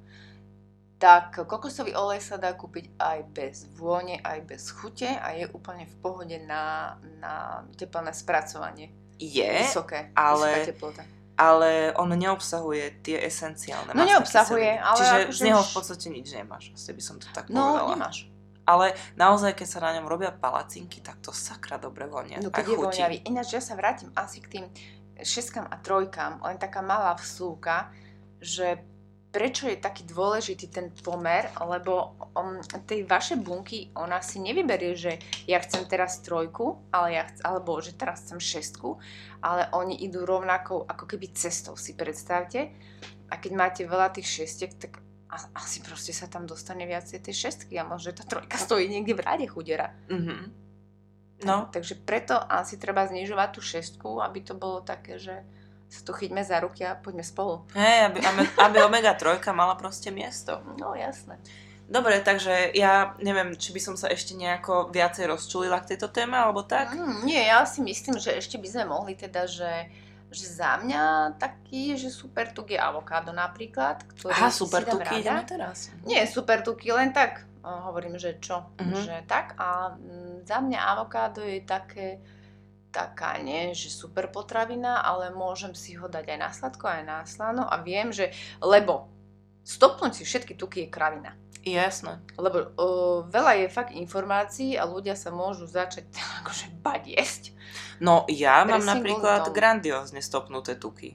tak 0.97 1.35
kokosový 1.43 1.93
olej 1.93 2.23
sa 2.23 2.39
dá 2.39 2.55
kúpiť 2.55 2.95
aj 2.97 3.19
bez 3.29 3.67
vône, 3.73 4.23
aj 4.23 4.39
bez 4.47 4.71
chute 4.71 5.11
a 5.11 5.35
je 5.35 5.51
úplne 5.51 5.83
v 5.83 5.95
pohode 5.99 6.39
na, 6.41 6.95
na 7.19 7.35
teplné 7.75 8.15
spracovanie. 8.15 8.95
je, 9.19 9.51
Vysoké, 9.61 10.15
ale- 10.15 10.63
vysoká 10.63 10.71
teplota. 10.71 11.03
ale 11.35 11.71
on 11.93 12.07
neobsahuje 12.09 13.03
tie 13.03 13.19
esenciálne 13.21 13.91
No 13.91 14.07
neobsahuje, 14.07 14.63
kyseliny. 14.71 14.79
ale 14.81 14.97
Čiže 14.97 15.17
akože 15.19 15.35
z 15.35 15.41
neho 15.43 15.61
v 15.61 15.73
podstate 15.73 16.07
nič 16.09 16.27
nemáš. 16.33 16.65
Asi 16.71 16.91
by 16.91 17.03
som 17.03 17.17
to 17.19 17.27
tak 17.29 17.47
No, 17.49 17.59
povedala. 17.75 17.91
nemáš. 17.93 18.31
Ale 18.63 18.95
naozaj, 19.19 19.59
keď 19.59 19.69
sa 19.69 19.81
na 19.83 19.99
ňom 19.99 20.07
robia 20.07 20.31
palacinky, 20.31 21.03
tak 21.03 21.19
to 21.19 21.35
sakra 21.35 21.83
dobre 21.83 22.07
vonia. 22.07 22.39
No 22.39 22.55
keď 22.55 22.67
je 22.73 22.79
voňavý. 22.79 23.17
Ináč 23.27 23.59
ja 23.59 23.63
sa 23.63 23.75
vrátim 23.75 24.15
asi 24.15 24.39
k 24.39 24.49
tým 24.59 24.65
šeskám 25.19 25.67
a 25.67 25.77
trojkám, 25.79 26.43
len 26.43 26.59
taká 26.59 26.83
malá 26.83 27.15
vsúka, 27.19 27.91
že 28.43 28.83
prečo 29.33 29.65
je 29.65 29.81
taký 29.81 30.05
dôležitý 30.05 30.69
ten 30.69 30.93
pomer, 31.01 31.49
lebo 31.57 32.21
um, 32.37 32.61
tej 32.85 33.09
vaše 33.09 33.41
bunky, 33.41 33.89
ona 33.97 34.21
si 34.21 34.39
nevyberie, 34.45 34.93
že 34.93 35.17
ja 35.49 35.57
chcem 35.65 35.89
teraz 35.89 36.21
trojku, 36.21 36.85
ale 36.93 37.17
ja 37.17 37.25
chc- 37.25 37.41
alebo 37.41 37.81
že 37.81 37.97
teraz 37.97 38.29
chcem 38.29 38.37
šestku, 38.37 39.01
ale 39.41 39.73
oni 39.73 40.05
idú 40.05 40.29
rovnakou 40.29 40.85
ako 40.85 41.09
keby 41.09 41.33
cestou, 41.33 41.81
si 41.81 41.97
predstavte. 41.97 42.77
A 43.33 43.41
keď 43.41 43.53
máte 43.57 43.83
veľa 43.89 44.13
tých 44.13 44.29
šestiek, 44.29 44.77
tak 44.77 45.01
a- 45.33 45.49
asi 45.57 45.81
proste 45.81 46.13
sa 46.13 46.29
tam 46.29 46.45
dostane 46.45 46.85
viacej 46.85 47.19
tej 47.19 47.35
šestky 47.41 47.75
a 47.75 47.83
možno 47.83 48.13
tá 48.13 48.23
trojka 48.23 48.61
stojí 48.61 48.85
niekde 48.87 49.17
v 49.17 49.25
rade 49.25 49.47
chudera. 49.49 49.97
Mhm. 50.07 50.61
No, 51.43 51.67
Takže 51.73 51.99
preto 51.99 52.39
asi 52.39 52.79
treba 52.79 53.03
znižovať 53.03 53.49
tú 53.51 53.61
šestku, 53.61 54.23
aby 54.23 54.41
to 54.41 54.55
bolo 54.55 54.79
také, 54.79 55.19
že 55.19 55.43
sa 55.91 56.01
tu 56.01 56.15
chyťme 56.15 56.39
za 56.39 56.63
ruky 56.63 56.87
a 56.87 56.95
poďme 56.95 57.27
spolu. 57.27 57.67
hej, 57.75 58.07
aby, 58.07 58.23
aby- 58.57 58.81
omega 58.81 59.11
3 59.13 59.51
mala 59.51 59.75
proste 59.75 60.09
miesto. 60.09 60.63
No 60.79 60.95
jasné. 60.95 61.37
Dobre, 61.85 62.23
takže 62.23 62.73
ja 62.73 63.13
neviem, 63.19 63.53
či 63.53 63.75
by 63.75 63.81
som 63.83 63.95
sa 63.99 64.09
ešte 64.09 64.33
nejako 64.33 64.89
viacej 64.89 65.29
rozčulila 65.29 65.83
k 65.83 65.93
tejto 65.93 66.09
téme, 66.09 66.39
alebo 66.39 66.63
tak. 66.63 66.95
Mm, 66.95 67.27
nie, 67.27 67.43
ja 67.43 67.67
si 67.67 67.83
myslím, 67.83 68.17
že 68.17 68.33
ešte 68.33 68.57
by 68.57 68.69
sme 68.71 68.85
mohli 68.87 69.13
teda, 69.13 69.45
že, 69.45 69.91
že 70.33 70.49
za 70.49 70.81
mňa 70.81 71.37
taký, 71.37 71.95
že 71.95 72.09
super 72.09 72.51
tuk 72.51 72.73
je 72.73 72.81
avokádo 72.81 73.31
napríklad. 73.31 74.03
Ktorý 74.17 74.33
Aha, 74.33 74.51
super, 74.51 74.83
tuky 74.83 75.21
ideme 75.21 75.45
teraz. 75.45 75.93
Nie, 76.03 76.25
super 76.25 76.65
tuky, 76.65 76.91
len 76.91 77.13
tak. 77.13 77.45
Hovorím, 77.63 78.19
že 78.19 78.41
čo? 78.43 78.67
Mhm. 78.81 78.97
Že 78.97 79.17
tak. 79.31 79.55
A 79.61 79.95
mm, 79.95 80.49
za 80.49 80.59
mňa 80.59 80.81
avokádo 80.99 81.45
je 81.47 81.63
také, 81.63 82.19
taká, 82.91 83.39
nie, 83.39 83.73
že 83.73 83.89
super 83.89 84.29
potravina, 84.29 85.01
ale 85.01 85.31
môžem 85.31 85.73
si 85.73 85.95
ho 85.95 86.11
dať 86.11 86.35
aj 86.35 86.39
na 86.39 86.51
sladko, 86.51 86.85
aj 86.91 87.03
na 87.07 87.19
slano 87.25 87.65
a 87.65 87.81
viem, 87.81 88.11
že, 88.11 88.35
lebo 88.59 89.13
stopnúť 89.63 90.13
si 90.19 90.23
všetky 90.27 90.59
tuky 90.59 90.87
je 90.87 90.89
kravina. 90.91 91.33
Jasné. 91.63 92.19
Lebo 92.35 92.75
o, 92.75 92.87
veľa 93.31 93.63
je 93.63 93.67
fakt 93.71 93.95
informácií 93.95 94.75
a 94.75 94.83
ľudia 94.83 95.15
sa 95.15 95.31
môžu 95.31 95.71
začať 95.71 96.11
akože 96.43 96.67
bať 96.83 97.03
jesť. 97.15 97.43
No 98.03 98.27
ja 98.27 98.67
mám 98.67 98.83
Presne 98.83 98.99
napríklad 98.99 99.43
grandiózne 99.55 100.19
stopnuté 100.19 100.75
tuky. 100.75 101.15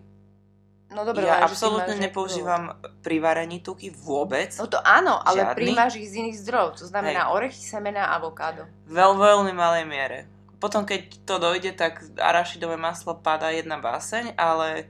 No 0.87 1.03
dobre, 1.03 1.27
ja 1.27 1.43
absolútne 1.43 1.99
nepoužívam 1.99 2.79
pri 3.03 3.19
varení 3.19 3.59
tuky 3.59 3.91
vôbec. 3.91 4.55
No 4.55 4.71
to 4.71 4.79
áno, 4.79 5.19
ale 5.19 5.43
Žiadny? 5.43 5.57
príjmaš 5.59 5.99
ich 5.99 6.07
z 6.15 6.23
iných 6.23 6.37
zdrojov, 6.47 6.79
to 6.79 6.85
znamená 6.87 7.27
orechy, 7.35 7.59
semena 7.59 8.07
a 8.07 8.15
avokádo. 8.15 8.63
Veľ, 8.87 9.19
veľmi 9.19 9.51
malej 9.51 9.83
miere. 9.83 10.31
Potom, 10.63 10.87
keď 10.87 11.27
to 11.27 11.43
dojde, 11.43 11.75
tak 11.75 12.07
arašidové 12.15 12.79
maslo 12.79 13.19
padá 13.19 13.51
jedna 13.51 13.83
báseň, 13.83 14.39
ale 14.39 14.87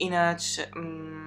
ináč 0.00 0.64
mm, 0.72 1.17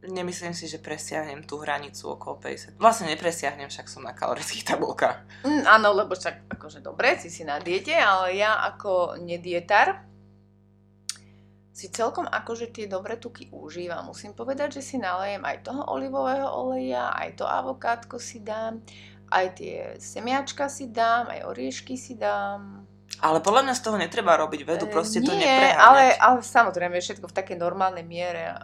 nemyslím 0.00 0.56
si, 0.56 0.64
že 0.64 0.80
presiahnem 0.80 1.44
tú 1.44 1.60
hranicu 1.60 2.16
okolo 2.16 2.40
50. 2.40 2.80
Vlastne 2.80 3.12
nepresiahnem, 3.12 3.68
však 3.68 3.86
som 3.86 4.00
na 4.00 4.16
kalorických 4.16 4.64
tabulkách. 4.64 5.44
Mm, 5.44 5.64
áno, 5.68 5.92
lebo 5.92 6.16
však 6.16 6.48
akože 6.56 6.80
dobre, 6.80 7.20
si 7.20 7.28
si 7.28 7.44
na 7.44 7.60
diete, 7.60 7.92
ale 7.92 8.36
ja 8.36 8.64
ako 8.64 9.20
nedietar 9.20 10.04
si 11.70 11.88
celkom 11.88 12.28
akože 12.28 12.76
tie 12.76 12.84
dobré 12.84 13.16
tuky 13.16 13.48
užívam. 13.48 14.12
Musím 14.12 14.36
povedať, 14.36 14.80
že 14.80 14.82
si 14.84 14.96
nalejem 15.00 15.40
aj 15.40 15.64
toho 15.64 15.82
olivového 15.88 16.44
oleja, 16.48 17.08
aj 17.16 17.40
to 17.40 17.48
avokádko 17.48 18.20
si 18.20 18.44
dám, 18.44 18.84
aj 19.32 19.46
tie 19.56 19.76
semiačka 19.96 20.68
si 20.68 20.92
dám, 20.92 21.32
aj 21.32 21.48
oriešky 21.48 21.96
si 21.96 22.20
dám. 22.20 22.84
Ale 23.20 23.40
podľa 23.40 23.68
mňa 23.68 23.74
z 23.76 23.82
toho 23.84 23.96
netreba 23.96 24.36
robiť 24.36 24.60
vedu, 24.64 24.86
E, 24.88 24.92
proste 24.92 25.20
to 25.20 25.32
Nie, 25.32 25.44
nepreháňať. 25.44 25.80
ale, 25.80 26.04
ale 26.20 26.38
samozrejme 26.40 26.96
všetko 27.00 27.26
v 27.28 27.36
takej 27.36 27.56
normálnej 27.56 28.04
miere. 28.04 28.60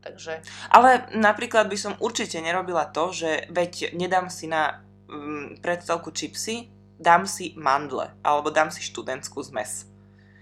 Takže 0.00 0.40
Ale 0.72 1.12
napríklad 1.12 1.68
by 1.68 1.76
som 1.76 1.92
určite 2.00 2.40
nerobila 2.40 2.88
to, 2.88 3.12
že 3.12 3.46
veď 3.52 3.92
nedám 3.92 4.32
si 4.32 4.48
na 4.48 4.80
mm, 5.08 5.60
predstavku 5.60 6.08
čipsy, 6.08 6.72
dám 6.96 7.28
si 7.28 7.52
mandle, 7.56 8.16
alebo 8.24 8.48
dám 8.48 8.72
si 8.72 8.80
študentskú 8.80 9.44
zmes. 9.44 9.88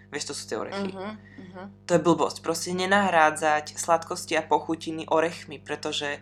Vieš, 0.08 0.32
to 0.32 0.34
sú 0.34 0.42
tie 0.48 0.56
orechy. 0.56 0.88
uh-huh, 0.88 1.12
uh-huh. 1.20 1.66
To 1.84 1.90
je 1.92 2.00
blbosť. 2.00 2.40
Proste 2.40 2.72
nenahrádzať 2.72 3.76
sladkosti 3.76 4.40
a 4.40 4.46
pochutiny 4.46 5.04
orechmi, 5.04 5.60
pretože 5.60 6.16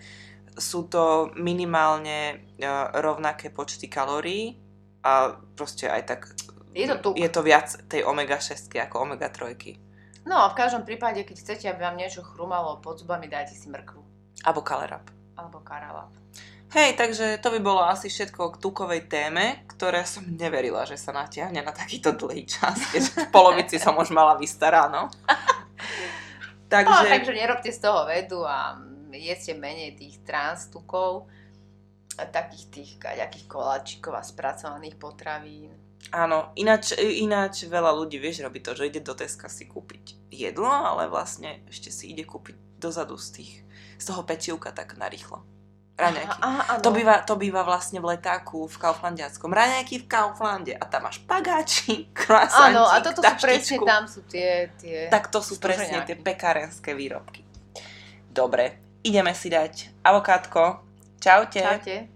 sú 0.59 0.89
to 0.91 1.30
minimálne 1.37 2.49
e, 2.57 2.66
rovnaké 2.99 3.53
počty 3.53 3.87
kalórií 3.87 4.59
a 5.05 5.39
proste 5.55 5.87
aj 5.87 6.03
tak 6.09 6.20
Je 6.74 6.89
to 6.89 6.97
tuk. 6.99 7.14
je 7.14 7.28
to 7.28 7.41
viac 7.45 7.68
tej 7.87 8.03
omega 8.03 8.41
6 8.41 8.72
ako 8.74 9.07
omega 9.07 9.28
3. 9.30 9.86
No 10.27 10.43
a 10.43 10.51
v 10.51 10.59
každom 10.59 10.83
prípade, 10.83 11.22
keď 11.22 11.37
chcete, 11.39 11.64
aby 11.70 11.87
vám 11.87 11.95
niečo 11.95 12.27
chrumalo 12.27 12.83
pod 12.83 12.99
zubami, 12.99 13.31
dajte 13.31 13.55
si 13.55 13.70
mrkvu 13.70 14.03
Alebo 14.43 14.61
kalerap. 14.66 15.07
alebo 15.39 15.62
karalap. 15.62 16.11
Hej, 16.74 16.99
takže 16.99 17.39
to 17.39 17.55
by 17.55 17.61
bolo 17.62 17.87
asi 17.87 18.11
všetko 18.11 18.59
k 18.59 18.61
tukovej 18.61 19.07
téme, 19.07 19.62
ktoré 19.70 20.03
som 20.03 20.27
neverila, 20.27 20.83
že 20.83 20.99
sa 20.99 21.14
natiahne 21.14 21.62
na 21.62 21.70
takýto 21.70 22.11
dlhý 22.11 22.43
čas, 22.43 22.74
keď 22.91 23.03
v 23.07 23.14
polovici 23.31 23.79
som 23.79 23.95
už 23.95 24.11
mala 24.11 24.35
vystaráno. 24.35 25.07
takže... 26.74 27.07
No, 27.07 27.07
takže 27.07 27.33
nerobte 27.33 27.70
z 27.70 27.79
toho 27.79 28.03
vedu 28.11 28.43
a 28.43 28.83
jeste 29.14 29.55
menej 29.55 29.95
tých 29.95 30.27
transtukov, 30.27 31.31
takých 32.18 32.64
tých 32.74 32.91
kaďakých 32.99 33.47
koláčikov 33.47 34.18
a 34.18 34.27
spracovaných 34.27 34.99
potravín. 34.99 35.70
Áno, 36.11 36.51
ináč, 36.59 36.99
ináč 36.99 37.70
veľa 37.70 37.95
ľudí, 37.95 38.18
vieš, 38.18 38.43
robí 38.43 38.59
to, 38.59 38.74
že 38.74 38.91
ide 38.91 39.07
do 39.07 39.14
Teska 39.14 39.47
si 39.47 39.70
kúpiť 39.70 40.16
jedlo, 40.31 40.68
ale 40.68 41.07
vlastne 41.07 41.62
ešte 41.70 41.91
si 41.91 42.12
ide 42.12 42.27
kúpiť 42.27 42.57
dozadu 42.77 43.16
z 43.16 43.41
tých, 43.41 43.53
z 43.97 44.05
toho 44.05 44.22
pečivka 44.22 44.70
tak 44.72 44.99
narýchlo 44.99 45.57
raňajky. 45.97 46.39
Aha, 46.41 46.61
aha, 46.61 46.74
to, 46.85 46.91
býva, 46.93 47.24
to 47.24 47.35
býva 47.41 47.64
vlastne 47.64 47.99
v 47.99 48.16
letáku 48.16 48.68
v 48.68 48.77
Kauflandiackom. 48.77 49.49
Raňajky 49.49 50.05
v 50.05 50.07
Kauflande. 50.07 50.72
A 50.77 50.85
tam 50.85 51.09
máš 51.09 51.24
pagáči, 51.24 52.12
krasantík, 52.12 52.77
Áno, 52.77 52.85
a 52.85 52.97
toto 53.01 53.24
sú 53.24 53.35
presne, 53.41 53.77
tam 53.83 54.05
sú 54.05 54.20
tie, 54.29 54.70
tie 54.77 55.09
Tak 55.09 55.33
to 55.33 55.41
sú 55.41 55.57
presne 55.57 56.05
tie 56.05 56.14
pekárenské 56.14 56.93
výrobky. 56.93 57.43
Dobre, 58.29 59.01
ideme 59.01 59.33
si 59.33 59.49
dať 59.49 60.05
avokátko. 60.05 60.85
Čaute. 61.16 61.64
Čaute. 61.64 62.16